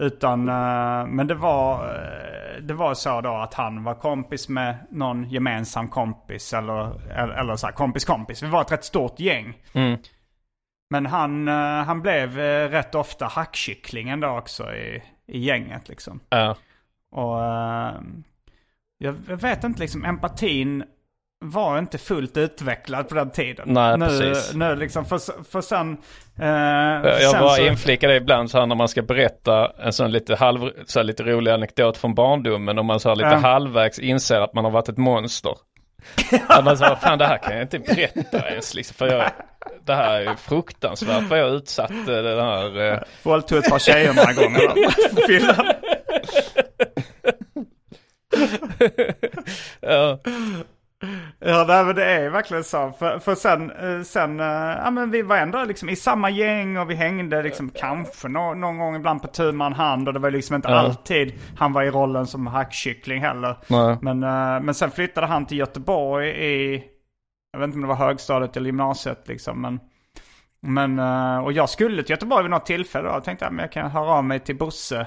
Utan, 0.00 0.48
eh, 0.48 1.06
men 1.06 1.26
det 1.26 1.34
var, 1.34 1.84
eh, 1.84 2.62
det 2.62 2.74
var 2.74 2.94
så 2.94 3.20
då 3.20 3.34
att 3.34 3.54
han 3.54 3.84
var 3.84 3.94
kompis 3.94 4.48
med 4.48 4.76
någon 4.90 5.30
gemensam 5.30 5.88
kompis 5.88 6.52
eller, 6.52 7.10
eller, 7.40 7.56
så 7.56 7.66
här, 7.66 7.72
kompis 7.72 8.04
kompis. 8.04 8.42
Vi 8.42 8.48
var 8.48 8.60
ett 8.60 8.72
rätt 8.72 8.84
stort 8.84 9.20
gäng. 9.20 9.58
Mm. 9.72 9.98
Men 10.90 11.06
han, 11.06 11.48
eh, 11.48 11.84
han 11.84 12.02
blev 12.02 12.36
rätt 12.70 12.94
ofta 12.94 13.26
hackkycklingen 13.26 14.20
då 14.20 14.28
också 14.28 14.74
i, 14.74 15.02
i 15.26 15.38
gänget 15.38 15.88
liksom. 15.88 16.20
Ja. 16.28 16.56
Och 17.10 17.38
jag 18.98 19.12
vet 19.12 19.64
inte 19.64 19.80
liksom, 19.80 20.04
empatin 20.04 20.84
var 21.44 21.78
inte 21.78 21.98
fullt 21.98 22.36
utvecklad 22.36 23.08
på 23.08 23.14
den 23.14 23.30
tiden. 23.30 23.64
Nej, 23.68 23.98
nu, 23.98 24.06
precis. 24.06 24.54
Nu 24.54 24.76
liksom, 24.76 25.04
för, 25.04 25.18
för 25.50 25.60
sen... 25.60 25.96
Eh, 26.40 26.46
Jag 26.48 27.30
sen 27.30 27.40
bara 27.40 27.54
så- 27.56 27.62
inflikar 27.66 28.08
det 28.08 28.16
ibland 28.16 28.50
så 28.50 28.58
här 28.58 28.66
när 28.66 28.74
man 28.74 28.88
ska 28.88 29.02
berätta 29.02 29.72
en 29.78 29.92
sån 29.92 30.12
lite, 30.12 30.34
halv, 30.34 30.70
så 30.86 31.02
lite 31.02 31.22
rolig 31.22 31.50
anekdot 31.50 31.96
från 31.96 32.14
barndomen 32.14 32.78
och 32.78 32.84
man 32.84 33.00
så 33.00 33.08
här 33.08 33.16
lite 33.16 33.28
Ja. 33.28 33.36
halvvägs 33.36 33.98
inser 33.98 34.40
att 34.40 34.54
man 34.54 34.64
har 34.64 34.70
varit 34.72 34.88
ett 34.88 34.96
monster. 34.98 35.54
att 36.48 36.64
man 36.64 36.78
säger, 36.78 36.94
fan 36.94 37.18
det 37.18 37.26
här 37.26 37.38
kan 37.38 37.52
jag 37.52 37.62
inte 37.62 37.78
berätta 37.78 38.48
ens 38.50 38.74
liksom, 38.74 38.94
för 38.94 39.06
jag, 39.06 39.30
det 39.84 39.94
här 39.94 40.20
är 40.20 40.34
fruktansvärt 40.34 41.22
vad 41.22 41.38
jag 41.38 41.50
utsatte 41.50 42.22
den 42.22 42.38
här... 42.44 42.92
Eh... 42.92 42.98
Våldtog 43.22 43.58
ett 43.58 43.70
par 43.70 43.78
tjejer 43.78 44.14
några 44.14 44.32
gånger 44.32 44.60
ja. 49.80 50.18
Ja, 51.38 51.64
nej, 51.68 51.84
men 51.84 51.94
det 51.96 52.04
är 52.04 52.30
verkligen 52.30 52.64
så. 52.64 52.92
För, 52.98 53.18
för 53.18 53.34
sen, 53.34 53.70
eh, 53.70 54.02
sen 54.02 54.40
eh, 54.40 54.46
ja 54.84 54.90
men 54.90 55.10
vi 55.10 55.22
var 55.22 55.36
ändå 55.36 55.64
liksom 55.64 55.88
i 55.88 55.96
samma 55.96 56.30
gäng 56.30 56.76
och 56.78 56.90
vi 56.90 56.94
hängde 56.94 57.42
liksom 57.42 57.70
kanske 57.70 58.28
nå, 58.28 58.54
någon 58.54 58.78
gång 58.78 58.96
ibland 58.96 59.22
på 59.22 59.28
tu 59.28 59.52
man 59.52 59.72
hand. 59.72 60.08
Och 60.08 60.14
det 60.14 60.20
var 60.20 60.30
liksom 60.30 60.56
inte 60.56 60.68
Ja. 60.68 60.74
alltid 60.78 61.32
han 61.58 61.72
var 61.72 61.82
i 61.82 61.90
rollen 61.90 62.26
som 62.26 62.46
hackkyckling 62.46 63.20
heller. 63.22 63.56
Nej. 63.68 63.96
Men, 64.02 64.22
eh, 64.22 64.60
men 64.62 64.74
sen 64.74 64.90
flyttade 64.90 65.26
han 65.26 65.46
till 65.46 65.58
Göteborg 65.58 66.28
i, 66.28 66.84
jag 67.52 67.58
vet 67.60 67.64
inte 67.66 67.76
om 67.76 67.82
det 67.82 67.88
var 67.88 67.94
högstadiet 67.94 68.56
eller 68.56 68.66
gymnasiet 68.66 69.28
liksom. 69.28 69.60
Men, 69.62 69.80
men, 70.60 70.98
och 71.40 71.52
jag 71.52 71.68
skulle 71.68 72.02
till 72.02 72.10
Göteborg 72.10 72.42
vid 72.42 72.50
något 72.50 72.66
tillfälle 72.66 73.08
och 73.08 73.14
jag 73.14 73.24
tänkte 73.24 73.46
att 73.46 73.52
jag 73.58 73.72
kan 73.72 73.90
höra 73.90 74.10
av 74.10 74.24
mig 74.24 74.40
till 74.40 74.56
Bosse. 74.56 75.06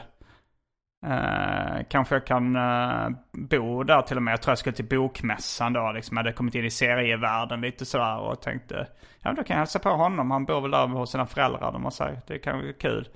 Eh, 1.05 1.83
kanske 1.89 2.15
jag 2.15 2.25
kan 2.25 2.55
eh, 2.55 3.09
bo 3.33 3.83
där 3.83 4.01
till 4.01 4.17
och 4.17 4.23
med. 4.23 4.31
Jag 4.31 4.41
tror 4.41 4.51
jag 4.51 4.57
skulle 4.57 4.75
till 4.75 4.89
bokmässan 4.89 5.73
då. 5.73 5.91
Liksom. 5.91 6.17
Jag 6.17 6.23
hade 6.23 6.33
kommit 6.33 6.55
in 6.55 6.65
i 6.65 6.71
serievärlden 6.71 7.61
lite 7.61 7.85
sådär 7.85 8.17
och 8.17 8.41
tänkte 8.41 8.87
ja 9.19 9.29
men 9.29 9.35
då 9.35 9.43
kan 9.43 9.53
jag 9.53 9.59
hälsa 9.59 9.79
på 9.79 9.89
honom. 9.89 10.31
Han 10.31 10.45
bor 10.45 10.61
väl 10.61 10.71
där 10.71 10.87
hos 10.87 11.11
sina 11.11 11.25
föräldrar. 11.25 11.71
De 11.71 11.83
har 11.83 11.91
sagt 11.91 12.27
det 12.27 12.39
kan 12.39 12.59
bli 12.59 12.73
kul. 12.73 13.09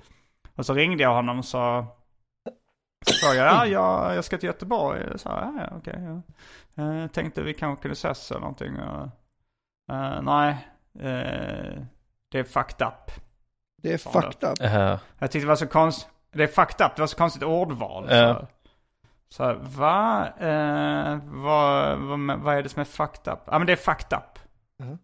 Och 0.54 0.66
så 0.66 0.74
ringde 0.74 1.02
jag 1.02 1.14
honom 1.14 1.38
och 1.38 1.44
sa 1.44 1.86
så 3.06 3.12
sa 3.12 3.34
jag, 3.34 3.46
ja 3.46 3.66
jag, 3.66 4.16
jag 4.16 4.24
ska 4.24 4.38
till 4.38 4.46
Göteborg. 4.46 5.06
Jag 5.10 5.20
sa, 5.20 5.30
ja, 5.30 5.64
ja 5.70 5.76
okej. 5.76 6.22
ja. 6.74 6.82
Eh, 6.82 7.06
tänkte 7.06 7.42
vi 7.42 7.54
kanske 7.54 7.82
kunde 7.82 7.92
ses 7.92 8.30
eller 8.30 8.40
någonting. 8.40 8.76
Och, 8.80 9.08
nej, 10.22 10.68
det 12.30 12.38
är 12.38 12.44
fucked 12.44 12.86
up. 12.86 13.10
Det 13.82 13.92
är 13.92 13.98
fucked 13.98 14.50
up. 14.50 14.58
Ja. 14.60 14.98
Jag 15.18 15.30
tyckte 15.30 15.44
det 15.44 15.48
var 15.48 15.56
så 15.56 15.66
konstigt. 15.66 16.11
Det 16.32 16.42
är 16.42 16.46
fucked 16.46 16.86
up. 16.86 16.96
Det 16.96 17.02
var 17.02 17.06
så 17.06 17.16
konstigt 17.16 17.42
ordval. 17.42 18.06
Ja. 18.10 18.34
Så, 18.34 18.46
så 19.28 19.44
här, 19.44 19.54
va? 19.54 20.28
Eh, 20.38 21.18
vad, 21.24 21.98
vad, 21.98 22.40
vad 22.40 22.54
är 22.54 22.62
det 22.62 22.68
som 22.68 22.80
är 22.80 22.84
fucked 22.84 23.32
up? 23.32 23.40
Ja 23.46 23.58
men 23.58 23.66
det 23.66 23.72
är 23.72 23.76
fucked 23.76 24.18
up. 24.18 24.38
Mhm. 24.78 24.98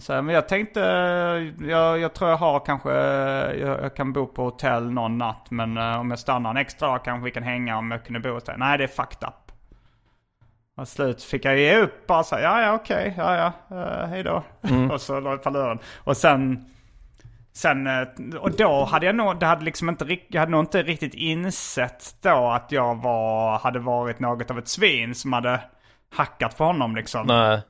Så 0.00 0.12
här, 0.12 0.22
men 0.22 0.34
jag 0.34 0.48
tänkte, 0.48 0.80
jag, 1.60 1.98
jag 1.98 2.14
tror 2.14 2.30
jag 2.30 2.36
har 2.36 2.60
kanske, 2.60 2.92
jag, 2.92 3.82
jag 3.82 3.96
kan 3.96 4.12
bo 4.12 4.26
på 4.26 4.44
hotell 4.44 4.90
någon 4.90 5.18
natt. 5.18 5.50
Men 5.50 5.76
eh, 5.76 6.00
om 6.00 6.10
jag 6.10 6.18
stannar 6.18 6.50
en 6.50 6.56
extra 6.56 6.88
dag 6.88 7.04
kanske 7.04 7.24
vi 7.24 7.30
kan 7.30 7.42
hänga 7.42 7.78
om 7.78 7.90
jag 7.90 8.04
kunde 8.04 8.20
bo 8.20 8.30
hos 8.34 8.44
dig. 8.44 8.54
Nej 8.58 8.78
det 8.78 8.84
är 8.84 8.88
fucked 8.88 9.28
up. 9.28 9.52
Och 10.76 10.88
slut 10.88 11.22
fick 11.22 11.44
jag 11.44 11.58
ge 11.58 11.76
upp 11.76 12.06
bara 12.06 12.24
så 12.24 12.34
här, 12.34 12.42
ja 12.42 12.62
ja 12.62 12.74
okej, 12.74 13.14
ja 13.16 13.36
ja, 13.36 13.76
uh, 13.76 14.06
hej 14.06 14.22
då. 14.22 14.42
och 14.92 15.00
så 15.00 15.20
la 15.20 15.30
jag 15.30 15.42
på 15.42 15.50
luren. 15.50 15.78
Och 16.04 16.16
sen, 16.16 16.64
sen, 17.52 17.86
eh, 17.86 18.08
och 18.40 18.50
då 18.50 18.84
hade 18.84 19.06
jag 19.06 19.14
nog, 19.14 19.40
det 19.40 19.46
hade 19.46 19.64
liksom 19.64 19.88
inte, 19.88 20.18
jag 20.28 20.40
hade 20.40 20.52
nog 20.52 20.62
inte 20.62 20.82
riktigt 20.82 21.14
insett 21.14 22.16
då 22.22 22.50
att 22.50 22.72
jag 22.72 23.02
var, 23.02 23.58
hade 23.58 23.78
varit 23.78 24.20
något 24.20 24.50
av 24.50 24.58
ett 24.58 24.68
svin 24.68 25.14
som 25.14 25.32
hade 25.32 25.60
hackat 26.14 26.56
på 26.56 26.64
honom 26.64 26.96
liksom. 26.96 27.26
Nej. 27.26 27.60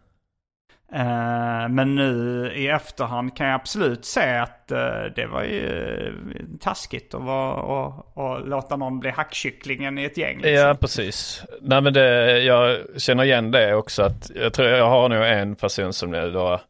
Eh, 0.95 1.69
men 1.69 1.95
nu 1.95 2.53
i 2.55 2.69
efterhand 2.69 3.37
kan 3.37 3.47
jag 3.47 3.55
absolut 3.55 4.05
se 4.05 4.37
att 4.37 4.71
eh, 4.71 5.05
det 5.17 5.27
var 5.27 5.43
ju 5.43 6.15
taskigt 6.61 7.15
att 7.15 7.23
vara, 7.23 7.55
och, 7.55 8.17
och 8.17 8.49
låta 8.49 8.77
någon 8.77 9.01
bli 9.01 9.11
hackkycklingen 9.11 9.99
i 9.99 10.05
ett 10.05 10.17
gäng. 10.17 10.37
Liksom. 10.37 10.53
Ja, 10.53 10.75
precis. 10.81 11.45
Nej 11.61 11.81
men 11.81 11.93
det, 11.93 12.39
jag 12.43 12.79
känner 12.97 13.25
igen 13.25 13.51
det 13.51 13.75
också 13.75 14.03
att 14.03 14.31
jag 14.35 14.53
tror 14.53 14.69
jag 14.69 14.89
har 14.89 15.09
nog 15.09 15.25
en 15.25 15.57
person 15.57 15.93
som 15.93 16.11
det 16.11 16.31
då 16.31 16.61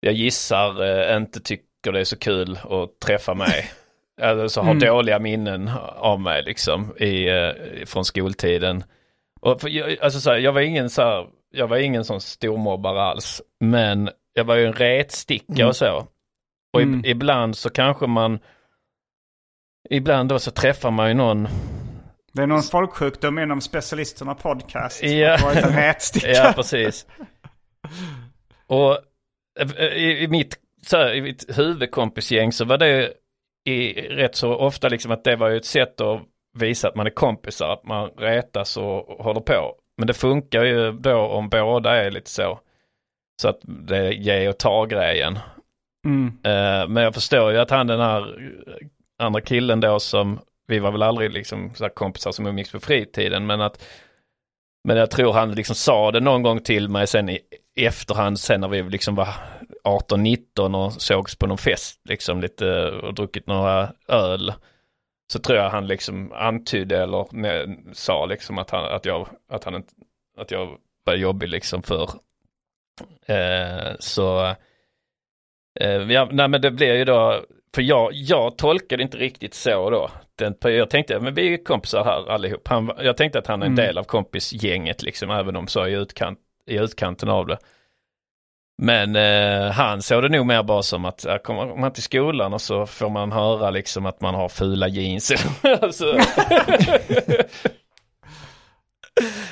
jag 0.00 0.14
gissar 0.14 1.16
inte 1.16 1.40
tycker 1.40 1.67
det 1.82 2.00
är 2.00 2.04
så 2.04 2.18
kul 2.18 2.58
att 2.70 3.00
träffa 3.00 3.34
mig. 3.34 3.70
Eller 4.20 4.48
så 4.48 4.60
har 4.60 4.70
Mm. 4.70 4.78
dåliga 4.88 5.18
minnen 5.18 5.70
av 5.96 6.20
mig 6.20 6.42
liksom 6.42 6.96
i, 6.96 7.28
eh, 7.28 7.50
från 7.86 8.04
skoltiden. 8.04 8.84
Och 9.40 9.60
för 9.60 9.68
jag, 9.68 9.96
alltså 10.00 10.20
så 10.20 10.30
här, 10.30 10.38
jag 10.38 10.52
var 10.52 10.60
ingen 10.60 10.90
så 10.90 11.02
här, 11.02 11.26
jag 11.50 11.66
var 11.68 11.76
ingen 11.76 12.04
sån 12.04 12.20
stormobbare 12.20 13.02
alls. 13.02 13.42
Men 13.60 14.10
jag 14.32 14.44
var 14.44 14.54
ju 14.56 14.66
en 14.66 14.72
retsticka 14.72 15.52
Mm. 15.52 15.68
och 15.68 15.76
så. 15.76 16.06
Och 16.72 16.80
Mm. 16.82 17.00
ib- 17.00 17.06
ibland 17.06 17.56
så 17.56 17.70
kanske 17.70 18.06
man 18.06 18.38
Ibland 19.90 20.28
då 20.28 20.38
så 20.38 20.50
träffar 20.50 20.90
man 20.90 21.08
ju 21.08 21.14
någon 21.14 21.48
Det 22.32 22.42
är 22.42 22.46
någon 22.46 22.62
folksjukdom 22.62 23.38
inom 23.38 23.60
specialisterna 23.60 24.34
podcast. 24.34 25.02
Ja. 25.02 25.34
Att 25.34 25.56
en 25.56 25.72
rätsticka. 25.76 26.28
Ja, 26.28 26.52
precis. 26.56 27.06
Och 28.66 28.92
eh, 29.60 29.84
i, 29.86 30.22
i 30.22 30.28
mitt, 30.28 30.56
så 30.86 30.96
här, 30.96 31.14
i 31.14 31.22
mitt 31.22 31.58
huvudkompisgäng 31.58 32.52
så 32.52 32.64
var 32.64 32.78
det 32.78 33.12
i, 33.64 33.92
rätt 33.92 34.36
så 34.36 34.54
ofta 34.54 34.88
liksom 34.88 35.12
att 35.12 35.24
det 35.24 35.36
var 35.36 35.48
ju 35.48 35.56
ett 35.56 35.64
sätt 35.64 36.00
att 36.00 36.22
visa 36.58 36.88
att 36.88 36.94
man 36.94 37.06
är 37.06 37.10
kompisar, 37.10 37.72
att 37.72 37.84
man 37.84 38.10
retas 38.10 38.76
och, 38.76 39.24
håller 39.24 39.40
på. 39.40 39.74
Men 39.96 40.06
det 40.06 40.14
funkar 40.14 40.64
ju 40.64 40.92
då 40.92 41.18
om 41.18 41.48
båda 41.48 41.96
är 41.96 42.10
lite 42.10 42.30
så. 42.30 42.60
Så 43.42 43.48
att 43.48 43.58
det 43.62 43.96
är 43.96 44.12
ge 44.12 44.48
och 44.48 44.58
ta 44.58 44.84
grejen. 44.84 45.38
Mm. 46.06 46.26
Eh, 46.26 46.88
men 46.88 47.02
jag 47.02 47.14
förstår 47.14 47.52
ju 47.52 47.58
att 47.58 47.70
han 47.70 47.86
den 47.86 48.00
här 48.00 48.52
andra 49.18 49.40
killen 49.40 49.80
då 49.80 50.00
som, 50.00 50.40
vi 50.66 50.78
var 50.78 50.92
väl 50.92 51.02
aldrig 51.02 51.32
liksom 51.32 51.74
så 51.74 51.88
kompisar 51.88 52.32
som 52.32 52.46
umgicks 52.46 52.72
på 52.72 52.80
fritiden, 52.80 53.46
men 53.46 53.60
att 53.60 53.84
men 54.88 54.96
jag 54.96 55.10
tror 55.10 55.32
han 55.32 55.52
liksom 55.52 55.76
sa 55.76 56.10
det 56.10 56.20
någon 56.20 56.42
gång 56.42 56.60
till 56.60 56.88
mig 56.88 57.06
sen 57.06 57.28
i 57.28 57.40
efterhand, 57.76 58.40
sen 58.40 58.60
när 58.60 58.68
vi 58.68 58.82
liksom 58.82 59.14
var 59.14 59.28
18-19 59.88 60.84
och 60.84 60.92
sågs 60.92 61.36
på 61.36 61.46
någon 61.46 61.58
fest, 61.58 62.00
liksom 62.04 62.40
lite 62.40 62.90
och 62.90 63.14
druckit 63.14 63.46
några 63.46 63.92
öl. 64.08 64.52
Så 65.32 65.38
tror 65.38 65.58
jag 65.58 65.70
han 65.70 65.86
liksom 65.86 66.32
antydde 66.32 67.02
eller 67.02 67.18
ne- 67.24 67.92
sa 67.92 68.26
liksom 68.26 68.58
att 68.58 68.70
han, 68.70 68.84
att 68.84 69.04
jag, 69.04 69.28
att 69.48 69.64
han 69.64 69.74
inte, 69.74 69.92
att 70.36 70.50
jag 70.50 70.76
var 71.04 71.14
jobbig 71.14 71.48
liksom 71.48 71.82
för. 71.82 72.10
Eh, 73.26 73.92
så 73.98 74.54
Eh, 75.80 76.02
ja, 76.12 76.28
nej 76.32 76.48
men 76.48 76.60
det 76.60 76.70
blir 76.70 76.94
ju 76.94 77.04
då, 77.04 77.42
för 77.74 77.82
jag, 77.82 78.10
jag 78.12 78.58
tolkade 78.58 79.02
inte 79.02 79.16
riktigt 79.16 79.54
så 79.54 79.90
då. 79.90 80.10
Den, 80.36 80.54
jag 80.60 80.90
tänkte, 80.90 81.20
men 81.20 81.34
vi 81.34 81.54
är 81.54 81.64
kompisar 81.64 82.04
här 82.04 82.30
allihop. 82.30 82.68
Han, 82.68 82.90
jag 82.98 83.16
tänkte 83.16 83.38
att 83.38 83.46
han 83.46 83.62
är 83.62 83.66
en 83.66 83.72
Mm. 83.72 83.84
del 83.86 83.98
av 83.98 84.04
kompisgänget 84.04 85.02
liksom, 85.02 85.30
även 85.30 85.56
om 85.56 85.66
så 85.68 85.86
i, 85.86 85.92
utkant, 85.92 86.38
i 86.66 86.76
utkanten 86.76 87.28
av 87.28 87.46
det. 87.46 87.58
Men 88.82 89.16
eh, 89.16 89.70
han 89.70 90.02
såg 90.02 90.22
det 90.22 90.28
nog 90.28 90.46
mer 90.46 90.62
bara 90.62 90.82
som 90.82 91.04
att 91.04 91.24
äh, 91.24 91.36
kommer 91.36 91.76
man 91.76 91.92
till 91.92 92.02
skolan 92.02 92.52
och 92.54 92.60
så 92.60 92.86
får 92.86 93.10
man 93.10 93.32
höra 93.32 93.70
liksom 93.70 94.06
att 94.06 94.20
man 94.20 94.34
har 94.34 94.48
fula 94.48 94.88
jeans. 94.88 95.32
alltså, 95.82 96.04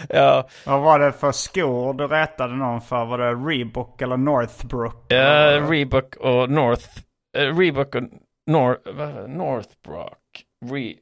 ja, 0.08 0.48
Vad 0.66 0.80
var 0.80 0.98
det 0.98 1.12
för 1.12 1.32
skor 1.32 1.94
du 1.94 2.06
rättade 2.06 2.54
någon 2.56 2.80
för? 2.80 3.04
Var 3.04 3.18
det 3.18 3.32
Reebok 3.34 4.02
eller 4.02 4.16
Northbrook? 4.16 5.12
eh, 5.12 5.68
Reebok 5.68 6.16
och 6.16 6.50
North, 6.50 6.88
eh, 7.38 7.56
Reebok 7.58 7.94
och 7.94 8.02
Nor, 8.50 8.78
Northbrook, 9.28 10.18
Re, 10.72 10.94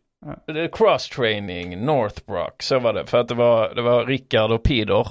eh, 0.62 0.70
cross 0.72 1.08
training, 1.08 1.84
Northbrook, 1.84 2.62
så 2.62 2.78
var 2.78 2.92
det. 2.92 3.06
För 3.06 3.18
att 3.20 3.28
det 3.28 3.34
var, 3.34 3.74
det 3.74 3.82
var 3.82 4.06
Rickard 4.06 4.50
och 4.50 4.62
Pidor 4.62 5.08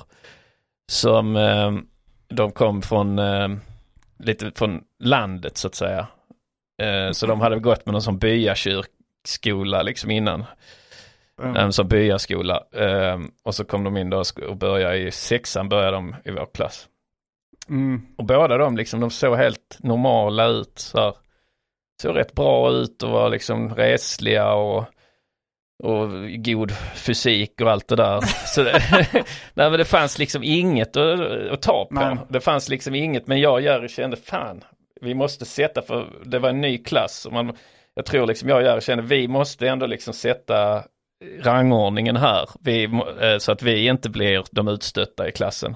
som 0.91 1.36
eh, 1.36 1.72
de 2.36 2.51
kom 2.51 2.81
från 2.81 3.19
eh, 3.19 3.47
lite 4.19 4.51
från 4.55 4.84
landet 4.99 5.57
så 5.57 5.67
att 5.67 5.75
säga. 5.75 6.07
Eh, 6.81 7.11
så 7.11 7.27
de 7.27 7.41
hade 7.41 7.59
gått 7.59 7.86
med 7.86 7.93
någon 7.93 8.01
sån 8.01 8.17
byakyrkskola 8.17 9.81
liksom 9.81 10.11
innan. 10.11 10.45
Mm. 11.43 11.71
Sån 11.71 11.88
byaskola. 11.88 12.63
Eh, 12.71 13.19
och 13.43 13.55
så 13.55 13.65
kom 13.65 13.84
de 13.84 13.97
in 13.97 14.09
då 14.09 14.23
och 14.47 14.57
började 14.57 14.97
i 14.97 15.11
sexan 15.11 15.69
började 15.69 15.91
de 15.91 16.15
i 16.25 16.31
vår 16.31 16.47
klass. 16.53 16.88
Mm. 17.69 18.01
Och 18.17 18.25
båda 18.25 18.57
de 18.57 18.77
liksom, 18.77 18.99
de 18.99 19.09
såg 19.09 19.38
helt 19.38 19.77
normala 19.79 20.47
ut 20.47 20.79
så 20.79 20.99
här. 20.99 21.13
Såg 22.01 22.15
rätt 22.15 22.34
bra 22.34 22.71
ut 22.71 23.03
och 23.03 23.09
var 23.09 23.29
liksom 23.29 23.75
resliga 23.75 24.53
och, 24.53 24.86
och 25.84 26.09
god 26.43 26.71
fysik 26.95 27.61
och 27.61 27.71
allt 27.71 27.88
det 27.88 27.95
där. 27.95 28.21
Så 28.21 28.63
det, 28.63 28.81
nej 29.53 29.69
men 29.69 29.71
det 29.71 29.86
fanns 29.86 30.19
liksom 30.19 30.43
inget 30.43 30.97
att, 30.97 31.19
att 31.51 31.61
ta 31.61 31.86
på. 31.86 31.95
Nej. 31.95 32.17
Det 32.29 32.41
fanns 32.41 32.69
liksom 32.69 32.95
inget, 32.95 33.27
men 33.27 33.39
jag 33.39 33.53
och 33.53 33.61
Jerry 33.61 33.88
kände 33.88 34.17
fan, 34.17 34.63
vi 35.01 35.13
måste 35.13 35.45
sätta, 35.45 35.81
för 35.81 36.07
det 36.25 36.39
var 36.39 36.49
en 36.49 36.61
ny 36.61 36.77
klass. 36.77 37.25
Och 37.25 37.34
man, 37.34 37.55
jag 37.95 38.05
tror 38.05 38.27
liksom 38.27 38.49
jag 38.49 38.57
och 38.57 38.63
Jerry 38.63 38.81
kände, 38.81 39.03
vi 39.03 39.27
måste 39.27 39.67
ändå 39.67 39.86
liksom 39.86 40.13
sätta 40.13 40.84
rangordningen 41.41 42.15
här. 42.15 42.49
Vi, 42.59 42.84
eh, 43.21 43.38
så 43.38 43.51
att 43.51 43.61
vi 43.61 43.88
inte 43.88 44.09
blir 44.09 44.43
de 44.51 44.67
utstötta 44.67 45.27
i 45.27 45.31
klassen. 45.31 45.75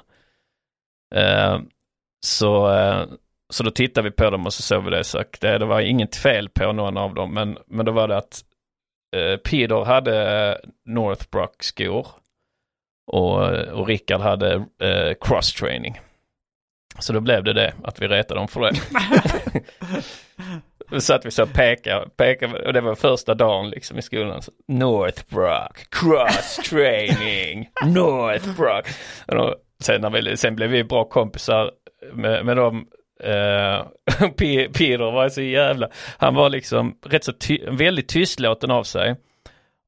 Eh, 1.16 1.60
så, 2.26 2.74
eh, 2.74 3.06
så 3.54 3.64
då 3.64 3.72
tittade 3.72 4.10
vi 4.10 4.16
på 4.16 4.30
dem 4.30 4.46
och 4.46 4.54
så 4.54 4.62
såg 4.62 4.84
vi 4.84 4.90
det. 4.90 5.04
Så 5.04 5.24
det, 5.40 5.58
det 5.58 5.66
var 5.66 5.82
inget 5.82 6.16
fel 6.16 6.50
på 6.50 6.72
någon 6.72 6.98
av 6.98 7.14
dem. 7.14 7.34
Men, 7.34 7.58
men 7.68 7.86
då 7.86 7.92
var 7.92 8.08
det 8.08 8.18
att 8.18 8.44
eh, 9.16 9.38
Peder 9.38 9.86
hade 9.86 10.58
Northbrook 10.86 11.64
skor. 11.64 12.08
Och, 13.12 13.50
och 13.50 13.88
Rickard 13.88 14.22
hade 14.22 14.54
eh, 14.82 15.14
cross 15.22 15.54
training. 15.54 16.00
Så 17.00 17.14
då 17.14 17.20
blev 17.20 17.44
det 17.44 17.54
det, 17.54 17.74
att 17.84 18.02
vi 18.02 18.08
retade 18.08 18.40
dem 18.40 18.48
för 18.48 18.62
det. 18.62 18.72
Då 20.90 21.00
satt 21.00 21.26
vi 21.26 21.32
så 21.32 21.44
och 21.44 21.54
pekade, 21.54 22.10
pekade, 22.10 22.66
och 22.66 22.74
det 22.74 22.82
var 22.82 22.96
första 22.96 23.36
dagen 23.36 23.70
liksom 23.70 23.98
i 23.98 24.02
skolan. 24.02 24.42
Så, 24.42 24.52
Northbrook, 24.68 25.90
cross 25.90 26.56
training, 26.70 27.70
Northbrook. 27.86 28.88
Och 29.28 29.36
då, 29.36 29.56
sen, 29.80 30.02
när 30.02 30.10
vi, 30.10 30.38
sen 30.38 30.56
blev 30.56 30.70
vi 30.70 30.84
bra 30.84 31.04
kompisar 31.04 31.72
med, 32.14 32.46
med 32.46 32.58
dem. 32.58 32.88
Eh, 33.24 33.80
uh, 34.22 34.30
Peter 34.74 35.12
var 35.12 35.30
så 35.30 35.42
jävla, 35.42 35.90
han 36.18 36.36
var 36.36 36.50
liksom 36.50 36.98
rätt 37.06 37.24
så 37.24 37.34
ty, 37.34 37.60
väldigt 37.70 38.10
tystlåten 38.10 38.72
av 38.72 38.84
sig. 38.84 39.16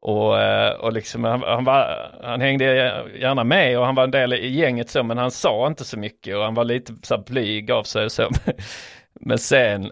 Och, 0.02 0.42
eh, 0.42 0.72
och 0.72 0.94
liksom 0.94 1.24
han, 1.24 1.44
han, 1.44 1.64
var, 1.64 2.12
han 2.24 2.42
hängde 2.42 2.66
gärna 3.20 3.44
med 3.44 3.80
och 3.80 3.86
han 3.86 3.96
var 3.96 4.04
en 4.04 4.12
del 4.12 4.34
i 4.34 4.48
gänget 4.48 4.90
så 4.90 5.04
men 5.04 5.18
han 5.18 5.32
sa 5.32 5.68
inte 5.68 5.86
så 5.86 6.00
mycket 6.00 6.38
och 6.38 6.44
han 6.44 6.54
var 6.54 6.64
lite 6.64 6.94
så 7.02 7.16
här 7.16 7.24
blyg 7.24 7.72
av 7.72 7.84
sig 7.84 8.06
och 8.06 8.12
så. 8.12 8.30
Men 9.22 9.38
sen, 9.38 9.92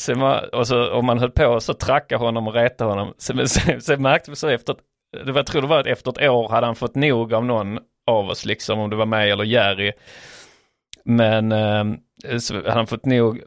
sen 0.00 0.20
var, 0.20 0.54
och 0.54 0.66
så, 0.66 0.92
om 0.92 1.06
man 1.06 1.18
höll 1.18 1.30
på 1.30 1.60
så 1.60 1.74
tracka 1.74 2.16
honom 2.16 2.48
och 2.48 2.54
reta 2.54 2.84
honom. 2.84 3.14
Sen, 3.18 3.48
sen, 3.48 3.80
sen 3.80 4.02
märkte 4.02 4.30
vi 4.30 4.36
så 4.36 4.48
efter, 4.48 4.76
det 5.24 5.32
var, 5.32 5.38
jag 5.38 5.46
tror 5.46 5.62
det 5.62 5.68
var 5.68 5.88
efter 5.88 6.10
ett 6.10 6.30
år 6.30 6.48
hade 6.48 6.66
han 6.66 6.76
fått 6.76 6.94
nog 6.94 7.34
av 7.34 7.44
någon 7.44 7.78
av 8.06 8.28
oss 8.28 8.44
liksom 8.44 8.78
om 8.78 8.90
det 8.90 8.96
var 8.96 9.06
mig 9.06 9.30
eller 9.30 9.44
Jerry. 9.44 9.92
Men 11.04 11.52
eh, 11.52 11.84
han 12.66 12.86
fått 12.86 13.06
nog 13.06 13.42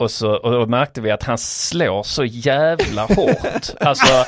och, 0.00 0.10
så, 0.10 0.36
och 0.36 0.52
då 0.52 0.66
märkte 0.66 1.00
vi 1.00 1.10
att 1.10 1.22
han 1.22 1.38
slår 1.38 2.02
så 2.02 2.24
jävla 2.24 3.02
hårt. 3.02 3.80
Alltså, 3.80 4.24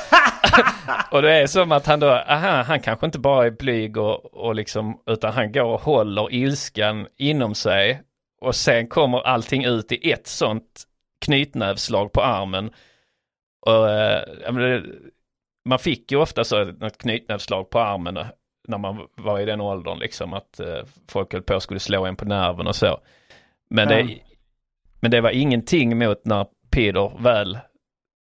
och 1.11 1.21
det 1.21 1.33
är 1.33 1.47
som 1.47 1.71
att 1.71 1.85
han 1.85 1.99
då, 1.99 2.09
aha, 2.09 2.61
han 2.61 2.79
kanske 2.79 3.05
inte 3.05 3.19
bara 3.19 3.45
är 3.45 3.51
blyg 3.51 3.97
och, 3.97 4.33
och 4.33 4.55
liksom, 4.55 4.99
utan 5.05 5.33
han 5.33 5.51
går 5.51 5.63
och 5.63 5.81
håller 5.81 6.33
ilskan 6.33 7.07
inom 7.17 7.55
sig. 7.55 8.01
Och 8.41 8.55
sen 8.55 8.87
kommer 8.87 9.19
allting 9.19 9.65
ut 9.65 9.91
i 9.91 10.11
ett 10.11 10.27
sånt 10.27 10.83
knytnävslag 11.25 12.11
på 12.11 12.21
armen. 12.21 12.71
Och, 13.65 13.89
eh, 13.89 14.81
man 15.65 15.79
fick 15.79 16.11
ju 16.11 16.17
ofta 16.17 16.43
så 16.43 16.61
ett 16.61 16.97
knytnävslag 16.97 17.69
på 17.69 17.79
armen 17.79 18.17
när 18.67 18.77
man 18.77 19.07
var 19.15 19.39
i 19.39 19.45
den 19.45 19.61
åldern 19.61 19.99
liksom 19.99 20.33
att 20.33 20.59
eh, 20.59 20.79
folk 21.09 21.33
höll 21.33 21.41
på 21.41 21.59
skulle 21.59 21.79
slå 21.79 22.05
en 22.05 22.15
på 22.15 22.25
nerven 22.25 22.67
och 22.67 22.75
så. 22.75 22.99
Men, 23.69 23.89
Ja. 23.89 23.95
det, 23.95 24.17
men 24.99 25.11
det 25.11 25.21
var 25.21 25.29
ingenting 25.29 25.97
mot 25.97 26.25
när 26.25 26.45
Peder 26.71 27.11
väl 27.19 27.57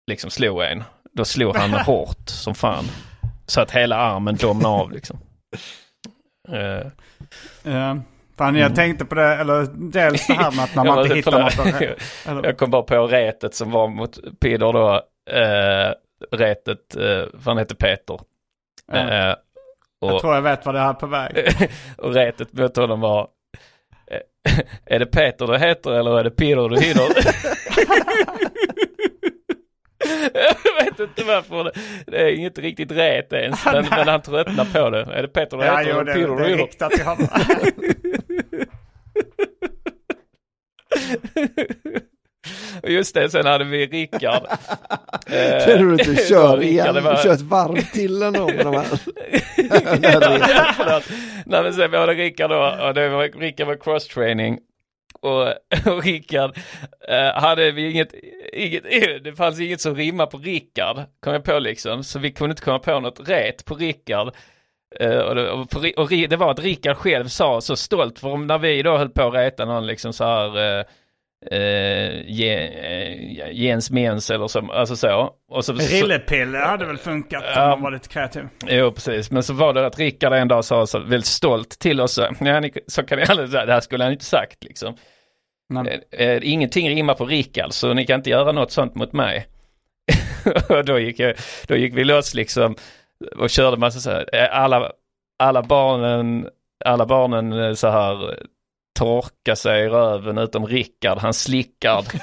liksom 0.07 0.29
slog 0.29 0.63
en. 0.63 0.83
Då 1.13 1.25
slog 1.25 1.55
han 1.55 1.73
hårt 1.85 2.29
som 2.29 2.55
fan. 2.55 2.85
Så 3.45 3.61
att 3.61 3.71
hela 3.71 3.95
armen 3.97 4.35
domnade 4.35 4.75
av 4.75 4.91
liksom. 4.91 5.19
Eh, 6.49 6.87
Ja. 7.63 7.97
Fan, 8.37 8.55
jag 8.55 8.75
tänkte 8.75 9.05
på 9.05 9.15
det, 9.15 9.35
eller 9.35 9.67
dels 9.91 10.27
det 10.27 10.33
här 10.33 10.51
med 10.51 10.63
att 10.63 10.75
när 10.75 10.83
man 10.95 11.01
inte 11.03 11.15
hittar 11.15 11.39
något. 11.39 11.81
Eller, 12.27 12.43
Jag 12.43 12.57
kom 12.57 12.71
bara 12.71 12.81
på 12.81 13.07
retet 13.07 13.55
som 13.55 13.71
var 13.71 13.87
mot 13.87 14.19
Peder 14.39 14.73
då. 14.73 14.95
Eh, 15.31 15.93
retet, 16.31 16.95
eh, 16.95 17.25
vad 17.33 17.43
han 17.45 17.57
hette 17.57 17.75
Peter. 17.75 18.19
Ja. 18.91 19.35
Eh, 20.03 20.07
jag 20.07 20.15
och, 20.15 20.21
tror 20.21 20.33
jag 20.35 20.41
vet 20.41 20.65
vad 20.65 20.75
det 20.75 20.79
här 20.81 20.89
är 20.89 20.93
på 20.93 21.07
väg. 21.07 21.47
och 21.97 22.13
retet 22.13 22.53
mot 22.53 22.75
honom 22.77 22.99
var 23.01 23.27
eh, 24.11 24.59
Är 24.95 24.99
det 24.99 25.05
Peter 25.05 25.47
du 25.47 25.57
heter 25.57 25.91
eller 25.91 26.19
är 26.19 26.23
det 26.23 26.31
Peder 26.31 26.69
du 26.69 26.79
hinner? 26.79 27.03
jag 30.33 30.85
vet 30.85 30.99
inte 30.99 31.23
varför. 31.23 31.63
Det, 31.63 31.71
det 32.11 32.17
är 32.21 32.35
inget 32.35 32.57
riktigt 32.59 32.91
ret 32.91 33.33
ens. 33.33 33.65
Men, 33.65 33.85
men 33.89 34.07
han 34.07 34.21
tröttnar 34.21 34.65
på 34.65 34.89
det. 34.89 35.01
Är 35.01 35.21
det 35.21 35.27
Peter 35.27 35.57
du 35.57 35.63
Ja, 35.65 35.77
heter 35.77 35.91
jo, 35.91 35.99
eller 35.99 36.05
det, 36.05 36.13
Peder 36.13 36.27
det 36.27 36.37
du 36.37 36.43
är 36.43 36.49
hinner? 36.49 36.63
riktat 36.63 36.91
till 36.91 37.05
honom. 37.05 37.27
Och 42.83 42.89
just 42.89 43.15
det, 43.15 43.29
sen 43.29 43.45
hade 43.45 43.63
vi 43.65 43.85
Rickard. 43.87 44.43
Kan 45.65 45.87
du 45.87 45.91
inte 45.91 46.33
var 46.35 46.61
igen? 46.61 47.03
Var- 47.03 47.23
Kör 47.23 47.33
ett 47.33 47.41
varv 47.41 47.81
till 47.81 48.21
ändå 48.21 48.45
med 48.47 48.65
de 48.65 48.73
här. 48.75 48.85
Nej 51.45 51.63
men 51.63 51.73
sen 51.73 51.91
var 51.91 52.07
det 52.07 52.13
Rickard 52.13 52.49
då, 52.49 52.77
och 52.87 52.93
det 52.93 53.09
var, 53.09 53.39
Rickard 53.39 53.67
var 53.67 53.75
cross-training. 53.75 54.57
Och, 55.21 55.47
och 55.93 56.03
Rickard 56.03 56.57
eh, 57.09 57.41
hade 57.41 57.71
vi 57.71 57.91
inget, 57.91 58.13
inget, 58.53 58.83
det 59.23 59.33
fanns 59.37 59.59
inget 59.59 59.81
som 59.81 59.95
rimmar 59.95 60.25
på 60.25 60.37
Rickard, 60.37 60.97
kom 61.19 61.33
jag 61.33 61.43
på 61.43 61.59
liksom. 61.59 62.03
Så 62.03 62.19
vi 62.19 62.31
kunde 62.31 62.51
inte 62.51 62.61
komma 62.63 62.79
på 62.79 62.99
något 62.99 63.29
ret 63.29 63.65
på 63.65 63.75
Rickard. 63.75 64.33
Eh, 64.99 65.17
och, 65.17 65.35
det, 65.35 65.51
och, 65.51 65.59
och 65.97 66.11
Ri- 66.11 66.27
det 66.27 66.35
var 66.37 66.51
att 66.51 66.59
Rickard 66.59 66.97
själv 66.97 67.27
sa 67.27 67.61
så 67.61 67.75
stolt, 67.75 68.19
för 68.19 68.37
när 68.37 68.57
vi 68.57 68.81
då 68.81 68.97
höll 68.97 69.09
på 69.09 69.27
att 69.27 69.33
reta 69.33 69.65
någon 69.65 69.87
liksom 69.87 70.13
så 70.13 70.23
här 70.23 70.79
eh, 70.79 70.83
eh, 71.51 71.59
eh, 71.59 73.51
Jens 73.51 73.91
Mens 73.91 74.29
eller 74.31 74.47
så, 74.47 74.71
alltså 74.71 74.95
så. 74.95 75.31
Och 75.51 75.65
så, 75.65 75.73
Rillepille 75.73 76.57
hade 76.57 76.85
väl 76.85 76.97
funkat 76.97 77.43
om 77.43 77.49
Ja. 77.55 77.67
man 77.69 77.81
var 77.81 77.91
lite 77.91 78.09
kreativ. 78.09 78.43
Jo, 78.67 78.91
precis. 78.91 79.31
Men 79.31 79.43
så 79.43 79.53
var 79.53 79.73
det 79.73 79.85
att 79.85 79.99
Rickard 79.99 80.33
en 80.33 80.47
dag 80.47 80.65
sa 80.65 80.85
så 80.87 80.99
väldigt 80.99 81.25
stolt 81.25 81.79
till 81.79 82.01
oss. 82.01 82.19
Ja, 82.39 82.59
ni, 82.59 82.73
så 82.87 83.03
kan 83.03 83.17
ni 83.19 83.25
aldrig 83.29 83.49
säga. 83.49 83.65
Det 83.65 83.73
här 83.73 83.79
skulle 83.81 84.03
han 84.03 84.13
inte 84.13 84.25
sagt 84.25 84.63
liksom. 84.63 84.95
Nej. 85.69 86.01
Eh, 86.11 86.27
eh, 86.29 86.39
ingenting 86.43 86.89
rimmar 86.89 87.13
på 87.13 87.25
Rickard, 87.25 87.71
så 87.73 87.93
ni 87.93 88.05
kan 88.05 88.19
inte 88.19 88.29
göra 88.29 88.51
något 88.51 88.71
sånt 88.71 88.95
mot 88.95 89.13
mig. 89.13 89.47
och 90.69 90.85
då 90.85 90.99
gick, 90.99 91.19
jag, 91.19 91.35
då 91.67 91.75
gick 91.75 91.95
vi 91.95 92.03
loss 92.03 92.33
liksom 92.33 92.75
och 93.37 93.49
körde 93.49 93.77
massa 93.77 93.99
så 93.99 94.09
här. 94.11 94.25
eh, 94.33 94.59
Alla, 94.63 94.91
alla 95.39 95.63
barnen, 95.63 96.47
alla 96.85 97.05
barnen 97.05 97.75
så 97.75 97.87
här 97.89 98.39
torka 98.97 99.55
sig 99.55 99.85
i 99.85 99.87
röven 99.89 100.37
utom 100.37 100.65
Rickard, 100.65 101.17
han 101.17 101.33
slickard. 101.33 102.05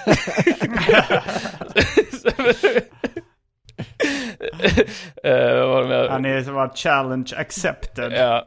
Eh, 5.24 6.10
Han 6.10 6.24
är 6.24 6.50
var 6.52 6.68
challenge 6.76 7.30
accepted. 7.36 8.12
Ja. 8.12 8.44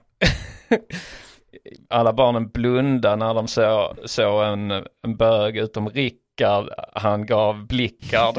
Alla 1.89 2.13
barnen 2.13 2.49
blundade 2.49 3.15
när 3.15 3.34
de 3.34 3.47
såg, 3.47 3.97
såg 4.05 4.43
en, 4.43 4.71
en 4.71 5.17
bög 5.17 5.57
utom 5.57 5.89
Rickard. 5.89 6.69
Han 6.95 7.25
gav 7.25 7.67
blickar. 7.67 8.34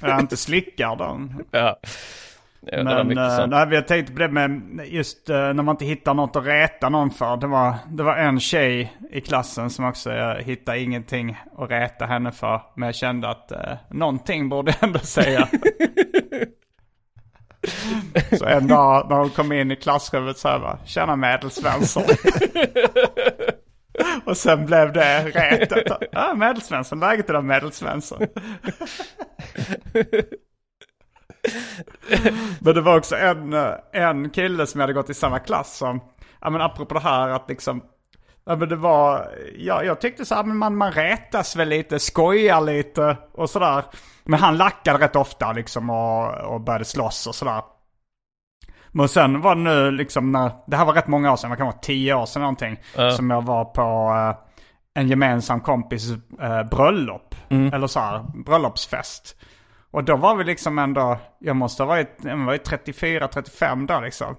Jag 0.00 0.20
inte 0.20 0.36
slickar 0.36 0.96
dem. 0.96 1.44
ja. 1.50 1.80
Ja, 2.60 2.84
Men 2.84 3.18
eh, 3.18 3.46
nej, 3.46 3.66
vi 3.66 3.76
har 3.76 3.82
tänkt 3.82 4.12
på 4.12 4.18
det 4.18 4.28
med 4.28 4.80
just 4.86 5.30
eh, 5.30 5.36
när 5.36 5.62
man 5.62 5.68
inte 5.68 5.84
hittar 5.84 6.14
något 6.14 6.36
att 6.36 6.46
reta 6.46 6.88
någon 6.88 7.10
för. 7.10 7.36
Det 7.36 7.46
var, 7.46 7.74
det 7.88 8.02
var 8.02 8.16
en 8.16 8.40
tjej 8.40 8.92
i 9.10 9.20
klassen 9.20 9.70
som 9.70 9.84
också 9.84 10.12
jag 10.12 10.42
hittade 10.42 10.80
ingenting 10.80 11.38
att 11.58 11.70
reta 11.70 12.06
henne 12.06 12.32
för. 12.32 12.60
Men 12.74 12.86
jag 12.86 12.94
kände 12.94 13.28
att 13.28 13.52
eh, 13.52 13.76
någonting 13.90 14.48
borde 14.48 14.70
jag 14.70 14.82
ändå 14.88 14.98
säga. 14.98 15.48
så 18.38 18.44
en 18.44 18.66
dag 18.66 19.06
när 19.10 19.16
hon 19.16 19.30
kom 19.30 19.52
in 19.52 19.70
i 19.70 19.76
klassrummet 19.76 20.38
så 20.38 20.48
här 20.48 20.58
bara, 20.58 20.78
tjena 20.84 21.16
Medelsvensson. 21.16 22.02
Och 24.24 24.36
sen 24.36 24.66
blev 24.66 24.92
det 24.92 25.24
retet. 25.24 26.08
Ja, 26.12 26.34
Medelsvensson, 26.34 27.00
läget 27.00 27.30
idag 27.30 27.44
Medelsvensson. 27.44 28.18
Men 32.60 32.74
det 32.74 32.80
var 32.80 32.98
också 32.98 33.16
en, 33.16 33.54
en 33.92 34.30
kille 34.30 34.66
som 34.66 34.80
jag 34.80 34.82
hade 34.82 34.92
gått 34.92 35.10
i 35.10 35.14
samma 35.14 35.38
klass 35.38 35.76
som, 35.76 36.00
ja 36.40 36.50
men 36.50 36.60
apropå 36.60 36.94
det 36.94 37.00
här 37.00 37.28
att 37.28 37.48
liksom, 37.48 37.82
ja 38.46 38.56
men 38.56 38.68
det 38.68 38.76
var, 38.76 39.28
ja 39.56 39.84
jag 39.84 40.00
tyckte 40.00 40.24
så 40.24 40.34
här, 40.34 40.44
men 40.44 40.56
man, 40.56 40.76
man 40.76 40.92
rätas 40.92 41.56
väl 41.56 41.68
lite, 41.68 41.98
skojar 41.98 42.60
lite 42.60 43.16
och 43.32 43.50
sådär. 43.50 43.84
Men 44.24 44.40
han 44.40 44.56
lackade 44.56 45.04
rätt 45.04 45.16
ofta 45.16 45.52
liksom 45.52 45.90
och, 45.90 46.34
och 46.34 46.60
började 46.60 46.84
slåss 46.84 47.26
och 47.26 47.34
sådär. 47.34 47.62
Men 48.92 49.08
sen 49.08 49.40
var 49.40 49.54
det 49.54 49.60
nu 49.60 49.90
liksom 49.90 50.32
när, 50.32 50.50
det 50.66 50.76
här 50.76 50.84
var 50.84 50.92
rätt 50.92 51.06
många 51.06 51.32
år 51.32 51.36
sedan, 51.36 51.50
det 51.50 51.56
kan 51.56 51.66
vara 51.66 51.76
tio 51.76 52.14
år 52.14 52.26
sedan 52.26 52.42
någonting. 52.42 52.80
Ja. 52.96 53.10
Som 53.10 53.30
jag 53.30 53.42
var 53.42 53.64
på 53.64 54.14
eh, 54.16 55.00
en 55.02 55.08
gemensam 55.08 55.60
kompis 55.60 56.10
eh, 56.40 56.62
bröllop. 56.62 57.34
Eller 57.72 57.86
så 57.86 58.00
här, 58.00 58.24
bröllopsfest. 58.44 59.36
Och 59.90 60.04
då 60.04 60.16
var 60.16 60.36
vi 60.36 60.44
liksom 60.44 60.78
ändå, 60.78 61.18
jag 61.38 61.56
måste 61.56 61.82
ha 61.82 61.88
varit, 61.88 62.16
jag 62.22 62.36
var 62.46 62.52
ju 62.52 62.58
34-35 62.58 63.86
då 63.86 64.00
liksom. 64.00 64.36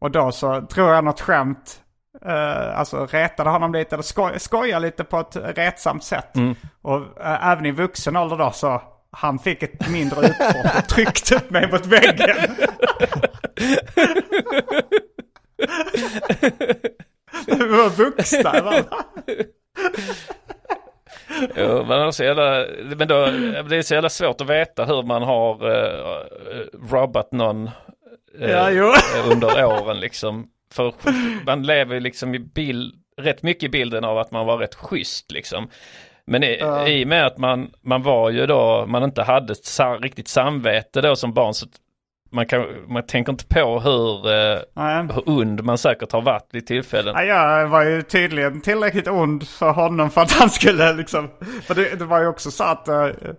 Och 0.00 0.10
då 0.10 0.32
så 0.32 0.60
tror 0.60 0.94
jag 0.94 1.04
något 1.04 1.20
skämt, 1.20 1.80
eh, 2.24 2.78
alltså 2.78 3.06
retade 3.06 3.50
honom 3.50 3.72
lite, 3.72 3.94
eller 3.94 4.02
skoj, 4.02 4.40
skojade 4.40 4.86
lite 4.86 5.04
på 5.04 5.20
ett 5.20 5.36
retsamt 5.36 6.04
sätt. 6.04 6.32
Och 6.82 6.96
eh, 7.20 7.48
även 7.48 7.66
i 7.66 7.70
vuxen 7.70 8.16
ålder 8.16 8.36
då 8.36 8.50
så, 8.50 8.82
han 9.10 9.38
fick 9.38 9.62
ett 9.62 9.90
mindre 9.90 10.26
utbrott 10.26 10.76
och 10.78 10.88
tryckte 10.88 11.34
upp 11.36 11.50
mig 11.50 11.70
mot 11.72 11.86
väggen. 11.86 12.36
Vi 17.46 17.66
var 17.66 17.90
vuxna. 17.90 18.84
Jo, 21.56 21.84
men, 21.88 22.06
också 22.06 22.24
jävla, 22.24 22.66
men 22.96 23.08
då, 23.08 23.26
det 23.68 23.76
är 23.76 23.82
så 23.82 23.94
jävla 23.94 24.08
svårt 24.08 24.40
att 24.40 24.50
veta 24.50 24.84
hur 24.84 25.02
man 25.02 25.22
har 25.22 25.66
uh, 25.66 26.16
robbat 26.90 27.32
någon 27.32 27.70
eh, 28.38 28.50
Ja, 28.50 28.70
jo. 28.70 28.92
under 29.32 29.64
åren 29.64 30.00
liksom. 30.00 30.46
För 30.74 30.94
man 31.46 31.62
lever 31.62 31.94
ju 31.94 32.00
liksom 32.00 32.34
i 32.34 32.38
bild, 32.38 32.94
rätt 33.20 33.42
mycket 33.42 33.62
i 33.62 33.68
bilden 33.68 34.04
av 34.04 34.18
att 34.18 34.30
man 34.30 34.46
var 34.46 34.58
rätt 34.58 34.74
schysst 34.74 35.32
liksom. 35.32 35.70
Men 36.26 36.44
i, 36.44 36.56
Ja. 36.60 36.88
i 36.88 37.04
och 37.04 37.08
med 37.08 37.26
att 37.26 37.38
man, 37.38 37.70
man 37.82 38.02
var 38.02 38.30
ju 38.30 38.46
då, 38.46 38.84
man 38.88 39.02
inte 39.02 39.22
hade 39.22 39.52
ett 39.52 39.64
sa, 39.64 39.98
riktigt 40.02 40.28
samvete 40.28 41.00
då 41.00 41.16
som 41.16 41.32
barn 41.34 41.54
så 41.54 41.66
man, 42.32 42.46
kan, 42.46 42.66
man 42.88 43.06
tänker 43.06 43.32
inte 43.32 43.46
på 43.46 43.80
hur, 43.80 44.32
eh, 44.32 44.58
Nej. 44.76 45.06
hur 45.14 45.28
und 45.28 45.64
man 45.64 45.78
säkert 45.78 46.12
har 46.12 46.22
varit 46.22 46.48
vid 46.52 46.66
tillfällen. 46.66 47.14
Ja, 47.26 47.60
jag 47.60 47.68
var 47.68 47.82
ju 47.84 48.02
tydligen 48.02 48.60
tillräckligt 48.60 49.08
ond 49.08 49.48
för 49.48 49.70
honom 49.70 50.10
för 50.10 50.20
att 50.20 50.32
han 50.32 50.50
skulle 50.50 50.92
liksom... 50.92 51.30
För 51.62 51.74
det, 51.74 51.98
det 51.98 52.04
var 52.04 52.20
ju 52.20 52.26
också 52.26 52.50
så 52.50 52.64
att... 52.64 52.88
Uh, 52.88 53.32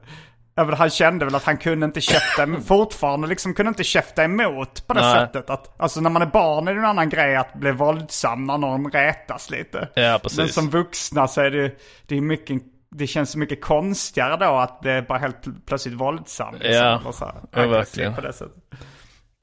han 0.55 0.89
kände 0.89 1.25
väl 1.25 1.35
att 1.35 1.43
han 1.43 1.57
kunde 1.57 1.85
inte 1.85 2.01
käfta, 2.01 2.47
fortfarande 2.65 3.27
liksom 3.27 3.53
kunde 3.53 3.69
inte 3.69 3.83
käfta 3.83 4.23
emot 4.23 4.87
på 4.87 4.93
det 4.93 5.01
Nej. 5.01 5.13
sättet. 5.13 5.49
Att, 5.49 5.81
alltså 5.81 6.01
när 6.01 6.09
man 6.09 6.21
är 6.21 6.25
barn 6.25 6.67
är 6.67 6.73
det 6.73 6.79
en 6.79 6.85
annan 6.85 7.09
grej 7.09 7.35
att 7.35 7.53
bli 7.53 7.71
våldsam 7.71 8.45
när 8.45 8.57
någon 8.57 8.91
retas 8.91 9.49
lite. 9.49 9.87
Ja, 9.93 10.19
precis. 10.23 10.37
Men 10.37 10.49
som 10.49 10.69
vuxna 10.69 11.27
så 11.27 11.41
är 11.41 11.51
det, 11.51 11.71
det 12.07 12.17
är 12.17 12.21
mycket, 12.21 12.61
det 12.95 13.07
känns 13.07 13.35
mycket 13.35 13.61
konstigare 13.61 14.37
då 14.37 14.57
att 14.57 14.79
bli 14.81 15.01
bara 15.01 15.17
helt 15.19 15.45
pl- 15.45 15.61
plötsligt 15.65 15.95
våldsam. 15.95 16.53
liksom, 16.53 16.71
Ja, 16.73 17.11
så 17.13 17.25
här, 17.25 17.35
ja, 17.51 17.67
verkligen. 17.67 18.15
På 18.15 18.21
det 18.21 18.33
sättet. 18.33 18.63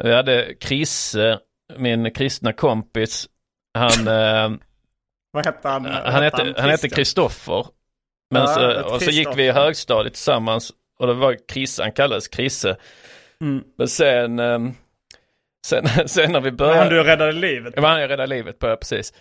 Vi 0.03 0.15
hade 0.15 0.55
Krisse, 0.61 1.39
min 1.77 2.11
kristna 2.11 2.53
kompis. 2.53 3.29
Han, 3.79 4.09
eh, 4.09 4.59
Vad 5.33 5.47
hette 5.47 5.69
han? 5.69 5.85
han 5.85 6.23
hette 6.23 6.55
han 6.59 6.71
hette 6.71 6.89
Kristoffer. 6.89 7.67
Men 8.31 8.43
Ja, 8.43 8.47
så, 8.49 8.95
och 8.95 9.03
så 9.03 9.11
gick 9.11 9.29
vi 9.37 9.45
i 9.47 9.51
högstadiet 9.53 10.15
tillsammans. 10.15 10.73
Och 10.99 11.07
det 11.07 11.15
var 11.15 11.37
Krisse, 11.49 11.83
han 11.83 11.93
kallades 11.93 12.29
Krisse. 12.29 12.77
Mm. 13.41 13.65
Men 13.79 13.89
sen, 13.89 14.39
eh, 14.39 14.59
sen, 15.67 15.87
sen 16.09 16.33
när 16.33 16.41
vi 16.41 16.49
Han 16.49 16.57
började. 16.57 16.91
du 16.91 17.03
räddade 17.03 17.33
livet. 17.33 17.75
Det 17.75 17.81
var 17.81 17.89
han 17.89 18.01
jag 18.01 18.11
räddade 18.11 18.27
livet 18.27 18.59
på, 18.59 18.69
ja, 18.69 18.77
precis. 18.77 19.13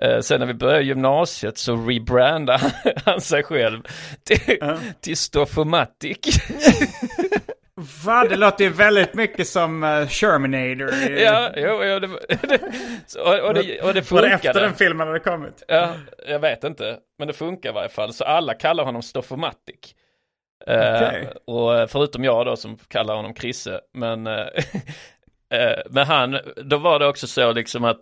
Eh, 0.00 0.20
Sen 0.20 0.40
när 0.40 0.46
vi 0.46 0.54
började 0.54 0.82
gymnasiet 0.84 1.58
så 1.58 1.76
rebrandade 1.76 2.72
han 3.04 3.20
sig 3.20 3.42
själv 3.42 3.82
till, 4.24 4.58
till 5.00 5.16
Stoffomatic. 5.16 6.18
Va? 8.04 8.24
Det 8.28 8.36
låter 8.36 8.64
ju 8.64 8.70
väldigt 8.70 9.14
mycket 9.14 9.48
som 9.48 9.84
uh, 9.84 10.08
Shermanator. 10.08 11.10
ja, 11.10 11.50
jo, 11.56 11.84
jo, 11.84 11.98
det, 11.98 12.06
det, 12.48 12.60
och, 13.20 13.48
och, 13.48 13.54
det, 13.54 13.80
och 13.82 13.94
det 13.94 14.10
Var 14.10 14.20
funkade. 14.20 14.28
det 14.28 14.34
efter 14.48 14.60
den 14.60 14.74
filmen 14.74 15.06
hade 15.06 15.20
kommit? 15.20 15.62
Ja, 15.68 15.94
jag 16.28 16.38
vet 16.38 16.64
inte. 16.64 16.98
Men 17.18 17.28
det 17.28 17.34
funkar 17.34 17.70
i 17.70 17.72
varje 17.72 17.88
fall. 17.88 18.12
Så 18.12 18.24
alla 18.24 18.54
kallar 18.54 18.84
honom 18.84 19.02
Stoffomatic. 19.02 19.94
Eh, 20.66 20.94
Okej. 20.96 21.32
och 21.46 21.90
förutom 21.90 22.24
jag 22.24 22.46
då 22.46 22.56
som 22.56 22.76
kallar 22.78 23.16
honom 23.16 23.34
Krisse. 23.34 23.80
Men, 23.94 24.22
men 25.90 26.06
han, 26.06 26.38
då 26.56 26.76
var 26.78 26.98
det 26.98 27.06
också 27.06 27.26
så 27.26 27.52
liksom 27.52 27.84
att 27.84 28.00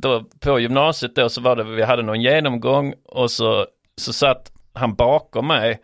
då 0.00 0.24
på 0.40 0.60
gymnasiet 0.60 1.14
då 1.14 1.28
så 1.28 1.40
var 1.40 1.56
det, 1.56 1.64
vi 1.64 1.82
hade 1.82 2.02
någon 2.02 2.20
genomgång 2.20 2.94
och 3.04 3.30
så, 3.30 3.66
så 3.96 4.12
satt 4.12 4.52
han 4.72 4.94
bakom 4.94 5.46
mig. 5.46 5.80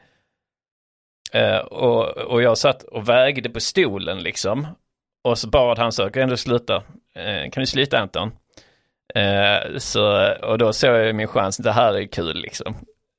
Eh, 1.32 1.58
och, 1.58 2.08
och 2.08 2.42
jag 2.42 2.58
satt 2.58 2.82
och 2.82 3.08
vägde 3.08 3.50
på 3.50 3.60
stolen 3.60 4.22
liksom. 4.22 4.66
Och 5.24 5.38
så 5.38 5.48
bad 5.48 5.78
han 5.78 5.92
så, 5.92 6.10
kan 6.10 6.28
du 6.28 6.36
sluta? 6.36 6.76
Eh, 7.14 7.50
kan 7.50 7.60
du 7.60 7.66
sluta 7.66 7.98
Anton? 7.98 8.32
Eh, 9.14 9.78
så, 9.78 10.32
och 10.42 10.58
då 10.58 10.72
såg 10.72 10.90
jag 10.90 11.14
min 11.14 11.28
chans, 11.28 11.56
det 11.56 11.72
här 11.72 11.94
är 11.94 12.06
kul 12.06 12.36
liksom. 12.36 12.74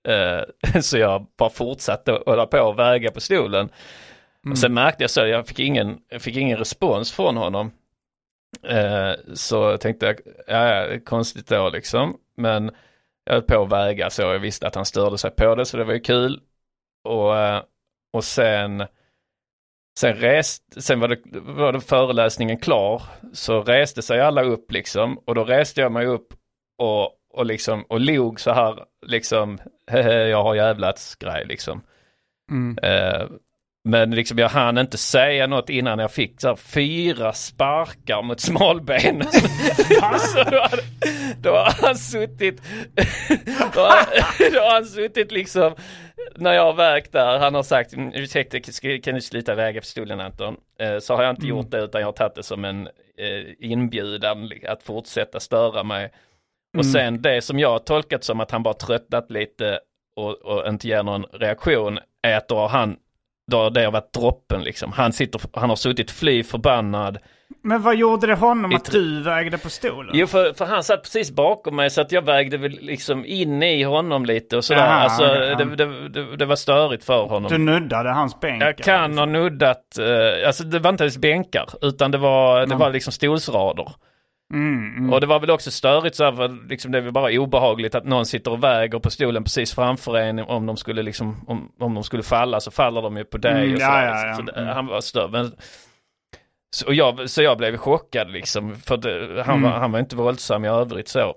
Eh, 0.07 0.79
så 0.81 0.97
jag 0.97 1.27
bara 1.37 1.49
fortsatte 1.49 2.15
att 2.15 2.25
hålla 2.25 2.45
på 2.45 2.59
och 2.59 2.79
väga 2.79 3.11
på 3.11 3.21
stolen. 3.21 3.69
Och 4.51 4.57
sen 4.57 4.73
märkte 4.73 5.03
jag 5.03 5.09
så, 5.09 5.25
jag 5.27 5.47
fick 5.47 5.59
ingen, 5.59 5.97
jag 6.09 6.21
fick 6.21 6.35
ingen 6.35 6.57
respons 6.57 7.11
från 7.11 7.37
honom. 7.37 7.71
Eh, 8.63 9.13
så 9.33 9.77
tänkte 9.77 10.05
jag, 10.05 10.19
ja, 10.47 10.85
ja, 10.85 10.99
konstigt 11.05 11.47
då 11.47 11.69
liksom. 11.69 12.17
Men 12.37 12.71
jag 13.23 13.33
höll 13.33 13.41
på 13.41 13.61
att 13.61 13.71
väga 13.71 14.09
så 14.09 14.21
jag 14.21 14.39
visste 14.39 14.67
att 14.67 14.75
han 14.75 14.85
störde 14.85 15.17
sig 15.17 15.31
på 15.31 15.55
det 15.55 15.65
så 15.65 15.77
det 15.77 15.83
var 15.83 15.93
ju 15.93 15.99
kul. 15.99 16.41
Och, 17.03 17.37
eh, 17.37 17.63
och 18.13 18.23
sen, 18.23 18.83
sen, 19.99 20.13
rest, 20.13 20.83
sen 20.83 20.99
var, 20.99 21.07
det, 21.07 21.19
var 21.33 21.73
det 21.73 21.81
föreläsningen 21.81 22.57
klar. 22.57 23.01
Så 23.33 23.63
reste 23.63 24.01
sig 24.01 24.21
alla 24.21 24.43
upp 24.43 24.71
liksom. 24.71 25.17
Och 25.17 25.35
då 25.35 25.43
reste 25.43 25.81
jag 25.81 25.91
mig 25.91 26.05
upp 26.05 26.27
och, 26.77 27.11
och 27.33 27.45
liksom 27.45 27.83
och 27.83 27.99
log 27.99 28.39
så 28.39 28.51
här 28.51 28.85
liksom, 29.05 29.59
jag 30.29 30.43
har 30.43 30.55
jävlats 30.55 31.15
grej 31.15 31.45
liksom. 31.45 31.81
Mm. 32.51 32.77
Eh, 32.83 33.27
men 33.85 34.11
liksom 34.11 34.37
jag 34.37 34.49
hann 34.49 34.77
inte 34.77 34.97
säga 34.97 35.47
något 35.47 35.69
innan 35.69 35.99
jag 35.99 36.11
fick 36.11 36.41
så 36.41 36.47
här 36.47 36.55
fyra 36.55 37.33
sparkar 37.33 38.21
mot 38.21 38.39
smalbenen. 38.39 39.27
så 40.19 40.43
då, 40.43 40.59
hade, 40.61 40.83
då 41.41 41.49
har 41.51 41.87
han 41.87 41.95
suttit, 41.95 42.61
då 43.73 43.81
har, 43.81 44.51
då 44.53 44.59
har 44.59 44.73
han 44.73 44.85
suttit 44.85 45.31
liksom, 45.31 45.75
när 46.35 46.53
jag 46.53 46.63
har 46.63 46.73
vägt 46.73 47.11
där, 47.11 47.39
han 47.39 47.55
har 47.55 47.63
sagt, 47.63 47.93
"Mm, 47.93 48.11
ursäkta 48.13 48.59
kan 49.03 49.15
du 49.15 49.21
sluta 49.21 49.55
väga 49.55 49.81
på 49.81 49.87
stolen 49.87 50.19
Anton? 50.19 50.57
Eh, 50.79 50.99
så 50.99 51.15
har 51.15 51.23
jag 51.23 51.31
inte 51.31 51.47
gjort 51.47 51.71
det 51.71 51.79
utan 51.83 52.01
jag 52.01 52.07
har 52.07 52.13
tagit 52.13 52.35
det 52.35 52.43
som 52.43 52.65
en 52.65 52.87
eh, 53.17 53.71
inbjudan 53.71 54.51
att 54.67 54.83
fortsätta 54.83 55.39
störa 55.39 55.83
mig. 55.83 56.11
Och 56.77 56.85
sen 56.85 57.21
det 57.21 57.41
som 57.41 57.59
jag 57.59 57.69
har 57.69 57.79
tolkat 57.79 58.23
som 58.23 58.39
att 58.39 58.51
han 58.51 58.63
bara 58.63 58.73
tröttnat 58.73 59.31
lite 59.31 59.79
och, 60.15 60.31
och 60.31 60.67
inte 60.69 60.87
ger 60.87 61.03
någon 61.03 61.23
reaktion 61.33 61.99
är 62.21 62.37
att 62.37 62.47
då 62.47 62.55
har 62.55 62.67
han, 62.67 62.97
då 63.51 63.57
har 63.57 63.69
det 63.69 63.89
varit 63.89 64.13
droppen 64.13 64.63
liksom. 64.63 64.91
Han 64.91 65.13
sitter, 65.13 65.41
han 65.53 65.69
har 65.69 65.75
suttit 65.75 66.11
fly 66.11 66.43
förbannad. 66.43 67.17
Men 67.63 67.81
vad 67.81 67.95
gjorde 67.95 68.27
det 68.27 68.35
honom 68.35 68.71
I 68.71 68.75
att 68.75 68.91
du 68.91 69.21
vägde 69.21 69.57
på 69.57 69.69
stolen? 69.69 70.11
Jo 70.13 70.27
för, 70.27 70.53
för 70.53 70.65
han 70.65 70.83
satt 70.83 71.03
precis 71.03 71.31
bakom 71.31 71.75
mig 71.75 71.89
så 71.89 72.01
att 72.01 72.11
jag 72.11 72.21
vägde 72.21 72.57
väl 72.57 72.71
liksom 72.81 73.25
in 73.25 73.63
i 73.63 73.83
honom 73.83 74.25
lite 74.25 74.57
och 74.57 74.65
sådär. 74.65 74.85
Jaha, 74.85 74.93
alltså 74.93 75.23
det, 75.23 75.75
det, 75.75 76.09
det, 76.09 76.37
det 76.37 76.45
var 76.45 76.55
störigt 76.55 77.03
för 77.03 77.23
honom. 77.23 77.51
Du 77.51 77.57
nuddade 77.57 78.09
hans 78.09 78.39
bänk? 78.39 78.63
Jag 78.63 78.77
kan 78.77 79.17
ha 79.17 79.25
nuddat, 79.25 79.97
eh, 79.99 80.47
alltså 80.47 80.63
det 80.63 80.79
var 80.79 80.89
inte 80.89 81.03
ens 81.03 81.17
bänkar 81.17 81.65
utan 81.81 82.11
det 82.11 82.17
var, 82.17 82.65
det 82.65 82.75
var 82.75 82.89
liksom 82.89 83.13
stolsrader. 83.13 83.91
Mm, 84.53 84.97
mm. 84.97 85.13
Och 85.13 85.21
det 85.21 85.27
var 85.27 85.39
väl 85.39 85.49
också 85.51 85.71
störigt 85.71 86.15
så 86.15 86.23
här, 86.23 86.67
liksom 86.69 86.91
det 86.91 86.97
är 86.97 87.01
väl 87.01 87.11
bara 87.11 87.31
obehagligt 87.31 87.95
att 87.95 88.05
någon 88.05 88.25
sitter 88.25 88.51
och 88.51 88.63
väger 88.63 88.99
på 88.99 89.09
stolen 89.09 89.43
precis 89.43 89.75
framför 89.75 90.17
en 90.17 90.39
om 90.39 90.65
de 90.65 90.77
skulle 90.77 91.03
liksom, 91.03 91.45
om, 91.47 91.71
om 91.79 91.93
de 91.93 92.03
skulle 92.03 92.23
falla 92.23 92.59
så 92.59 92.71
faller 92.71 93.01
de 93.01 93.17
ju 93.17 93.23
på 93.23 93.37
dig 93.37 93.51
Mm, 93.63 93.73
och 93.73 93.79
ja, 93.81 93.85
sådär. 93.87 94.05
ja, 94.05 94.27
ja. 94.27 94.35
Så 94.35 94.41
det, 94.41 94.51
Mm. 94.51 94.67
han 94.75 94.87
var 94.87 95.01
större. 95.01 95.27
Men, 95.31 95.51
Så 96.75 96.93
jag, 96.93 97.29
så 97.29 97.41
jag 97.41 97.57
blev 97.57 97.77
chockad 97.77 98.31
liksom, 98.31 98.75
för 98.75 98.97
det, 98.97 99.43
han, 99.43 99.55
Mm. 99.57 99.71
var, 99.71 99.79
han 99.79 99.91
var 99.91 99.99
inte 99.99 100.15
våldsam 100.15 100.65
i 100.65 100.67
övrigt 100.67 101.07
så. 101.07 101.35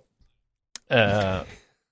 Eh, 0.91 1.37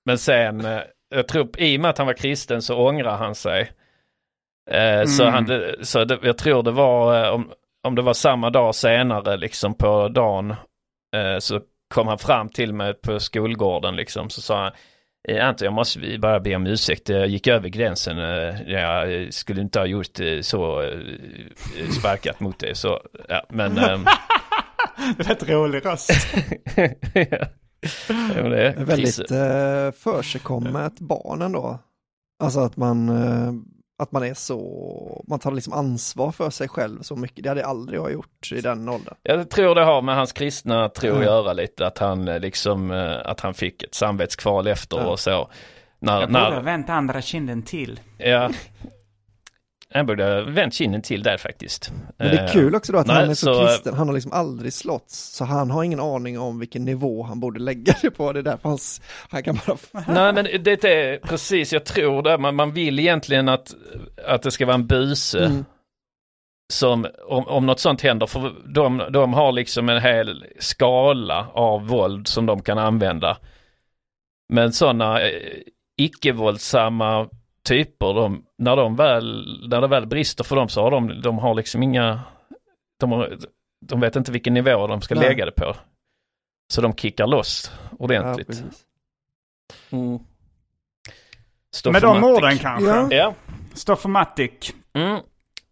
men 0.05 0.17
sen, 0.17 0.65
eh, 0.65 0.79
jag 1.09 1.27
tror 1.27 1.49
i 1.57 1.77
och 1.77 1.81
med 1.81 1.89
att 1.89 1.97
han 1.97 2.07
var 2.07 2.13
kristen 2.13 2.61
så 2.61 2.87
ångrar 2.87 3.17
han 3.17 3.35
sig. 3.35 3.71
Eh, 4.71 5.03
Så, 5.05 5.23
Mm. 5.23 5.33
han, 5.33 5.61
så 5.85 6.03
det, 6.05 6.19
jag 6.21 6.37
tror 6.37 6.63
det 6.63 6.71
var, 6.71 7.31
om, 7.31 7.51
om 7.83 7.95
det 7.95 8.01
var 8.01 8.13
samma 8.13 8.49
dag 8.49 8.75
senare 8.75 9.37
liksom 9.37 9.73
på 9.73 10.07
dagen, 10.07 10.55
så 11.39 11.61
kom 11.93 12.07
han 12.07 12.17
fram 12.19 12.49
till 12.49 12.73
mig 12.73 12.93
på 12.93 13.19
skolgården 13.19 13.95
liksom, 13.95 14.29
så 14.29 14.41
sa 14.41 14.63
han 14.63 14.71
Eh, 15.29 15.47
Anton, 15.47 15.65
jag 15.65 15.73
måste 15.73 16.17
bara 16.19 16.39
be 16.39 16.55
om 16.55 16.67
ursäkt. 16.67 17.09
Jag 17.09 17.27
gick 17.27 17.47
över 17.47 17.69
gränsen. 17.69 18.17
eh, 18.19 18.61
Jag 18.71 19.21
eh, 19.21 19.29
skulle 19.29 19.61
inte 19.61 19.79
ha 19.79 19.85
gjort 19.85 20.19
eh, 20.19 20.41
så 20.41 20.81
eh, 20.81 21.89
sparkat 21.99 22.39
mot 22.39 22.59
dig. 22.59 22.75
Så, 22.75 23.01
ja, 23.29 23.43
men... 23.49 23.77
ehm, 23.77 24.05
rätt 25.17 25.49
rolig 25.49 25.85
röst. 25.85 26.11
ja, 28.35 28.43
det 28.49 28.67
är 28.67 28.85
väldigt 28.85 29.31
eh, 29.31 29.91
försigkommet 30.03 30.99
barn 30.99 31.41
ändå. 31.41 31.79
Alltså 32.43 32.59
att 32.59 32.77
man, 32.77 33.09
eh, 33.09 33.53
att 33.99 34.11
man 34.11 34.23
är 34.23 34.33
så, 34.33 35.23
man 35.27 35.39
tar 35.39 35.51
liksom 35.51 35.73
ansvar 35.73 36.31
för 36.31 36.49
sig 36.49 36.67
själv 36.69 37.01
så 37.01 37.15
mycket. 37.15 37.43
Det 37.43 37.49
hade 37.49 37.65
aldrig 37.65 37.99
jag 37.99 38.11
gjort 38.11 38.51
i 38.51 38.61
den 38.61 38.89
åldern. 38.89 39.15
Jag 39.23 39.49
tror 39.49 39.75
det 39.75 39.83
har 39.83 40.01
med 40.01 40.15
hans 40.15 40.31
kristna 40.31 40.89
tro 40.89 41.11
att 41.11 41.17
Ja. 41.17 41.23
göra 41.23 41.53
lite. 41.53 41.87
Att 41.87 41.97
han 41.97 42.27
eh, 42.27 42.39
liksom, 42.39 42.91
eh, 42.91 43.17
att 43.25 43.39
han 43.39 43.53
fick 43.53 43.83
ett 43.83 43.95
samvetskval 43.95 44.67
efter 44.67 44.97
Ja. 44.97 45.05
och 45.05 45.19
så. 45.19 45.49
När, 45.99 46.19
Jag 46.21 46.29
borde 46.29 46.49
när, 46.49 46.61
vänt 46.61 46.89
andra 46.89 47.21
kinden 47.21 47.63
till. 47.63 47.99
ja. 48.17 48.49
Han 49.93 50.05
borde 50.05 50.23
ha 50.23 50.41
vänt 50.41 50.73
kinden 50.73 51.01
till 51.01 51.23
där 51.23 51.37
faktiskt. 51.37 51.91
Men 52.17 52.27
det 52.27 52.37
är 52.37 52.43
Eh, 52.43 52.51
kul 52.51 52.75
också 52.75 52.91
då 52.91 52.99
att 52.99 53.07
nej, 53.07 53.15
han 53.15 53.29
är 53.29 53.33
så, 53.33 53.53
så, 53.53 53.65
kristen, 53.65 53.93
han 53.93 54.07
har 54.07 54.15
liksom 54.15 54.31
aldrig 54.31 54.73
slåtts, 54.73 55.35
så 55.35 55.45
han 55.45 55.71
har 55.71 55.83
ingen 55.83 55.99
aning 55.99 56.39
om 56.39 56.59
vilken 56.59 56.85
nivå 56.85 57.23
han 57.23 57.39
borde 57.39 57.59
lägga 57.59 57.93
det 58.01 58.11
på, 58.11 58.33
det 58.33 58.39
är 58.39 58.43
därför 58.43 58.69
han, 58.69 58.77
han 59.29 59.43
kan 59.43 59.59
bara... 59.67 60.03
Nej 60.07 60.33
men 60.33 60.63
det 60.63 60.83
är 60.83 61.17
precis, 61.17 61.73
jag 61.73 61.85
tror 61.85 62.21
det. 62.21 62.37
Man, 62.37 62.55
man 62.55 62.71
vill 62.71 62.99
egentligen 62.99 63.49
att, 63.49 63.75
att 64.25 64.41
det 64.41 64.51
ska 64.51 64.65
vara 64.65 64.75
en 64.75 64.87
buse. 64.87 65.45
Mm. 65.45 65.65
Som, 66.73 67.07
om, 67.27 67.47
om 67.47 67.65
något 67.65 67.79
sånt 67.79 68.01
händer, 68.01 68.27
för 68.27 68.53
de, 68.73 69.01
de 69.11 69.33
har 69.33 69.51
liksom 69.51 69.89
en 69.89 70.01
hel 70.01 70.45
skala 70.59 71.47
av 71.53 71.87
våld 71.87 72.27
som 72.27 72.45
de 72.45 72.61
kan 72.61 72.77
använda. 72.77 73.37
Men 74.53 74.73
sådana 74.73 75.21
eh, 75.21 75.57
icke-våldsamma 75.97 77.29
typer, 77.67 78.13
de, 78.13 78.45
när, 78.57 78.75
de 78.75 78.95
väl, 78.95 79.67
när 79.69 79.81
det 79.81 79.87
väl 79.87 80.05
brister 80.05 80.43
för 80.43 80.55
dem 80.55 80.69
så 80.69 80.81
har 80.81 80.91
de, 80.91 81.21
de 81.21 81.37
har 81.37 81.55
liksom 81.55 81.83
inga, 81.83 82.21
de, 82.99 83.11
har, 83.11 83.37
de 83.85 83.99
vet 83.99 84.15
inte 84.15 84.31
vilken 84.31 84.53
nivå 84.53 84.87
de 84.87 85.01
ska 85.01 85.15
Nej. 85.15 85.23
lägga 85.29 85.45
det 85.45 85.51
på. 85.51 85.75
Så 86.73 86.81
de 86.81 86.95
kickar 86.95 87.27
loss 87.27 87.71
Ja, 87.91 87.95
ordentligt. 87.99 88.47
precis. 88.47 88.83
Mm. 89.89 90.19
Med 91.91 92.01
de 92.01 92.23
orden 92.23 92.57
kanske. 92.57 92.89
Ja. 92.89 93.07
Ja. 93.11 93.33
Stoffomatic. 93.73 94.73
Mm. 94.93 95.19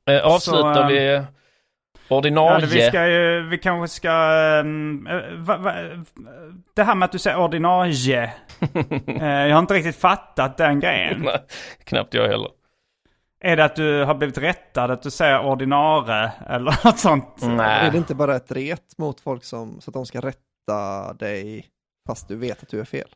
Eh, 0.10 0.26
avslutar 0.26 0.74
Så, 0.74 0.82
eh, 0.82 0.88
vi 0.88 1.06
Ja, 1.14 1.26
ordinarie. 2.10 2.66
det, 2.66 2.76
vi, 2.76 2.82
ska 2.82 3.08
ju, 3.08 3.50
vi 3.50 3.58
kanske 3.58 3.96
ska... 3.96 4.10
eh, 4.10 5.38
va, 5.38 5.58
va, 5.58 5.74
det 6.74 6.84
här 6.84 6.96
med 6.96 7.06
att 7.06 7.12
du 7.12 7.20
säger 7.20 7.40
ordinarie. 7.40 8.24
eh, 9.08 9.28
jag 9.28 9.54
har 9.56 9.60
inte 9.60 9.74
riktigt 9.74 9.96
fattat 9.96 10.58
den 10.58 10.80
grejen. 10.80 11.22
Nej, 11.22 11.40
knappt 11.84 12.14
jag 12.14 12.28
heller. 12.28 12.50
Är 13.40 13.58
det 13.58 13.66
att 13.66 13.76
du 13.76 14.04
har 14.04 14.16
blivit 14.16 14.38
rättad 14.38 14.92
att 14.92 15.02
du 15.02 15.12
säger 15.12 15.46
ordinare 15.46 16.32
eller 16.48 16.80
något 16.86 17.00
sånt? 17.00 17.38
Nej. 17.42 17.88
Är 17.88 17.92
det 17.92 17.98
inte 17.98 18.16
bara 18.16 18.36
ett 18.36 18.52
ret 18.52 18.98
mot 18.98 19.20
folk 19.22 19.44
som, 19.44 19.82
så 19.82 19.90
att 19.90 19.94
de 19.94 20.06
ska 20.06 20.20
rätta 20.20 21.14
dig 21.14 21.66
fast 22.08 22.28
du 22.28 22.36
vet 22.36 22.64
att 22.64 22.70
du 22.70 22.80
är 22.80 22.86
fel? 22.86 23.10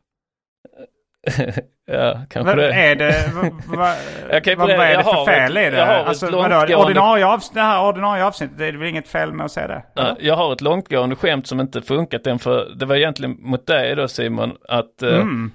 ja, 1.86 2.20
kanske 2.30 2.42
Vad 2.42 2.56
det. 2.58 2.72
är 2.72 2.96
det? 2.96 3.30
Va, 3.34 3.50
va, 3.76 3.94
Jag 4.30 4.44
kan 4.44 4.58
vad, 4.58 4.70
är 4.70 4.96
det 4.96 5.04
för 5.04 5.24
fel 5.26 5.56
ett- 5.56 5.66
i 5.66 5.70
det? 5.70 5.76
jag 5.78 5.86
har 5.86 6.00
ett 6.00 6.06
Alltså, 6.08 6.26
långtgående- 6.30 6.56
vadå, 6.76 6.84
ordinarie 6.84 7.24
avs- 7.24 7.50
det 7.54 7.60
här 7.60 7.88
ordinarie 7.88 8.24
avsnittet, 8.24 8.58
det 8.58 8.66
är 8.66 8.72
väl 8.72 8.88
inget 8.88 9.08
fel 9.08 9.32
med 9.32 9.44
att 9.46 9.52
säga 9.52 9.68
det? 9.68 9.82
Ja, 9.94 10.16
Jag 10.20 10.34
har 10.36 10.52
ett 10.52 10.60
långtgående 10.60 11.16
skämt 11.16 11.46
som 11.46 11.60
inte 11.60 11.82
funkat 11.82 12.26
än 12.26 12.38
för 12.38 12.72
det 12.76 12.86
var 12.86 12.96
egentligen 12.96 13.36
mot 13.40 13.66
dig 13.66 13.94
då 13.96 14.08
Simon 14.08 14.56
att 14.68 15.02
eh, 15.02 15.14
Mm. 15.16 15.52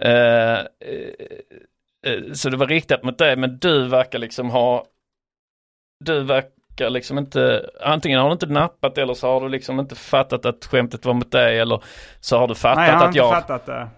eh, 0.00 0.10
eh, 0.52 0.58
eh, 2.06 2.32
så 2.34 2.50
det 2.50 2.56
var 2.56 2.66
riktat 2.66 3.02
mot 3.02 3.18
dig 3.18 3.36
men 3.36 3.58
du 3.58 3.88
verkar 3.88 4.18
liksom 4.18 4.50
ha 4.50 4.84
du 6.04 6.22
verkar 6.22 6.90
liksom 6.90 7.18
inte 7.18 7.70
antingen 7.82 8.20
har 8.20 8.28
du 8.28 8.32
inte 8.32 8.46
nappat 8.46 8.98
eller 8.98 9.14
så 9.14 9.26
har 9.32 9.40
du 9.40 9.48
liksom 9.48 9.80
inte 9.80 9.94
fattat 9.94 10.46
att 10.46 10.64
skämtet 10.64 11.04
var 11.06 11.14
mot 11.14 11.32
dig 11.32 11.58
eller 11.58 11.82
så 12.20 12.38
har 12.38 12.48
du 12.48 12.54
fattat 12.54 12.76
Nej, 12.76 12.88
jag 12.90 12.94
har 12.96 13.02
att 13.02 13.06
inte 13.08 13.18
jag 13.18 13.32
fattat 13.34 13.66
det. 13.66 13.88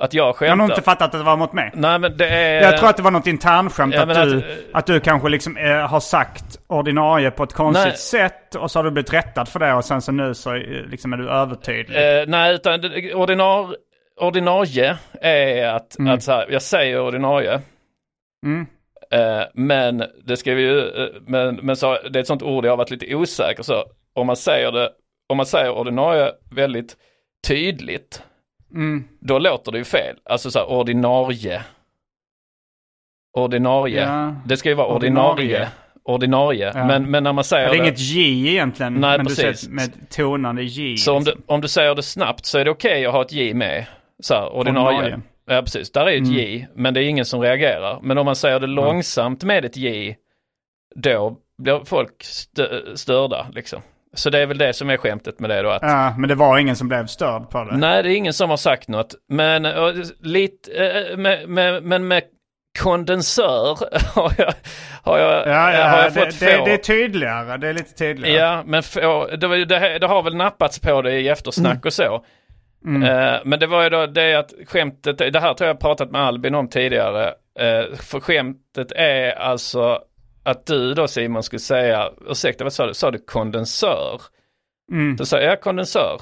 Att 0.00 0.14
jag 0.14 0.22
Jag 0.22 0.26
har 0.26 0.32
skämtar. 0.32 0.56
nog 0.56 0.70
inte 0.70 0.82
fattat 0.82 1.02
att 1.14 1.20
det 1.20 1.22
var 1.24 1.36
mot 1.36 1.52
mig. 1.52 1.70
Nej 1.74 1.98
men 1.98 2.16
det 2.16 2.28
är 2.28 2.62
Jag 2.62 2.78
tror 2.78 2.88
att 2.88 2.96
det 2.96 3.02
var 3.02 3.10
något 3.10 3.26
internskämt 3.26 3.94
Ja, 3.94 4.00
att, 4.02 4.08
men 4.08 4.28
du, 4.28 4.42
att, 4.72 4.86
du 4.86 5.00
kanske 5.00 5.28
liksom 5.28 5.56
eh, 5.56 5.76
har 5.76 6.00
sagt 6.00 6.58
ordinarie 6.66 7.30
på 7.30 7.42
ett 7.42 7.52
konstigt 7.52 7.86
Nej. 7.86 7.96
sätt 7.96 8.54
och 8.54 8.70
så 8.70 8.78
har 8.78 8.84
du 8.84 8.90
blivit 8.90 9.12
rättad 9.12 9.48
för 9.48 9.58
det 9.60 9.74
och 9.74 9.84
sen 9.84 10.02
så 10.02 10.12
nu 10.12 10.34
så 10.34 10.54
eh, 10.54 10.60
liksom 10.86 11.12
är 11.12 11.16
du 11.16 11.30
övertydlig. 11.30 12.20
Eh, 12.20 12.24
nej, 12.26 12.54
utan 12.54 12.80
ordinar, 13.14 13.76
ordinarie 14.20 14.96
är 15.20 15.66
att, 15.68 15.98
Mm. 15.98 16.14
att 16.14 16.22
så 16.22 16.32
här, 16.32 16.46
jag 16.50 16.62
säger 16.62 17.00
ordinarie. 17.00 17.60
Mm. 18.46 18.66
Eh, 19.10 19.44
men 19.54 20.04
det 20.24 20.36
ska 20.36 20.54
vi 20.54 20.62
ju, 20.62 20.78
eh, 20.80 21.08
men, 21.26 21.54
men 21.56 21.76
så, 21.76 21.98
det 22.10 22.18
är 22.18 22.20
ett 22.20 22.26
sånt 22.26 22.42
ord 22.42 22.64
jag 22.64 22.72
har 22.72 22.76
varit 22.76 22.90
lite 22.90 23.14
osäker 23.14 23.62
så. 23.62 23.84
Om 24.14 24.26
man 24.26 24.36
säger 24.36 24.72
det, 24.72 24.90
om 25.28 25.36
man 25.36 25.46
säger 25.46 25.70
ordinarie 25.70 26.32
väldigt 26.54 26.96
tydligt, 27.48 28.22
Mm. 28.74 29.04
då 29.20 29.38
låter 29.38 29.72
det 29.72 29.78
ju 29.78 29.84
fel. 29.84 30.16
Alltså 30.24 30.50
så 30.50 30.58
här, 30.58 30.66
ordinarie. 30.70 31.62
Ordinarie. 33.36 34.00
Ja. 34.02 34.34
Det 34.46 34.56
ska 34.56 34.68
ju 34.68 34.74
vara 34.74 34.86
ordinarie. 34.86 35.32
Ordinarie. 35.32 35.68
Ordinarie. 36.04 36.72
Ja. 36.74 36.86
Men, 36.86 37.10
men 37.10 37.24
när 37.24 37.32
man 37.32 37.44
säger 37.44 37.66
Ja, 37.66 37.72
det 37.72 37.78
är 37.78 37.82
inget 37.82 37.98
J 38.00 38.48
egentligen, 38.48 38.94
Nej, 38.94 39.16
men 39.18 39.26
precis. 39.26 39.44
du 39.46 39.54
säger 39.56 39.74
med 39.74 40.10
tonande 40.10 40.62
J. 40.62 40.96
Så 40.96 41.16
om 41.16 41.24
du, 41.24 41.34
om 41.46 41.60
du 41.60 41.68
säger 41.68 41.94
det 41.94 42.02
snabbt 42.02 42.46
så 42.46 42.58
är 42.58 42.64
det 42.64 42.70
okej 42.70 43.06
att 43.06 43.12
ha 43.12 43.22
ett 43.22 43.32
J 43.32 43.54
med. 43.54 43.86
Så 44.22 44.34
här, 44.34 44.52
ordinarie. 44.52 44.98
Ordinarie. 44.98 45.20
Ja 45.48 45.62
precis, 45.62 45.92
där 45.92 46.06
är 46.06 46.12
ett 46.12 46.18
Mm. 46.18 46.32
J, 46.32 46.68
men 46.74 46.94
det 46.94 47.02
är 47.04 47.08
ingen 47.08 47.24
som 47.24 47.40
reagerar. 47.40 47.98
Men 48.02 48.18
om 48.18 48.24
man 48.24 48.36
säger 48.36 48.60
det 48.60 48.66
långsamt 48.66 49.44
med 49.44 49.64
ett 49.64 49.76
J, 49.76 50.16
då 50.94 51.36
blir 51.62 51.84
folk 51.84 52.22
stö- 52.22 52.94
störda 52.96 53.46
liksom. 53.52 53.82
Så 54.16 54.30
det 54.30 54.38
är 54.38 54.46
väl 54.46 54.58
det 54.58 54.72
som 54.72 54.90
är 54.90 54.96
skämtet 54.96 55.40
med 55.40 55.50
det 55.50 55.62
då. 55.62 55.70
Att, 55.70 55.82
Ja, 55.82 56.14
men 56.18 56.28
det 56.28 56.34
var 56.34 56.58
ingen 56.58 56.76
som 56.76 56.88
blev 56.88 57.06
störd 57.06 57.50
på 57.50 57.64
det. 57.64 57.76
Nej, 57.76 58.02
det 58.02 58.12
är 58.12 58.16
ingen 58.16 58.32
som 58.32 58.50
har 58.50 58.56
sagt 58.56 58.88
något. 58.88 59.14
Men 59.28 59.66
uh, 59.66 60.04
lite, 60.20 60.72
eh, 60.72 61.16
med, 61.16 61.48
med, 61.48 61.82
men 61.82 62.08
med 62.08 62.22
kondensör 62.78 63.78
har 64.14 64.32
jag, 64.38 64.52
har 65.02 65.18
jag, 65.18 65.46
Ja, 65.46 65.72
ja, 65.72 65.88
har 65.88 65.98
jag 65.98 66.14
det, 66.14 66.20
fått 66.20 66.40
det, 66.40 66.56
få. 66.56 66.64
det 66.64 66.72
är 66.72 66.76
tydligare. 66.76 67.56
Det 67.56 67.68
är 67.68 67.72
lite 67.72 67.94
tydligare. 67.94 68.38
Ja, 68.38 68.62
men 68.66 68.82
få, 68.82 69.26
det, 69.26 69.64
det, 69.64 69.98
det 69.98 70.06
har 70.06 70.22
väl 70.22 70.36
nappats 70.36 70.78
på 70.78 71.02
det 71.02 71.12
i 71.12 71.28
eftersnack 71.28 71.86
och 71.86 71.92
så. 71.92 72.24
Mm. 72.86 73.02
Eh, 73.02 73.40
men 73.44 73.60
det 73.60 73.66
var 73.66 73.82
ju 73.82 73.90
då 73.90 74.06
det 74.06 74.34
att 74.34 74.52
skämtet, 74.66 75.18
det 75.18 75.40
här 75.40 75.54
tror 75.54 75.68
jag 75.68 75.80
pratat 75.80 76.10
med 76.10 76.20
Albin 76.20 76.54
om 76.54 76.68
tidigare. 76.68 77.26
Eh, 77.58 77.96
för 77.96 78.20
skämtet 78.20 78.92
är 78.92 79.38
alltså 79.38 79.98
att 80.46 80.66
du 80.66 80.94
då 80.94 81.08
Simon 81.08 81.42
skulle 81.42 81.60
säga, 81.60 82.10
ursäkta 82.28 82.64
vad 82.64 82.72
sa 82.72 82.86
du, 82.86 82.94
sa 82.94 83.10
du 83.10 83.18
kondensör? 83.18 84.20
Mm. 84.92 85.16
Då 85.16 85.24
säger 85.24 85.48
jag 85.48 85.60
kondensör. 85.60 86.20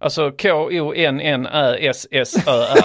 Alltså 0.00 0.30
K-O-N-N-Ä-S-S-Ö-R. 0.30 2.84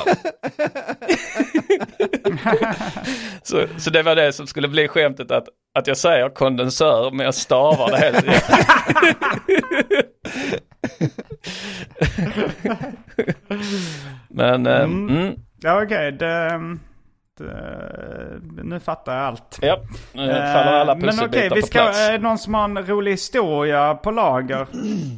så, 3.43 3.65
så 3.77 3.89
det 3.89 4.03
var 4.03 4.15
det 4.15 4.33
som 4.33 4.47
skulle 4.47 4.67
bli 4.67 4.87
skämtet 4.87 5.31
att, 5.31 5.47
att 5.79 5.87
jag 5.87 5.97
säger 5.97 6.29
kondensör 6.29 7.11
men 7.11 7.25
jag 7.25 7.35
stavar 7.35 7.91
det 7.91 7.97
helt 7.97 8.25
Men, 14.29 14.67
eh, 14.67 14.81
Mm. 14.83 15.09
mm, 15.09 15.35
Ja, 15.61 15.83
okej. 15.83 16.11
det, 16.11 16.59
nu 18.63 18.79
fattar 18.79 19.15
jag 19.17 19.25
allt. 19.25 19.59
ja, 19.61 19.77
nu 20.13 20.27
faller 20.27 20.71
alla 20.73 20.91
Eh, 20.91 20.97
Men 20.97 21.09
okej, 21.09 21.09
pusselbitar 21.19 21.55
vi 21.55 21.61
ska, 21.61 21.79
plats. 21.79 21.99
är 21.99 22.11
det 22.11 22.17
någon 22.17 22.37
som 22.37 22.53
har 22.53 22.63
en 22.63 22.85
rolig 22.87 23.11
historia 23.11 23.93
på 23.95 24.11
lager? 24.11 24.67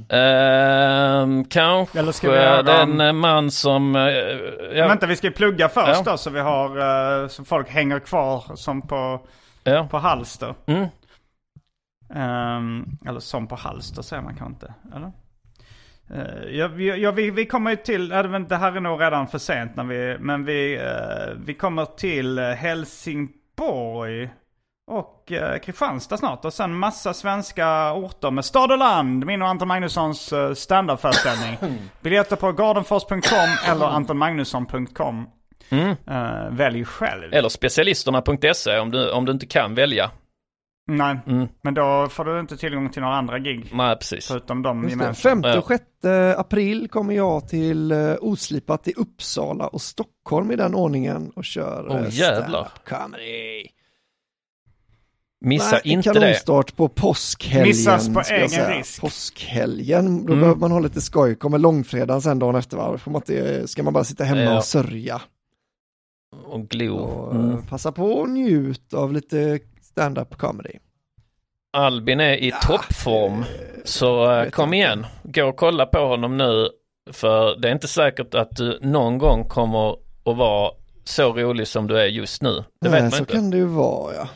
Ehm, 0.09 1.45
kanske 1.45 1.99
Eller 1.99 2.11
ska 2.11 2.31
vi 2.31 2.37
göra- 2.37 2.63
den 2.63 3.01
eh, 3.01 3.13
man 3.13 3.51
som... 3.51 3.95
eh, 3.95 4.01
ja, 4.77 4.87
Vänta, 4.87 5.05
vi 5.05 5.15
ska 5.15 5.27
ju 5.27 5.33
plugga 5.33 5.69
först 5.69 6.01
Ja. 6.05 6.11
då 6.11 6.17
så 6.17 6.29
vi 6.29 6.39
har, 6.39 6.77
eh, 7.23 7.27
så 7.27 7.45
folk 7.45 7.69
hänger 7.69 7.99
kvar 7.99 8.43
som 8.55 8.81
på, 8.81 9.21
ja. 9.63 9.87
på 9.91 9.97
halster. 9.97 10.55
Mm. 10.65 10.85
Ehm, 12.15 12.85
eller 13.07 13.19
som 13.19 13.47
på 13.47 13.55
halster 13.55 14.01
säger 14.01 14.21
man 14.23 14.35
kanske 14.35 14.53
inte, 14.53 14.73
eller? 14.95 15.11
Uh, 16.11 16.55
ja, 16.57 16.67
vi, 16.67 17.01
ja, 17.01 17.11
vi, 17.11 17.31
vi 17.31 17.45
kommer 17.45 17.71
ju 17.71 17.77
till, 17.77 18.09
det 18.09 18.55
här 18.55 18.75
är 18.75 18.79
nog 18.79 19.01
redan 19.01 19.27
för 19.27 19.37
sent 19.37 19.75
när 19.75 19.83
vi, 19.83 20.17
men 20.19 20.45
vi, 20.45 20.75
eh, 20.75 21.35
vi 21.45 21.53
kommer 21.53 21.85
till 21.85 22.37
eh, 22.37 22.45
Helsingborg. 22.45 24.29
och 24.91 25.31
eh, 25.31 25.59
Kristianstad 25.59 26.17
snart. 26.17 26.45
Och 26.45 26.53
sen 26.53 26.75
massa 26.75 27.13
svenska 27.13 27.93
orter 27.93 28.31
med 28.31 28.45
stad 28.45 28.71
och 28.71 28.77
land. 28.77 29.25
Min 29.25 29.41
och 29.41 29.47
Anton 29.47 29.67
Magnussons 29.67 30.33
eh, 30.33 30.53
standardföreställning. 30.53 31.57
Biljetter 32.01 32.35
på 32.35 32.51
gardenfors.com 32.51 33.21
eller 33.71 33.85
antonmagnusson.com. 33.85 35.29
Mm. 35.69 35.95
Eh, 36.07 36.49
välj 36.51 36.85
själv. 36.85 37.33
Eller 37.33 37.49
specialisterna.se 37.49 38.79
om 38.79 38.91
du, 38.91 39.11
om 39.11 39.25
du 39.25 39.31
inte 39.31 39.45
kan 39.45 39.75
välja. 39.75 40.11
Nej, 40.87 41.17
Mm. 41.27 41.47
men 41.61 41.73
då 41.73 42.07
får 42.09 42.25
du 42.25 42.39
inte 42.39 42.57
tillgång 42.57 42.89
till 42.89 43.01
några 43.01 43.15
andra 43.15 43.39
gig. 43.39 43.69
Nej, 43.73 43.95
precis. 43.95 44.27
Förutom 44.27 44.61
de 44.61 44.83
Just 44.83 44.91
gemensamma. 44.91 45.43
5 45.43 45.57
och 45.59 45.67
6 45.67 45.83
april 46.37 46.87
kommer 46.89 47.13
jag 47.13 47.47
till 47.47 47.91
eh, 47.91 48.13
Oslipat 48.21 48.87
i 48.87 48.93
Uppsala 48.93 49.67
och 49.67 49.81
Stockholm 49.81 50.51
i 50.51 50.55
den 50.55 50.75
ordningen 50.75 51.31
och 51.35 51.45
kör 51.45 51.97
eh, 52.05 52.09
jävlar. 52.13 52.41
stand-up 52.41 52.85
comedy. 52.89 53.67
Missa 55.41 55.71
Nej, 55.71 55.81
inte 55.83 56.09
det. 56.13 56.19
kanonstart 56.19 56.75
på 56.75 56.87
påskhelgen. 56.89 57.67
Missas 57.67 58.13
på 58.13 58.21
egen 58.31 58.49
säga. 58.49 58.77
risk. 58.79 59.01
Påskhelgen, 59.01 60.25
då 60.25 60.33
Mm. 60.33 60.39
behöver 60.39 60.59
man 60.59 60.71
ha 60.71 60.79
lite 60.79 61.01
skoj. 61.01 61.35
Kommer 61.35 61.57
långfredagen 61.57 62.21
sen 62.21 62.39
dagen 62.39 62.55
efter, 62.55 62.77
va? 62.77 62.97
Får 62.97 63.11
man 63.11 63.21
inte, 63.21 63.67
ska 63.67 63.83
man 63.83 63.93
bara 63.93 64.03
sitta 64.03 64.23
hemma 64.23 64.41
Ja. 64.41 64.57
och 64.57 64.63
sörja. 64.63 65.21
Och 66.45 66.67
glo. 66.69 66.95
Och, 66.97 67.35
eh, 67.35 67.41
Mm. 67.41 67.61
Passa 67.65 67.91
på 67.91 68.05
och 68.13 68.29
njut 68.29 68.93
av 68.93 69.13
lite 69.13 69.59
stand-up 69.95 70.37
comedy. 70.37 70.73
Albin 71.73 72.19
är 72.19 72.33
i 72.33 72.51
toppform. 72.61 73.45
Så 73.83 74.31
eh, 74.31 74.41
vet 74.43 74.53
kom 74.53 74.73
igen, 74.73 75.05
gå 75.23 75.45
och 75.45 75.55
kolla 75.57 75.85
på 75.85 75.99
honom 75.99 76.37
nu. 76.37 76.69
För 77.11 77.55
det 77.55 77.67
är 77.67 77.71
inte 77.71 77.87
säkert 77.87 78.35
att 78.35 78.55
du 78.55 78.79
någon 78.81 79.17
gång 79.17 79.47
kommer 79.49 79.89
att 80.25 80.37
vara 80.37 80.71
så 81.03 81.33
rolig 81.33 81.67
som 81.67 81.87
du 81.87 81.99
är 81.99 82.05
just 82.05 82.41
nu. 82.41 82.63
Det 82.81 82.89
vet 82.89 82.91
Nej, 82.91 83.01
man 83.01 83.11
så 83.11 83.17
inte. 83.17 83.33
kan 83.33 83.49
det 83.51 83.57
ju 83.57 83.65
vara, 83.65 84.15
ja. 84.15 84.27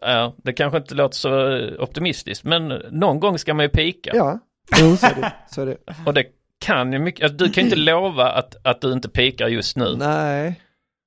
Ja, 0.00 0.34
det 0.36 0.52
kanske 0.52 0.78
inte 0.78 0.94
låter 0.94 1.16
så 1.16 1.56
eh, 1.56 1.82
optimistiskt, 1.82 2.44
men 2.44 2.68
någon 2.90 3.20
gång 3.20 3.38
ska 3.38 3.54
man 3.54 3.64
ju 3.64 3.68
pika. 3.68 4.10
Ja, 4.14 4.38
jo, 4.80 4.96
så 4.96 5.06
är 5.06 5.14
det. 5.14 5.32
Så 5.50 5.62
är 5.62 5.66
det. 5.66 5.76
Och 6.06 6.14
det 6.14 6.24
kan 6.58 6.92
ju 6.92 6.98
mycket, 6.98 7.22
alltså, 7.24 7.36
du 7.36 7.52
kan 7.52 7.64
ju 7.64 7.70
inte 7.70 7.80
lova 7.92 8.30
att, 8.30 8.56
att 8.66 8.80
du 8.80 8.92
inte 8.92 9.08
pikar 9.08 9.48
just 9.48 9.76
nu. 9.76 9.96
Nej, 9.96 10.60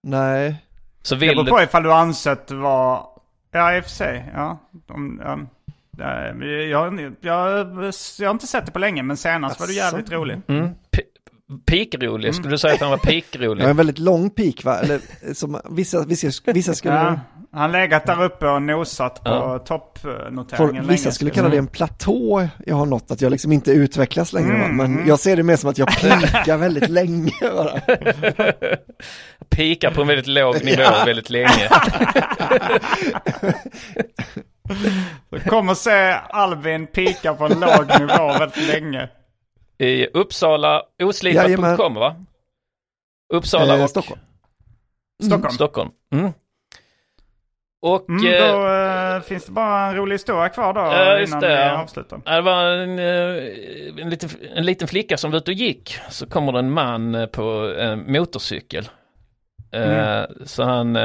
nej. 0.04 0.56
Så 1.02 1.16
Det 1.16 1.20
vill 1.22 1.30
beror 1.36 1.44
du, 1.44 1.52
på 1.52 1.62
ifall 1.62 1.84
du 1.84 1.94
ansett 1.94 2.52
var... 2.52 3.19
Ja, 3.52 3.76
i 3.78 3.80
och 3.80 3.84
för 3.84 3.92
sig. 3.92 4.32
Ja. 4.34 4.58
De, 4.88 5.22
ja. 5.24 5.40
Jag, 5.98 6.44
jag, 6.70 7.00
jag, 7.22 7.94
jag 8.20 8.28
har 8.28 8.32
inte 8.32 8.48
sett 8.48 8.66
det 8.66 8.72
på 8.72 8.80
länge, 8.80 9.04
men 9.04 9.18
senast 9.18 9.60
var 9.60 9.68
du 9.68 9.74
jävligt 9.74 10.06
Asså? 10.06 10.16
rolig. 10.16 10.42
mm, 10.48 10.68
pi- 10.68 11.62
pikrolig, 11.66 12.36
skulle 12.36 12.50
du 12.50 12.58
säga 12.58 12.74
att 12.74 12.80
han 12.82 12.90
var 12.90 12.98
pikrolig? 12.98 13.62
Jag 13.62 13.66
har 13.68 13.72
en 13.72 13.78
väldigt 13.78 14.00
lång 14.00 14.30
pik 14.30 14.64
va? 14.64 14.80
Eller 14.80 15.02
som 15.34 15.62
vissa, 15.70 16.06
vissa, 16.06 16.52
vissa 16.54 16.74
skulle, 16.74 16.96
Ja. 16.96 17.20
Han 17.52 17.72
legat 17.72 18.06
där 18.06 18.24
uppe 18.24 18.48
och 18.48 18.62
nosat 18.62 19.24
på 19.24 19.30
Ja. 19.30 19.60
toppnoteringen 19.60 20.76
länge. 20.76 20.88
vissa 20.92 21.12
skulle 21.12 21.32
kalla 21.32 21.50
det 21.50 21.58
en 21.58 21.68
platå 21.68 22.48
jag 22.66 22.76
har 22.76 22.86
nått, 22.86 23.12
att 23.12 23.22
jag 23.22 23.32
liksom 23.32 23.52
inte 23.52 23.72
utvecklas 23.72 24.34
längre 24.34 24.58
va? 24.62 24.68
Men 24.68 25.08
jag 25.08 25.20
ser 25.20 25.36
det 25.38 25.44
mer 25.44 25.56
som 25.56 25.70
att 25.70 25.78
jag 25.78 25.88
pikar 26.02 26.58
väldigt 26.58 26.90
länge 26.90 27.32
bara. 27.42 27.80
Pikar 29.50 29.92
på 29.92 30.02
en 30.02 30.08
väldigt 30.08 30.28
låg 30.28 30.64
nivå 30.66 30.84
väldigt 31.06 31.30
länge. 31.30 31.70
Du 35.30 35.40
kommer 35.40 35.74
se 35.74 36.12
Albin 36.30 36.88
pika 36.88 37.34
på 37.34 37.46
en 37.46 37.60
låg 37.60 38.00
nivå 38.00 38.34
väldigt 38.40 38.68
länge. 38.68 39.10
I 39.78 40.06
Uppsala, 40.08 40.84
oslipat.com 41.04 41.94
va? 41.94 42.16
Uppsala 43.34 43.76
Eh, 43.78 43.84
och 43.84 43.90
Stockholm. 43.90 44.22
Stockholm. 45.24 45.54
Stockholm. 45.54 45.90
Mm. 46.14 46.32
Och 47.82 48.10
Mm, 48.10 48.34
eh, 48.34 48.40
då 48.52 48.68
eh, 48.68 49.22
finns 49.22 49.46
det 49.46 49.52
bara 49.52 49.88
en 49.88 49.96
rolig 49.96 50.14
historia 50.14 50.50
kvar 50.50 50.74
då 50.74 50.80
Ja, 50.80 51.20
innan 51.24 51.40
det, 51.40 51.48
vi 51.48 51.54
ja. 51.54 51.82
avslutar. 51.82 52.22
det 52.36 52.42
var 52.42 52.64
en, 52.66 53.00
eh, 53.00 54.04
en, 54.04 54.10
liten, 54.10 54.30
en 54.56 54.66
liten 54.66 54.88
flicka 54.88 55.18
som 55.18 55.32
var 55.32 55.38
ute 55.38 55.52
och 55.52 55.56
gick. 55.56 55.98
Så 56.10 56.30
kommer 56.30 56.52
det 56.52 56.60
en 56.60 56.72
man 56.72 57.28
på 57.32 57.74
en 57.80 58.12
motorcykel. 58.12 58.90
Eh, 59.72 60.22
Så 60.46 60.64
han 60.64 60.98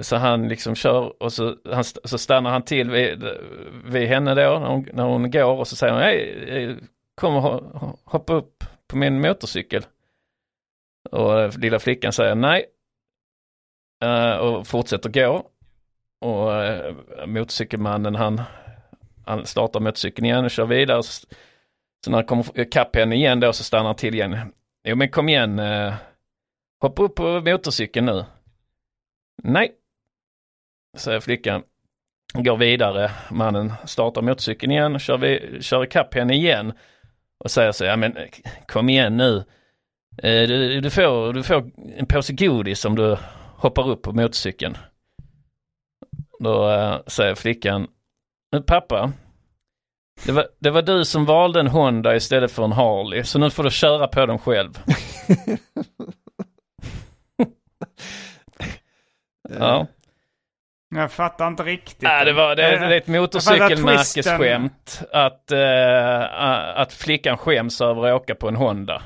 så 0.00 0.16
han 0.16 0.48
liksom 0.48 0.74
kör 0.74 1.22
och 1.22 1.32
så, 1.32 1.56
han, 1.72 1.84
så 1.84 2.18
stannar 2.18 2.50
han 2.50 2.62
till 2.62 2.90
vid, 2.90 3.24
vid 3.84 4.08
henne 4.08 4.34
då 4.34 4.58
när 4.58 4.66
hon, 4.68 4.86
när 4.92 5.04
hon 5.04 5.30
går 5.30 5.52
och 5.58 5.68
så 5.68 5.76
säger 5.76 5.92
hon 5.92 6.02
hej, 6.02 6.76
kom 7.20 7.36
och 7.36 7.42
ho- 7.42 7.96
hoppa 8.04 8.32
upp 8.32 8.64
på 8.90 8.96
min 8.96 9.20
motorcykel. 9.20 9.82
Och 11.10 11.58
lilla 11.58 11.78
flickan 11.78 12.12
säger 12.12 12.34
nej. 12.34 12.64
Eh, 14.04 14.36
och 14.36 14.66
fortsätter 14.66 15.10
gå. 15.10 15.46
Och 16.20 16.54
eh, 16.54 16.94
motorcykelmannen 17.26 18.14
han, 18.14 18.42
han 19.26 19.46
startar 19.46 19.80
motorcykeln 19.80 20.26
igen 20.26 20.44
och 20.44 20.50
kör 20.50 20.66
vidare. 20.66 21.02
Så, 21.02 21.26
så 22.04 22.10
när 22.10 22.18
han 22.18 22.26
kommer 22.26 22.60
ikapp 22.60 22.96
henne 22.96 23.14
igen 23.14 23.40
då 23.40 23.52
så 23.52 23.64
stannar 23.64 23.86
han 23.86 23.96
till 23.96 24.14
igen. 24.14 24.36
Jo 24.84 24.96
men 24.96 25.08
kom 25.08 25.28
igen, 25.28 25.58
eh, 25.58 25.94
hoppa 26.80 27.02
upp 27.02 27.14
på 27.14 27.40
motorcykeln 27.40 28.06
nu. 28.06 28.24
Nej, 29.42 29.72
säger 30.96 31.20
flickan. 31.20 31.62
Går 32.34 32.56
vidare, 32.56 33.10
mannen 33.30 33.72
startar 33.84 34.22
motorcykeln 34.22 34.72
igen, 34.72 34.98
kör, 34.98 35.18
vi, 35.18 35.58
kör 35.62 35.84
ikapp 35.84 36.14
henne 36.14 36.34
igen. 36.34 36.72
Och 37.44 37.50
säger 37.50 37.72
så, 37.72 37.84
ja 37.84 37.96
men 37.96 38.16
kom 38.66 38.88
igen 38.88 39.16
nu. 39.16 39.44
Du, 40.22 40.80
du, 40.80 40.90
får, 40.90 41.32
du 41.32 41.42
får 41.42 41.70
en 41.96 42.06
påse 42.06 42.32
godis 42.32 42.84
om 42.84 42.96
du 42.96 43.16
hoppar 43.60 43.88
upp 43.88 44.02
på 44.02 44.12
motorcykeln. 44.12 44.76
Då 46.38 46.70
äh, 46.70 46.98
säger 47.06 47.34
flickan, 47.34 47.86
"Men 48.52 48.62
pappa, 48.62 49.12
det 50.26 50.32
var, 50.32 50.46
det 50.58 50.70
var 50.70 50.82
du 50.82 51.04
som 51.04 51.24
valde 51.24 51.60
en 51.60 51.66
Honda 51.66 52.16
istället 52.16 52.52
för 52.52 52.64
en 52.64 52.72
Harley, 52.72 53.24
så 53.24 53.38
nu 53.38 53.50
får 53.50 53.64
du 53.64 53.70
köra 53.70 54.08
på 54.08 54.26
den 54.26 54.38
själv. 54.38 54.78
ja. 59.58 59.86
Jag 60.94 61.12
fattar 61.12 61.48
inte 61.48 61.62
riktigt. 61.62 62.02
Nej, 62.02 62.24
det, 62.24 62.32
var, 62.32 62.56
det, 62.56 62.72
Eh, 62.72 62.80
det 62.80 62.86
är 62.86 62.90
ett 62.90 63.04
twisten. 63.04 63.22
motorcykelmärkesskämt 63.22 65.02
att, 65.12 65.50
äh, 65.50 66.80
att 66.80 66.92
flickan 66.92 67.38
skäms 67.38 67.80
över 67.80 68.08
att 68.08 68.22
åka 68.22 68.34
på 68.34 68.48
en 68.48 68.56
Honda. 68.56 69.02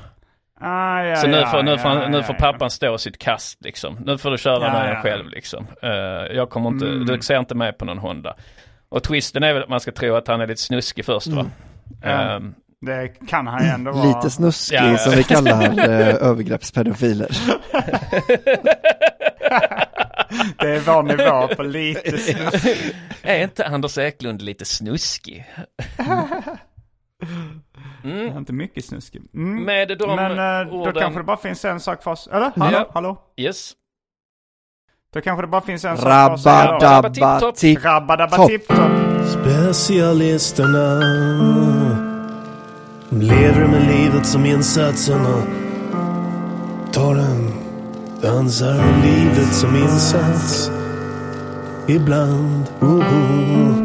Ah, 0.67 1.03
ja, 1.03 1.15
Så 1.15 1.27
nu 1.27 1.37
ja, 1.37 1.47
får, 1.47 1.63
nu 1.63 1.77
får, 1.77 1.91
ja, 1.91 2.07
nu 2.09 2.23
får 2.23 2.35
ja. 2.39 2.51
pappan 2.51 2.69
stå 2.69 2.97
sitt 2.97 3.17
kast 3.19 3.57
liksom. 3.65 3.97
Nu 4.05 4.17
får 4.17 4.31
du 4.31 4.37
köra 4.37 4.63
Ja, 4.67 4.73
med 4.73 4.89
den 4.95 5.01
själv 5.01 5.29
liksom. 5.29 5.67
Eh, 5.81 5.89
jag 6.35 6.49
kommer 6.49 6.69
inte, 6.69 6.85
Mm. 6.85 7.05
du 7.05 7.21
ser 7.21 7.39
inte 7.39 7.55
med 7.55 7.77
på 7.77 7.85
någon 7.85 7.97
Honda. 7.97 8.35
Och 8.89 9.03
twisten 9.03 9.43
är 9.43 9.53
väl 9.53 9.63
att 9.63 9.69
man 9.69 9.79
ska 9.79 9.91
tro 9.91 10.15
att 10.15 10.27
han 10.27 10.41
är 10.41 10.47
lite 10.47 10.61
snuskig 10.61 11.05
först 11.05 11.27
va? 11.27 11.39
Mm. 11.39 11.51
Ja. 12.01 12.09
Ehm, 12.35 12.53
Det 12.81 13.07
kan 13.29 13.47
han 13.47 13.63
ju 13.63 13.69
ändå 13.69 13.91
vara. 13.91 14.05
Lite 14.05 14.29
snuskig 14.29 14.75
Ja, 14.77 14.91
ja. 14.91 14.97
som 14.97 15.13
vi 15.13 15.23
kallar 15.23 15.63
eh, 15.89 16.15
övergreppspedofiler. 16.29 17.27
Det 20.59 20.69
är 20.75 20.79
vår 20.79 21.03
nivå 21.03 21.55
på 21.55 21.63
lite 21.63 22.17
snusk. 22.17 22.67
är 23.21 23.43
inte 23.43 23.65
Anders 23.67 23.97
Eklund 23.97 24.41
lite 24.41 24.65
snuskig? 24.65 25.45
Mm. 28.05 28.37
Inte 28.37 28.53
mycket 28.53 28.85
snuskig. 28.85 29.21
Mm. 29.33 29.63
Med 29.63 29.97
de 29.97 30.15
Men 30.15 30.31
eh, 30.61 30.71
då 30.71 30.77
orden- 30.77 30.93
kanske 31.01 31.19
det 31.19 31.23
bara 31.23 31.37
finns 31.37 31.65
en 31.65 31.79
sak 31.79 32.03
för 32.03 32.11
oss. 32.11 32.27
Eller? 32.31 32.51
Hallå? 32.55 32.77
Ja. 32.77 32.89
Hallå? 32.93 33.17
Yes. 33.37 33.73
Då 35.13 35.21
kanske 35.21 35.43
det 35.43 35.47
bara 35.47 35.61
finns 35.61 35.85
en 35.85 35.97
sak 35.97 36.05
för 36.05 36.31
oss 36.33 36.45
att 36.47 36.53
säga 36.53 36.71
då. 36.71 36.85
Rabba-dabba 36.85 37.51
tipp 37.51 37.83
Rabba-dabba 37.85 38.35
topp. 38.35 38.47
tipp-topp. 38.49 38.91
Specialisterna 39.27 40.99
lever 43.09 43.67
med 43.67 43.87
livet 43.87 44.25
som 44.25 44.45
insatserna 44.45 45.43
Tar 46.93 47.15
en 47.15 47.51
dansar 48.21 48.73
med 48.73 49.05
livet 49.05 49.53
som 49.55 49.75
insats 49.75 50.71
Ibland, 51.87 52.63
oh, 52.81 52.97
oh. 52.97 53.84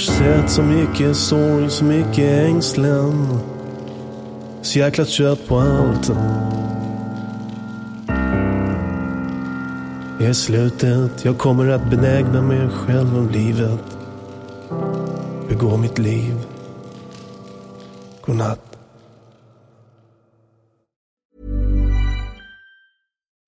Jag 0.00 0.16
sett 0.16 0.50
så 0.50 0.62
mycket 0.62 1.16
sorg, 1.16 1.70
så 1.70 1.84
mycket 1.84 2.18
ängslan 2.18 3.38
Så 4.62 4.78
jäkla 4.78 5.04
trött 5.04 5.48
på 5.48 5.58
allt 5.58 6.08
Är 10.20 10.32
slutet, 10.32 11.24
jag 11.24 11.38
kommer 11.38 11.68
att 11.68 11.90
benägna 11.90 12.42
mig 12.42 12.68
själv 12.68 13.18
om 13.18 13.28
livet. 13.28 13.98
Begå 15.48 15.76
mitt 15.76 15.98
liv. 15.98 16.34
Godnatt. 18.22 18.60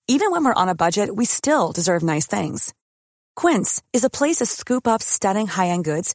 Even 0.08 0.30
when 0.30 0.44
we're 0.44 0.62
on 0.62 0.68
a 0.68 0.74
budget, 0.74 1.10
we 1.16 1.26
still 1.26 1.72
deserve 1.74 2.02
nice 2.14 2.40
things. 2.40 2.72
Quince 3.40 3.82
is 3.92 4.04
a 4.04 4.10
place 4.10 4.36
to 4.36 4.46
scoop 4.46 4.86
up 4.86 5.02
stunning 5.02 5.46
high-end 5.46 5.84
goods 5.84 6.14